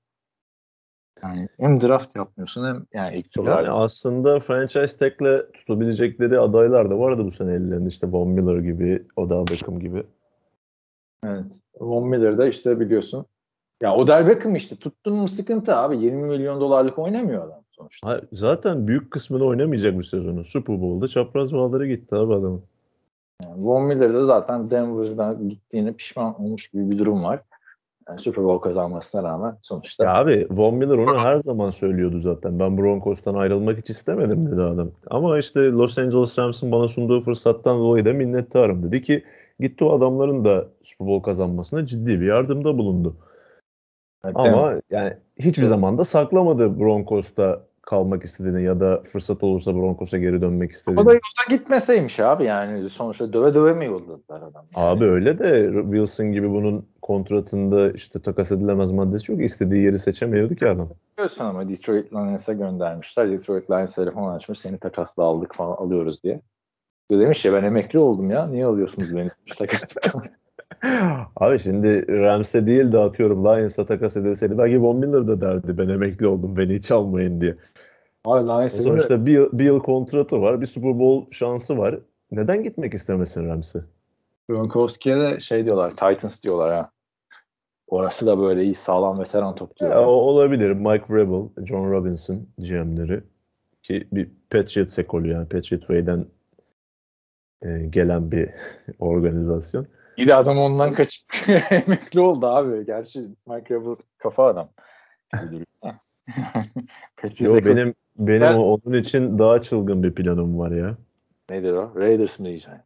[1.23, 6.99] Yani hem draft yapmıyorsun hem yani ilk tur Yani aslında franchise tag'le tutabilecekleri adaylar da
[6.99, 7.89] vardı bu sene ellerinde.
[7.89, 10.03] İşte Von Miller gibi, Odell Beckham gibi.
[11.25, 11.45] Evet.
[11.79, 13.25] Von Miller'da işte biliyorsun.
[13.81, 15.97] Ya Odell Beckham işte tuttun mu sıkıntı abi.
[15.97, 18.09] 20 milyon dolarlık oynamıyor adam sonuçta.
[18.09, 20.43] Ha, zaten büyük kısmını oynamayacak bu sezonu.
[20.43, 22.63] Super Bowl'da çapraz bağları gitti abi adamın.
[23.43, 27.41] Yani Von Miller'da zaten Denver'dan gittiğine pişman olmuş gibi bir durum var.
[28.09, 30.03] Yani Super Bowl kazanmasına rağmen sonuçta.
[30.03, 32.59] Ya abi Von Miller onu her zaman söylüyordu zaten.
[32.59, 34.91] Ben Broncos'tan ayrılmak hiç istemedim dedi adam.
[35.09, 39.23] Ama işte Los Angeles Rams'ın bana sunduğu fırsattan dolayı da minnettarım dedi ki
[39.59, 43.15] gitti o adamların da Super Bowl kazanmasına ciddi bir yardımda bulundu.
[44.25, 44.35] Evet?
[44.35, 50.41] Ama yani hiçbir zaman da saklamadı Broncos'ta kalmak istediğini ya da fırsat olursa Broncos'a geri
[50.41, 50.99] dönmek o da istediğini.
[50.99, 54.65] yolda gitmeseymiş abi yani sonuçta döve döve mi yolladılar adam?
[54.75, 59.41] Abi öyle de Wilson gibi bunun kontratında işte takas edilemez maddesi yok.
[59.41, 60.89] İstediği yeri seçemiyordu ki adam.
[61.17, 63.31] Biliyorsun ama Detroit Lions'a göndermişler.
[63.31, 66.41] Detroit Lions telefon açmış seni takasla aldık falan alıyoruz diye.
[67.11, 69.31] Demiş ya ben emekli oldum ya niye alıyorsunuz beni?
[69.57, 69.83] Takas.
[71.35, 75.89] Abi şimdi Rams'e değil de atıyorum Lions'a takas edilseydi belki Von Miller da derdi ben
[75.89, 77.55] emekli oldum beni hiç almayın diye.
[78.25, 81.99] Abi Lions'ın Sonuçta bir, bir yıl kontratı var bir Super Bowl şansı var.
[82.31, 83.79] Neden gitmek istemesin Rams'e?
[84.49, 86.91] Gronkowski'ye de şey diyorlar Titans diyorlar ha.
[87.87, 89.91] Orası da böyle iyi sağlam veteran topluyor.
[89.91, 90.71] Ya, o olabilir.
[90.71, 93.23] Mike Vrabel, John Robinson GM'leri
[93.83, 96.25] ki bir Patriots ekolü yani Patriot Way'den
[97.61, 98.49] e, gelen bir
[98.99, 99.87] organizasyon.
[100.17, 101.23] Bir de adam ondan kaçıp
[101.71, 102.85] emekli oldu abi.
[102.85, 104.69] Gerçi Mike Rabel kafa adam.
[107.39, 110.97] Yo, benim benim Ben- onun için daha çılgın bir planım var ya.
[111.49, 111.95] Nedir o?
[111.95, 112.81] Raiders mi diyeceksin?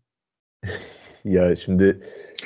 [1.25, 1.99] Ya şimdi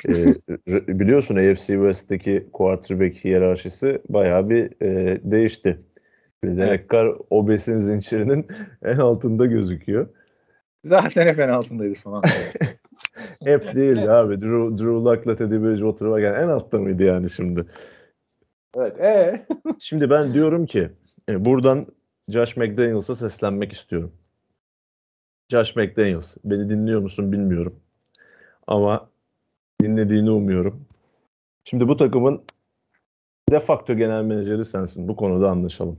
[0.08, 0.34] e,
[0.68, 5.80] biliyorsun AFC West'teki quarterback hiyerarşisi bayağı bir e, değişti.
[6.44, 6.90] Bir de Evet.
[6.92, 8.46] Carr o besin zincirinin
[8.84, 10.08] en altında gözüküyor.
[10.84, 12.22] Zaten hep en altındaydı falan.
[13.44, 14.40] Hep değildi abi.
[14.40, 17.64] Drew, Drew Luck'la Teddy Bridgewater varken en altta mıydı yani şimdi?
[18.76, 19.00] Evet.
[19.00, 19.46] E
[19.78, 20.90] Şimdi ben diyorum ki
[21.28, 21.86] e, buradan
[22.28, 24.12] Josh McDaniels'a seslenmek istiyorum.
[25.50, 27.80] Josh McDaniels, beni dinliyor musun bilmiyorum.
[28.66, 29.10] Ama
[29.82, 30.86] dinlediğini umuyorum.
[31.64, 32.44] Şimdi bu takımın
[33.50, 35.08] de facto genel menajeri sensin.
[35.08, 35.98] Bu konuda anlaşalım.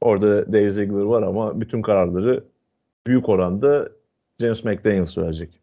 [0.00, 2.44] Orada Dave Ziegler var ama bütün kararları
[3.06, 3.88] büyük oranda
[4.40, 5.60] James McDaniels verecek.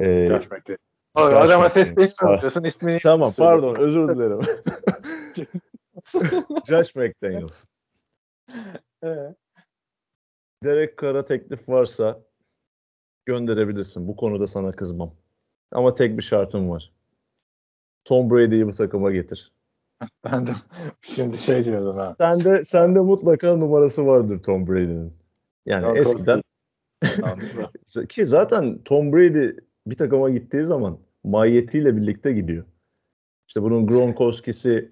[0.00, 0.87] Ee, Josh McDaniels.
[1.18, 4.38] Abi, adama sesleniyor diyorsun ismini Tamam pardon özür dilerim.
[6.68, 7.64] Josh McDaniels.
[9.04, 9.34] E,
[10.64, 12.20] Derek Carr'a teklif varsa
[13.26, 14.08] gönderebilirsin.
[14.08, 15.14] Bu konuda sana kızmam.
[15.72, 16.92] Ama tek bir şartım var.
[18.04, 19.52] Tom Brady'yi bu takıma getir.
[20.24, 20.50] ben de
[21.02, 22.16] şimdi şey diyordum ha.
[22.18, 25.12] Sende sende mutlaka numarası vardır Tom Brady'nin.
[25.66, 26.42] Yani Yok, eskiden
[28.08, 29.50] ki zaten Tom Brady
[29.86, 32.64] bir takıma gittiği zaman mahiyetiyle birlikte gidiyor.
[33.48, 34.90] İşte bunun Gronkowski'si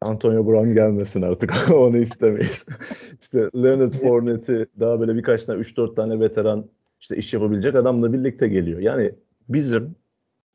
[0.00, 2.66] Antonio Brown gelmesin artık onu istemeyiz.
[3.22, 6.66] işte Leonard Fournette'i daha böyle birkaç tane 3-4 tane veteran
[7.00, 8.80] işte iş yapabilecek adamla birlikte geliyor.
[8.80, 9.12] Yani
[9.48, 9.96] bizim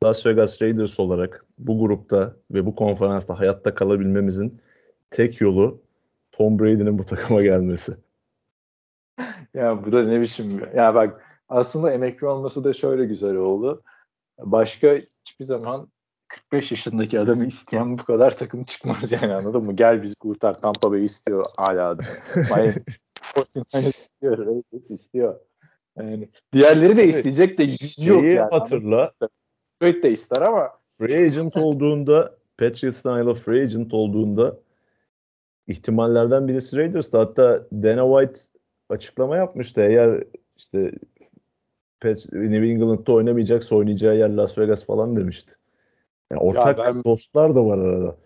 [0.04, 4.60] Las Vegas Raiders olarak bu grupta ve bu konferansta hayatta kalabilmemizin
[5.10, 5.82] tek yolu
[6.32, 7.96] Tom Brady'nin bu takıma gelmesi.
[9.54, 13.82] Ya bu da ne biçim ya bak aslında emekli olması da şöyle güzel oldu.
[14.38, 15.88] Başka hiçbir zaman
[16.28, 19.76] 45 yaşındaki adamı isteyen bu kadar takım çıkmaz yani anladın mı?
[19.76, 22.02] Gel bizi kurtar Tampa Bay istiyor hala da.
[23.74, 25.40] İstiyor, Raiders istiyor.
[25.96, 28.50] Yani diğerleri de isteyecek de yüzü yok yani.
[28.50, 29.12] hatırla.
[29.82, 34.58] Detroit de ister ama Free agent olduğunda Patriots'tan ayrılıp free agent olduğunda
[35.66, 37.18] ihtimallerden birisi Raiders'tı.
[37.18, 38.40] Hatta Dana White
[38.88, 39.80] açıklama yapmıştı.
[39.80, 40.24] Eğer
[40.56, 40.92] işte
[42.00, 45.54] Pat- New England'da oynamayacaksa oynayacağı yer Las Vegas falan demişti.
[46.32, 48.16] Yani ortak ben- dostlar da var arada.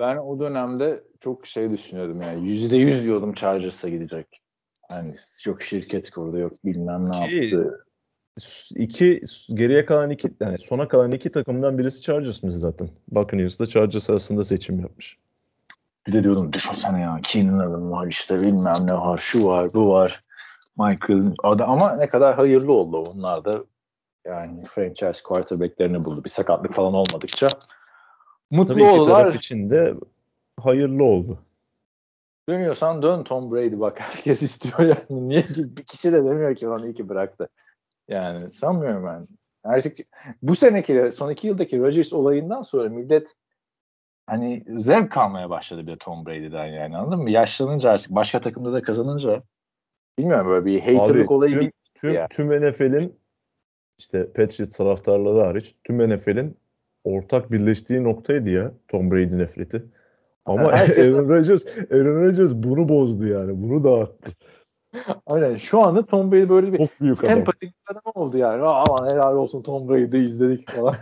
[0.00, 4.26] ben o dönemde çok şey düşünüyordum yani yüzde yüz diyordum Chargers'a gidecek.
[4.90, 5.14] Yani
[5.46, 7.84] yok şirket kurdu yok bilmem ne Ki- yaptı.
[8.74, 12.88] İki geriye kalan iki yani sona kalan iki takımdan birisi Chargers'mış zaten.
[13.08, 15.18] Buccaneers'la Chargers arasında seçim yapmış.
[16.06, 19.88] Bir de diyordum düşünsene ya Keenan Allen var işte bilmem ne var şu var bu
[19.90, 20.24] var.
[20.78, 23.64] Michael adam ama ne kadar hayırlı oldu onlar da
[24.26, 26.24] yani franchise quarterback'lerini buldu.
[26.24, 27.46] Bir sakatlık falan olmadıkça.
[28.50, 29.20] Mutlu Tabii oldular.
[29.20, 29.94] taraf için de
[30.60, 31.38] hayırlı oldu.
[32.48, 35.28] Dönüyorsan dön Tom Brady bak herkes istiyor yani.
[35.28, 37.48] Niye ki bir kişi de demiyor ki onu iyi ki bıraktı.
[38.08, 39.28] Yani sanmıyorum ben.
[39.64, 39.98] Artık
[40.42, 43.34] bu seneki son iki yıldaki Rodgers olayından sonra millet
[44.26, 47.30] hani zevk almaya başladı bir Tom Brady'den yani anladın mı?
[47.30, 49.42] Yaşlanınca artık başka takımda da kazanınca
[50.18, 52.28] bilmiyorum böyle bir haterlık Abi, olayı tüm, tüm, ya.
[52.28, 53.18] tüm NFL'in
[53.98, 56.56] işte Patriots taraftarları hariç tüm NFL'in
[57.04, 59.82] ortak birleştiği noktaydı ya Tom Brady nefreti.
[60.44, 63.62] Ama herkes- Aaron Rodgers, Aaron Rodgers bunu bozdu yani.
[63.62, 64.30] Bunu dağıttı.
[65.26, 67.34] Aynen şu anda Tom Brady böyle bir Çok büyük adam.
[67.34, 68.62] sempatik bir adam oldu yani.
[68.62, 70.94] Aa helal olsun Tom Brady'yi izledik falan.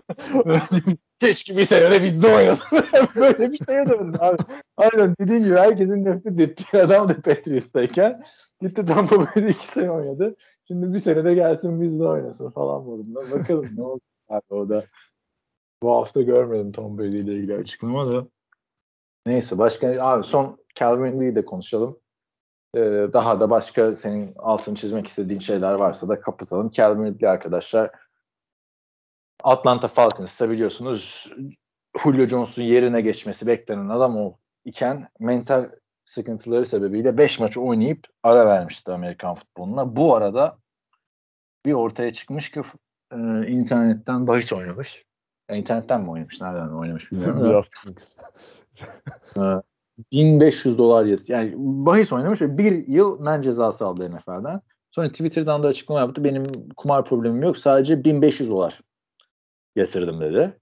[1.20, 2.64] Keşke bir senede bizde oynasın.
[3.16, 4.36] böyle bir şeye döndü abi.
[4.76, 8.22] Aynen dediğin gibi herkesin nefret ettiği adam da Patriots'tayken
[8.60, 10.36] gitti Tampa Bay'de iki sene oynadı.
[10.68, 13.30] Şimdi bir senede gelsin bizde oynasın falan modunda.
[13.30, 14.84] Bakalım ne olacak abi o da.
[15.82, 18.26] Bu hafta görmedim Tom Brady ile ilgili açıklama da.
[19.26, 21.99] Neyse başka abi son Calvin de konuşalım.
[22.74, 22.80] Ee,
[23.12, 26.70] daha da başka senin altını çizmek istediğin şeyler varsa da kapatalım.
[26.70, 27.90] Calvin Ridley arkadaşlar
[29.44, 31.32] Atlanta Falcons'ta biliyorsunuz
[32.02, 35.70] Julio Jones'un yerine geçmesi beklenen adam o iken mental
[36.04, 39.96] sıkıntıları sebebiyle 5 maçı oynayıp ara vermişti Amerikan futboluna.
[39.96, 40.58] Bu arada
[41.66, 42.62] bir ortaya çıkmış ki
[43.12, 43.16] e,
[43.46, 45.04] internetten bahis oynamış.
[45.50, 46.40] Ya, internetten mi oynamış?
[46.40, 47.42] Nereden oynamış bilmiyorum.
[49.36, 49.62] da.
[50.00, 50.40] DraftKings.
[50.40, 51.28] 1500 dolar yaz.
[51.28, 54.60] Yani bahis oynamış ve bir yıl men cezası aldı NFL'den.
[54.90, 56.24] Sonra Twitter'dan da açıklama yaptı.
[56.24, 56.46] Benim
[56.76, 57.58] kumar problemim yok.
[57.58, 58.80] Sadece 1500 dolar
[59.76, 60.58] yatırdım dedi.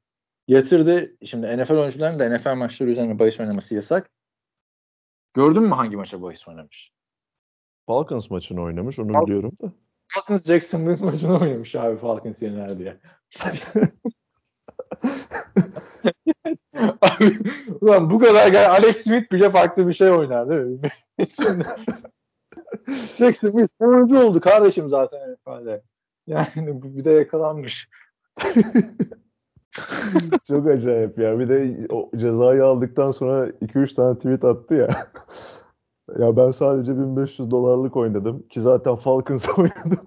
[0.49, 1.17] Yatırdı.
[1.25, 4.11] Şimdi NFL oyuncuların da NFL maçları üzerine bahis oynaması yasak.
[5.35, 6.93] Gördün mü hangi maça bahis oynamış?
[7.87, 9.73] Falcons maçını oynamış onu Fal- biliyorum da.
[10.09, 13.01] Falcons Jacksonville maçını oynamış abi Falcons yener diye.
[17.01, 17.33] abi,
[17.81, 20.81] ulan bu kadar gel Alex Smith bile farklı bir şey oynar değil mi?
[21.37, 21.67] Şimdi,
[23.19, 25.83] Jacksonville sonuncu oldu kardeşim zaten NFL'de.
[26.27, 27.89] Yani bu bir de yakalanmış.
[30.49, 31.39] Çok acayip ya.
[31.39, 34.89] Bir de o cezayı aldıktan sonra 2-3 tane tweet attı ya.
[36.19, 40.05] ya ben sadece 1500 dolarlık oynadım ki zaten Falcons oynadım.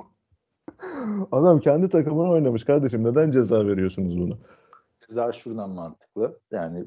[1.31, 3.03] Adam kendi takımına oynamış kardeşim.
[3.03, 4.35] Neden ceza veriyorsunuz buna?
[5.11, 6.39] Ceza şuradan mantıklı.
[6.51, 6.85] Yani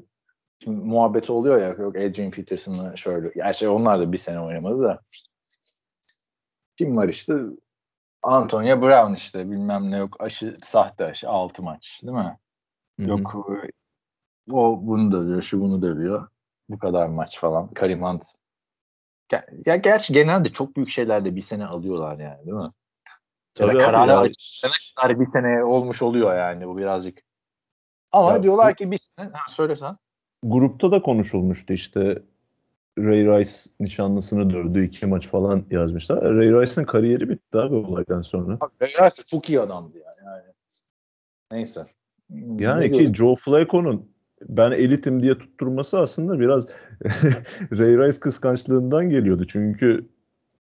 [0.63, 3.31] şimdi muhabbeti oluyor ya yok Adrian Peterson'la şöyle.
[3.35, 5.01] Yani şey onlar da bir sene oynamadı da.
[6.77, 7.35] Kim var işte?
[8.23, 12.37] Antonio Brown işte bilmem ne yok aşı sahte aşı 6 maç değil mi?
[12.97, 13.71] Yok e,
[14.51, 16.27] o bunu dövüyor, şu bunu dövüyor.
[16.69, 17.73] Bu kadar maç falan.
[17.73, 18.25] Karim Hunt.
[19.29, 22.71] Ger- Ya gerçi genelde çok büyük şeylerde bir sene alıyorlar yani değil mi?
[23.59, 24.31] Ya da Tabii kararı ya.
[24.95, 27.24] kadar bir sene olmuş oluyor yani bu birazcık.
[28.15, 29.97] Ama Ya diyorlar ki bir sene, ha söylesen.
[30.43, 32.21] Grupta da konuşulmuştu işte
[32.99, 36.35] Ray Rice nişanlısını dövdü iki maç falan yazmışlar.
[36.35, 38.59] Ray Rice'ın kariyeri bitti abi olaydan sonra.
[38.81, 40.15] Beyler çok iyi adamdı yani.
[40.25, 40.43] yani.
[41.51, 41.85] Neyse.
[42.29, 43.15] Yani Ne ki diyorduk?
[43.15, 44.09] Joe Flacco'nun
[44.41, 46.67] ben elitim diye tutturması aslında biraz
[47.71, 49.45] Ray Rice kıskançlığından geliyordu.
[49.47, 50.07] Çünkü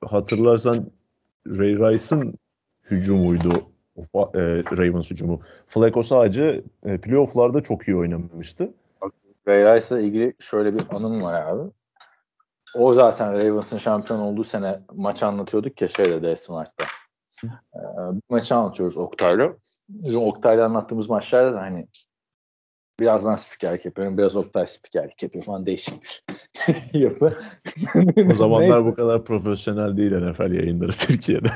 [0.06, 0.92] hatırlarsan
[1.48, 2.34] Ray Rice'ın
[2.84, 5.42] hücumuydu e, Ravens hücumu.
[5.68, 8.74] Flacco sadece e, playoff'larda çok iyi oynamamıştı.
[9.48, 11.72] Ray Rice'la ilgili şöyle bir anım var abi.
[12.76, 16.86] O zaten Ravens'ın şampiyon olduğu sene maçı anlatıyorduk ya şeyde D Smart'ta.
[17.44, 17.80] Ee,
[18.14, 19.54] bir maçı anlatıyoruz Oktay'la.
[19.90, 21.88] Bizim Oktay'la anlattığımız maçlarda da hani
[23.04, 26.24] biraz ben spikerlik yapıyorum, biraz Oktay spikerlik yapıyor falan değişik bir
[27.00, 27.34] yapı.
[28.32, 28.86] O zamanlar Neyse.
[28.86, 31.50] bu kadar profesyonel değil NFL yayınları Türkiye'de.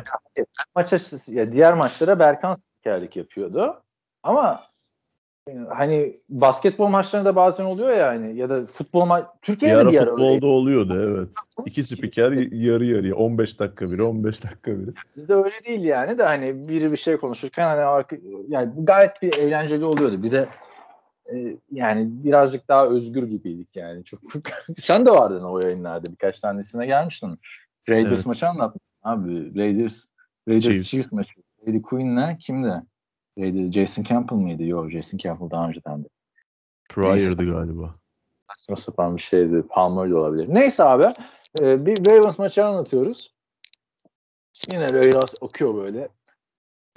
[0.75, 0.97] maça
[1.27, 3.83] ya diğer maçlara Berkan spikerlik yapıyordu.
[4.23, 4.61] Ama
[5.49, 9.91] e, hani basketbol maçlarında bazen oluyor ya hani ya da futbol maç Bir Türkiye'de ara
[9.91, 10.23] bir ara öyle.
[10.23, 11.29] futbolda oluyordu evet.
[11.65, 14.89] İki spiker yarı yarıya 15 dakika biri 15 dakika biri.
[15.15, 18.05] Bizde öyle değil yani de hani biri bir şey konuşurken hani
[18.47, 20.23] yani gayet bir eğlenceli oluyordu.
[20.23, 20.47] Bir de
[21.71, 24.03] yani birazcık daha özgür gibiydik yani.
[24.03, 24.19] Çok
[24.77, 27.39] sen de vardın o yayınlarda birkaç tanesine gelmiştin.
[27.89, 28.25] Raiders Evet.
[28.25, 29.55] maçı anlattın abi.
[29.55, 30.05] Raiders
[30.47, 30.89] Raiders Chiefs.
[30.89, 31.33] Chiefs, maçı.
[31.67, 32.81] Brady Quinn'le kimdi?
[33.39, 34.63] Raiders, Jason Campbell mıydı?
[34.63, 36.07] Yok Jason Campbell daha önceden de.
[36.89, 37.95] Pryor'dı galiba.
[38.51, 39.63] Saçma sapan bir şeydi.
[39.69, 40.45] Palmer olabilir.
[40.49, 41.13] Neyse abi.
[41.61, 43.33] e, bir Ravens maçı anlatıyoruz.
[44.71, 46.09] Yine Ravens okuyor böyle.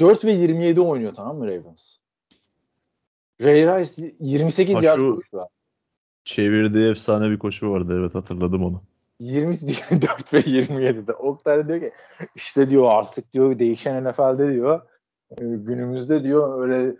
[0.01, 1.97] 4 ve 27 oynuyor tamam mı Ravens?
[3.45, 5.49] Ray Rice 28 Ha, yard koştu.
[6.25, 8.83] Çevirdiği efsane bir koşu vardı evet hatırladım onu.
[9.21, 11.13] 24 ve 27'de.
[11.13, 11.93] Oktay diyor ki
[12.35, 14.81] işte diyor artık diyor değişen NFL'de diyor
[15.31, 16.97] e, günümüzde diyor öyle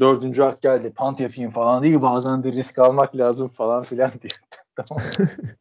[0.00, 4.40] dördüncü hak geldi pant yapayım falan değil bazen de risk almak lazım falan filan diyor.
[4.76, 5.04] tamam.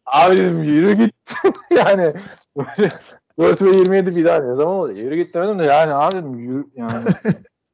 [0.05, 1.15] Abi dedim yürü git.
[1.71, 2.13] yani
[2.57, 2.91] böyle
[3.39, 4.97] 4 ve 27 bir daha ne zaman oluyor?
[4.97, 7.05] Yürü git demedim de yani abi dedim yürü yani.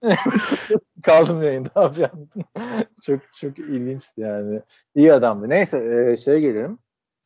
[1.04, 2.28] Kaldım yayında abi yani.
[3.02, 4.62] çok çok ilginçti yani.
[4.96, 5.50] İyi adamdı.
[5.50, 6.80] Neyse e, şeye gelelim.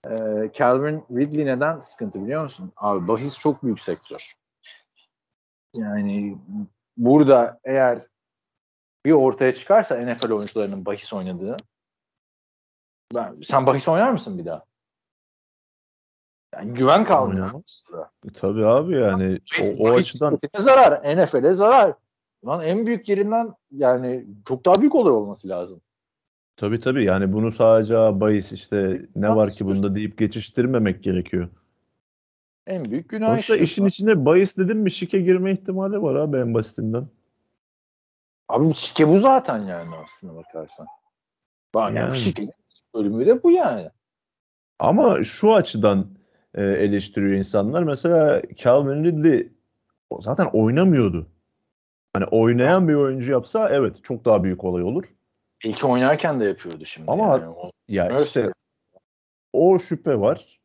[0.06, 0.12] E,
[0.54, 2.72] Calvin Ridley neden sıkıntı biliyor musun?
[2.78, 4.34] Abi bahis çok büyük sektör.
[5.76, 6.38] Yani
[6.98, 8.00] burada eğer
[9.06, 11.58] bir ortaya çıkarsa NFL oyuncularının bahis oynadığı
[13.16, 14.64] ben, sen bahis oynar mısın bir daha?
[16.54, 17.46] Yani güven kalmıyor.
[17.46, 17.84] Oynamaz.
[18.34, 21.18] Tabii abi yani o, o açıdan Ne zarar?
[21.18, 21.94] NFL'e zarar.
[22.46, 25.82] Lan en büyük yerinden yani çok daha büyük olay olması lazım.
[26.58, 31.50] tabii tabii yani bunu sadece bahis işte ne var ki bunda deyip geçiştirmemek gerekiyor.
[32.68, 33.64] En büyük günah Sonuçta işte.
[33.64, 37.08] işin içine bahis dedim mi şike girme ihtimali var abi en basitinden.
[38.50, 40.88] Abi şike bu zaten yani aslında bakarsan.
[41.74, 42.16] Bak yani, Yani.
[42.16, 42.52] şike
[42.96, 43.90] bölümü de bu yani.
[44.80, 46.18] Ama şu açıdan
[46.54, 47.84] e, eleştiriyor insanlar.
[47.84, 49.52] Mesela Calvin Ridley
[50.22, 51.28] zaten oynamıyordu.
[52.18, 55.04] Hani oynayan bir oyuncu yapsa evet çok daha büyük olay olur.
[55.64, 57.12] İlk oynarken de yapıyordu şimdi.
[57.12, 57.50] Ama yani.
[57.50, 58.22] O- Ya Evet.
[58.22, 58.52] işte
[59.54, 60.60] o şüphe var.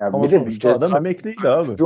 [0.00, 1.76] Yani Ama bir de sonuçta adam emekliydi abi.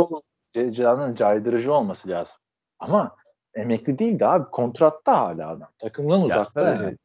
[0.55, 2.36] Cezanın caydırıcı olması lazım.
[2.78, 3.16] Ama
[3.55, 4.51] emekli değildi abi.
[4.51, 5.68] Kontratta hala adam.
[5.78, 6.84] Takımdan uzakta tabii.
[6.84, 6.97] yani.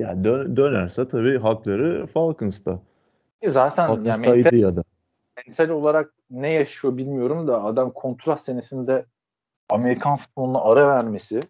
[0.00, 2.78] Ya dö- dönerse tabii hakları Falcons'ta.
[3.46, 4.82] Zaten yani Falcons'taydı mental, ya da.
[5.46, 9.06] mental olarak ne yaşıyor bilmiyorum da adam kontrat senesinde
[9.70, 11.40] Amerikan futboluna ara vermesi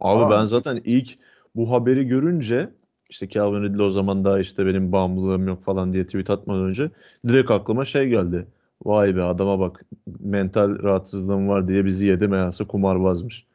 [0.00, 0.38] Abi Aa.
[0.38, 1.18] ben zaten ilk
[1.56, 2.70] bu haberi görünce
[3.10, 6.90] işte Calvin Ridley o zaman daha işte benim bağımlılığım yok falan diye tweet atmadan önce
[7.26, 8.46] direkt aklıma şey geldi.
[8.84, 9.84] Vay be adama bak
[10.20, 13.46] mental rahatsızlığım var diye bizi yedi meğerse kumarbazmış.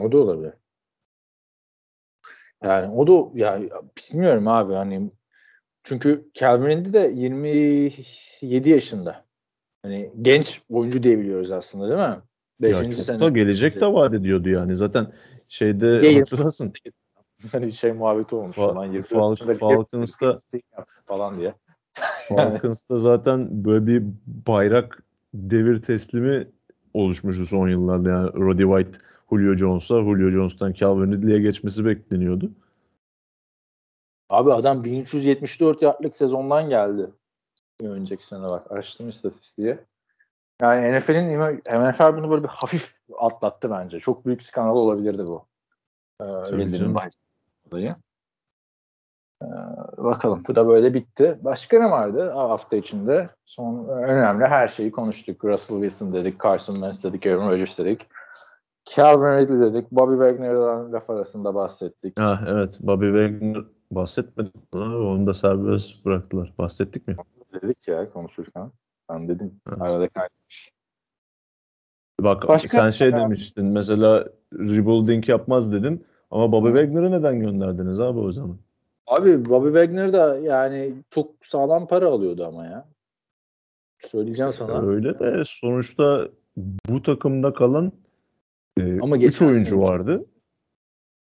[0.00, 0.52] O da olabilir.
[2.62, 3.60] Yani o da ya
[3.98, 5.10] bilmiyorum abi hani
[5.82, 9.24] çünkü Calvin Ridley de 27 yaşında.
[9.82, 12.22] Hani genç oyuncu diye biliyoruz aslında değil mi?
[12.60, 12.76] Ya 5.
[12.76, 13.30] çok da sene.
[13.30, 14.76] gelecek de vaat ediyordu yani.
[14.76, 15.12] Zaten
[15.48, 16.72] şeyde Yayın- hatırlasın
[17.52, 18.56] Hani şey muhabbeti olmuş.
[18.56, 20.40] Fa- Lan 24 Fal- Falcons'ta-
[21.06, 21.54] falan diye.
[22.28, 24.02] Falcons'ta zaten böyle bir
[24.46, 25.02] bayrak
[25.34, 26.48] devir teslimi
[26.94, 28.10] oluşmuştu son yıllarda.
[28.10, 28.98] Yani Roddy White,
[29.30, 32.50] Julio Jones'a, Julio Jones'tan Calvin Ridley'e geçmesi bekleniyordu.
[34.28, 37.10] Abi adam 1374 yardlık sezondan geldi.
[37.80, 38.72] Bir önceki sene bak.
[38.72, 39.78] Araştırma istatistiği.
[40.62, 41.58] Yani NFL'in
[41.90, 44.00] NFL bunu böyle bir hafif atlattı bence.
[44.00, 45.46] Çok büyük skandal olabilirdi bu.
[46.20, 47.18] Ee, bahis
[47.70, 47.96] olayı.
[49.42, 49.46] Ee,
[49.98, 50.42] bakalım.
[50.48, 51.38] Bu da böyle bitti.
[51.42, 53.30] Başka ne vardı hafta içinde?
[53.44, 55.44] Son önemli her şeyi konuştuk.
[55.44, 58.06] Russell Wilson dedik, Carson Wentz dedik, Aaron Rodgers dedik.
[58.84, 59.92] Calvin Ridley dedik.
[59.92, 62.20] Bobby Wagner'dan laf arasında bahsettik.
[62.20, 64.54] Ha evet Bobby Wagner bahsetmedik?
[64.74, 66.54] Onu da serbest bıraktılar.
[66.58, 67.16] Bahsettik mi?
[67.62, 68.70] Dedik ya konuşurken.
[69.10, 69.60] Ben dedim.
[69.68, 69.74] Hı.
[69.84, 70.70] Arada kaynamış.
[72.20, 78.18] Bak Başka- sen şey demiştin mesela rebuilding yapmaz dedin ama Bobby Wagner'ı neden gönderdiniz abi
[78.18, 78.58] o zaman?
[79.06, 82.88] Abi Bobby Wagner da yani çok sağlam para alıyordu ama ya.
[83.98, 84.86] Söyleyeceğim sana.
[84.86, 86.28] Öyle de sonuçta
[86.88, 87.92] bu takımda kalan
[89.02, 90.24] Ama 3 geçen oyuncu sene- vardı.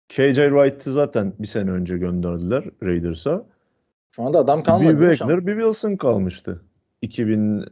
[0.10, 3.46] KJ Wright'ı zaten bir sene önce gönderdiler Raiders'a.
[4.12, 4.94] Şu anda adam Bir kalmadı.
[4.94, 6.62] mi Wagner, bir Wilson kalmıştı.
[7.02, 7.66] 2000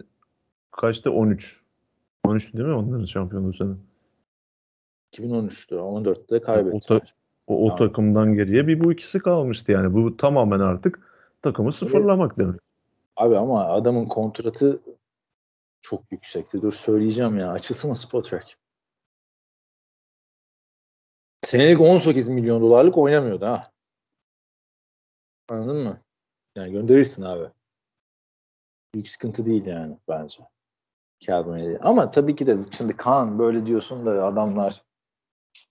[0.71, 1.61] kaçta 13.
[2.25, 3.73] 13 değil mi onların şampiyonluğu sene?
[5.13, 5.75] 2013'tü.
[5.75, 6.99] 14'te O, kaybettiler.
[6.99, 7.05] ta-
[7.47, 7.77] o, o Tamam.
[7.87, 9.93] takımdan geriye bir bu ikisi kalmıştı yani.
[9.93, 10.99] Bu tamamen artık
[11.41, 12.61] takımı sıfırlamak demek.
[13.15, 14.81] Abi ama adamın kontratı
[15.81, 16.61] çok yüksekti.
[16.61, 17.51] Dur söyleyeceğim ya.
[17.51, 18.57] Açılsana Spotrack.
[21.43, 23.71] Senelik 18 milyon dolarlık oynamıyordu ha.
[25.49, 26.01] Anladın mı?
[26.55, 27.51] Yani gönderirsin abi.
[28.98, 30.40] Büyük sıkıntı değil yani bence.
[31.19, 31.78] Calvin Ridley.
[31.82, 34.82] Ama tabii ki de şimdi Kaan böyle diyorsun da adamlar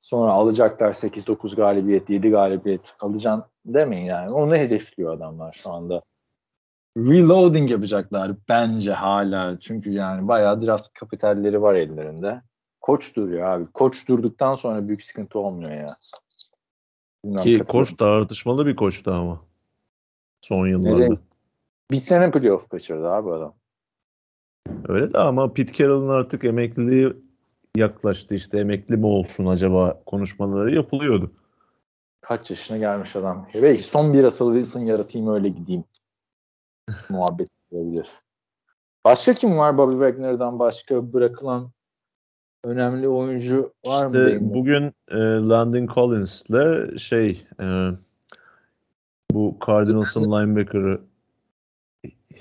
[0.01, 4.33] sonra alacaklar 8-9 galibiyet, 7 galibiyet alacaksın demeyin yani.
[4.33, 6.03] Onu hedefliyor adamlar şu anda.
[6.97, 9.57] Reloading yapacaklar bence hala.
[9.61, 12.43] Çünkü yani bayağı draft kapitalleri var ellerinde.
[12.81, 13.67] Koç duruyor abi.
[13.73, 15.97] Koç durduktan sonra büyük sıkıntı olmuyor ya.
[17.25, 19.41] Bilmem Ki katılır koç tartışmalı bir koçtu ama.
[20.41, 20.99] Son yıllarda.
[20.99, 21.26] Nereye?
[21.91, 23.55] Bir sene playoff kaçırdı abi adam.
[24.89, 27.17] Öyle de ama Pete Carroll'ın artık emekliliği
[27.77, 31.33] yaklaştı işte emekli mi olsun acaba konuşmaları yapılıyordu.
[32.21, 33.49] Kaç yaşına gelmiş adam.
[33.55, 35.85] Belki son bir Russell Wilson yaratayım öyle gideyim.
[37.09, 38.09] Muhabbet olabilir.
[39.05, 41.71] Başka kim var Bobby Wagner'dan başka bırakılan
[42.65, 44.17] önemli oyuncu var mı?
[44.17, 44.55] İşte diyeyim?
[44.55, 45.17] bugün e,
[45.49, 47.91] Landon Collins'le şey e,
[49.31, 51.01] bu Cardinals'ın linebacker'ı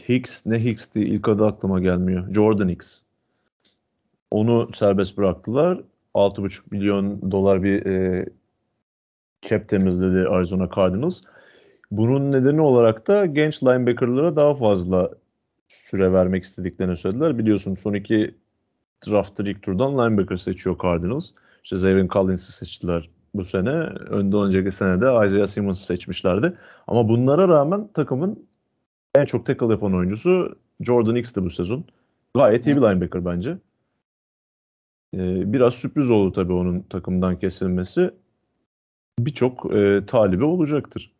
[0.09, 2.33] Hicks ne Hicks'ti ilk adı aklıma gelmiyor.
[2.33, 2.99] Jordan Hicks.
[4.31, 5.81] Onu serbest bıraktılar.
[6.15, 8.25] 6,5 milyon dolar bir e,
[9.41, 11.21] cap temizledi Arizona Cardinals.
[11.91, 15.11] Bunun nedeni olarak da genç linebacker'lara daha fazla
[15.67, 17.37] süre vermek istediklerini söylediler.
[17.37, 18.35] Biliyorsun son iki
[19.07, 21.31] draft'ta ilk turdan linebacker seçiyor Cardinals.
[21.63, 23.69] İşte Zayvon Collins'i seçtiler bu sene.
[24.09, 26.53] Önden önceki sene de Isaiah Simmons'ı seçmişlerdi.
[26.87, 28.47] Ama bunlara rağmen takımın
[29.15, 31.85] en çok tackle yapan oyuncusu Jordan Hicks'ti bu sezon.
[32.35, 33.57] Gayet iyi bir linebacker bence.
[35.13, 38.11] Ee, biraz sürpriz oldu tabii onun takımdan kesilmesi.
[39.19, 41.13] Birçok e, talibi olacaktır.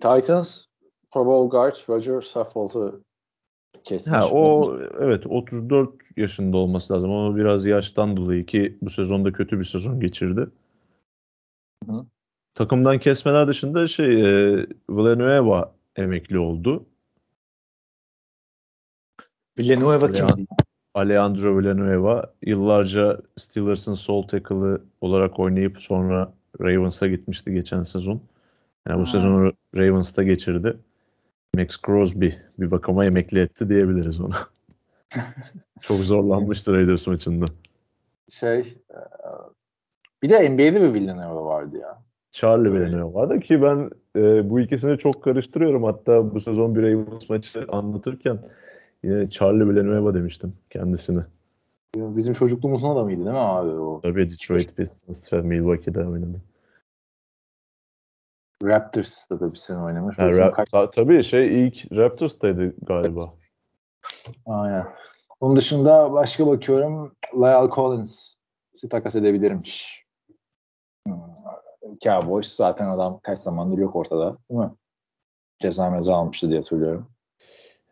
[0.00, 0.64] Titans
[1.10, 3.00] Pro Bowl guard Roger Saffold'u
[3.84, 4.16] kesmiş.
[4.16, 7.12] Ha o evet 34 yaşında olması lazım.
[7.12, 10.48] Ama biraz yaştan dolayı ki bu sezonda kötü bir sezon geçirdi.
[11.86, 12.06] Hı.
[12.54, 16.86] Takımdan kesmeler dışında şey e, Villanueva emekli oldu.
[19.58, 20.46] Villanueva kimdi?
[20.94, 28.20] Alejandro Villanueva yıllarca Steelers'ın sol tackle'ı olarak oynayıp sonra Ravens'a gitmişti geçen sezon.
[28.88, 29.06] Yani bu Ha.
[29.06, 30.76] sezonu Ravens'ta geçirdi.
[31.56, 32.28] Max Crosby
[32.58, 34.34] bir bakıma emekli etti diyebiliriz ona.
[35.80, 37.44] Çok zorlanmıştı Raiders maçında.
[38.28, 38.58] Şey
[38.90, 38.98] e,
[40.22, 41.98] bir de NBA'de bir Villanueva vardı ya.
[42.30, 45.84] Charlie Villanueva vardı ki ben e, bu ikisini çok karıştırıyorum.
[45.84, 48.38] Hatta bu sezon bir Ravens maçı anlatırken
[49.02, 51.22] yine Charlie Villanueva demiştim kendisini.
[51.96, 54.00] Bizim çocukluğumuzun adamıydı değil mi abi o?
[54.00, 56.40] Tabii Detroit Pistons Milwaukee'de oynadı.
[58.62, 60.18] Raptors'ta da bir sene oynamış.
[60.18, 63.30] Ha, Bakayım Ra- kaç- ta- tabii şey ilk Raptors'taydı galiba.
[64.46, 64.86] Aynen.
[65.40, 67.12] Onun dışında başka bakıyorum.
[67.34, 68.34] Lyle Collins
[68.90, 70.04] takas edebilirmiş.
[71.06, 71.20] Hmm.
[72.04, 74.70] Cowboys zaten adam kaç zamandır yok ortada değil mi?
[75.62, 77.10] Ceza meza almıştı diye hatırlıyorum.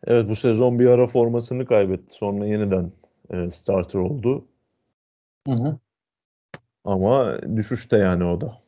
[0.05, 2.15] Evet bu sezon bir ara formasını kaybetti.
[2.15, 2.93] Sonra yeniden
[3.31, 4.45] e, starter oldu.
[5.47, 5.79] Hı hı.
[6.85, 8.59] Ama düşüşte yani o da.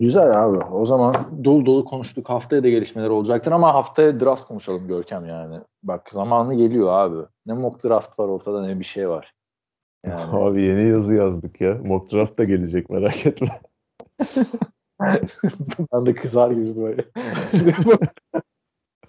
[0.00, 0.58] Güzel abi.
[0.58, 1.14] O zaman
[1.44, 2.28] dolu dolu konuştuk.
[2.28, 5.60] Haftaya da gelişmeler olacaktır ama haftaya draft konuşalım Görkem yani.
[5.82, 7.26] Bak zamanı geliyor abi.
[7.46, 9.34] Ne mock draft var ortada ne bir şey var.
[10.06, 11.78] Yani Abi yeni yazı yazdık ya.
[11.86, 13.60] Mock draft da gelecek merak etme.
[15.92, 17.04] ben de kızar gibi böyle.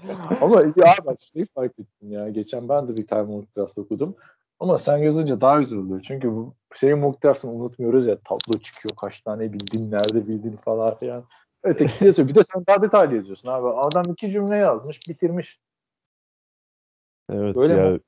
[0.42, 2.30] ama ya bak şeyi fark ettim ya.
[2.30, 4.16] Geçen ben de bir tane mock draft okudum.
[4.60, 6.02] Ama sen yazınca daha güzel oluyor.
[6.02, 8.18] Çünkü bu senin mock draft'ını unutmuyoruz ya.
[8.20, 8.96] Tablo çıkıyor.
[9.02, 11.24] Kaç tane bildin, nerede bildin falan filan.
[11.64, 12.28] Ötekisi yazıyor.
[12.28, 13.68] Bir de sen daha detaylı yazıyorsun abi.
[13.68, 15.60] Adam iki cümle yazmış, bitirmiş.
[17.32, 18.00] Evet Böyle ya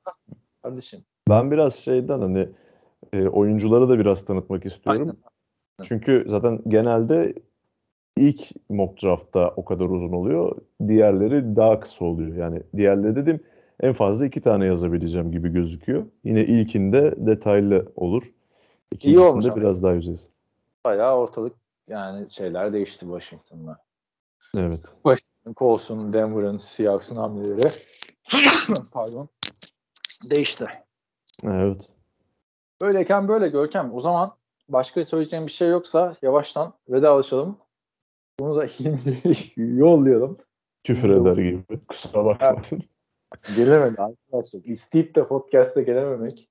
[0.63, 1.03] kardeşim.
[1.30, 2.49] ben biraz şeyden hani
[3.13, 5.01] e, oyuncuları da biraz tanıtmak istiyorum.
[5.01, 5.18] Aynen.
[5.84, 7.35] Çünkü zaten genelde
[8.17, 10.55] ilk mock draftta o kadar uzun oluyor.
[10.88, 12.35] Diğerleri daha kısa oluyor.
[12.35, 13.39] Yani diğerleri dedim
[13.81, 16.05] en fazla iki tane yazabileceğim gibi gözüküyor.
[16.23, 18.23] Yine ilkinde detaylı olur.
[18.91, 20.31] İkincisinde biraz daha yüzeysel.
[20.85, 21.53] Bayağı ortalık
[21.88, 23.77] yani şeyler değişti Washington'da.
[24.57, 24.83] Evet.
[25.03, 27.71] Washington, Colson, Denver'ın, Seahawks'ın hamleleri
[28.93, 29.29] pardon
[30.29, 30.65] değişti.
[31.43, 31.89] Evet.
[32.81, 33.93] Böyleyken böyle Görkem.
[33.93, 34.31] O zaman
[34.69, 37.57] başka söyleyeceğim bir şey yoksa yavaştan vedalaşalım.
[38.40, 38.68] Bunu da
[39.58, 40.38] yollayalım.
[40.84, 41.80] Küfür eder gibi.
[41.88, 42.84] Kusura bakmasın.
[43.56, 44.62] Gelemedi arkadaşlar.
[44.64, 46.49] İsteyip de podcast'e gelememek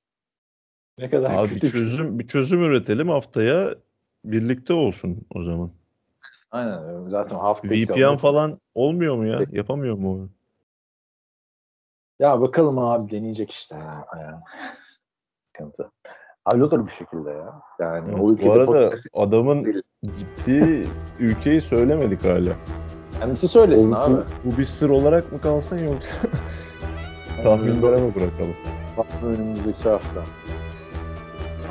[0.98, 1.70] ne kadar Abi kötü bir şey.
[1.70, 3.74] çözüm bir çözüm üretelim haftaya
[4.24, 5.70] birlikte olsun o zaman.
[6.50, 9.44] Aynen zaten hafta VPN falan olmuyor mu ya?
[9.50, 10.12] Yapamıyor mu?
[10.12, 10.30] onu?
[12.18, 14.06] Ya bakalım abi deneyecek işte ya.
[15.46, 15.90] Sıkıntı.
[16.52, 17.60] Hallolur bir şekilde ya.
[17.80, 20.84] Yani o ülkede Bu arada podcast adamın gittiği
[21.18, 22.52] ülkeyi söylemedik hala.
[23.18, 24.12] kendisi söylesin O- abi.
[24.12, 24.22] bu,
[24.52, 26.14] bu bir sır olarak mı kalsın yoksa
[27.42, 28.54] tahminlere mi bırakalım?
[28.96, 30.22] Bakma önümüzdeki hafta.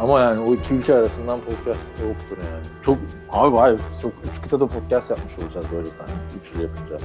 [0.01, 2.63] Ama yani o iki ülke arasından podcast yoktur yani.
[2.85, 2.97] Çok
[3.31, 6.13] abi hayır biz çok üç kıtada podcast yapmış olacağız böyle sanki.
[6.41, 6.97] Üçlü yapınca.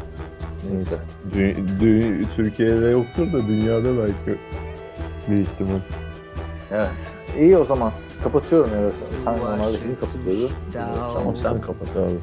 [0.72, 0.96] Neyse.
[1.34, 4.40] Dü- dü- Türkiye'de yoktur da dünyada belki
[5.28, 5.78] bir ihtimal.
[6.72, 6.88] Evet.
[7.38, 7.92] İyi o zaman.
[8.22, 8.90] Kapatıyorum ya.
[9.24, 10.50] Sen normalde kimi kapatıyordu?
[11.14, 12.18] Tamam sen kapat abi.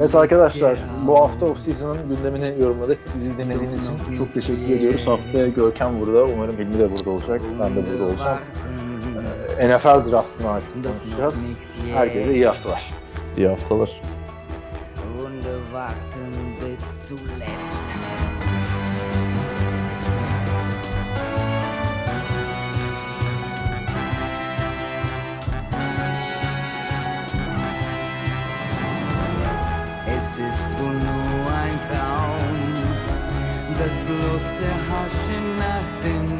[0.00, 2.98] Evet arkadaşlar bu hafta off season'ın gündemini yorumladık.
[3.16, 5.06] Bizi dinlediğiniz için çok teşekkür ediyoruz.
[5.06, 6.24] Haftaya Görkem burada.
[6.24, 7.40] Umarım Hilmi de burada olacak.
[7.60, 8.38] Ben de burada olacağım.
[9.58, 11.34] Ee, NFL draftını artık konuşacağız.
[11.92, 12.90] Herkese iyi haftalar.
[13.36, 14.00] İyi haftalar.
[15.24, 17.81] und warten bis zuletzt.
[33.82, 36.31] Das bloße Haschen nach dem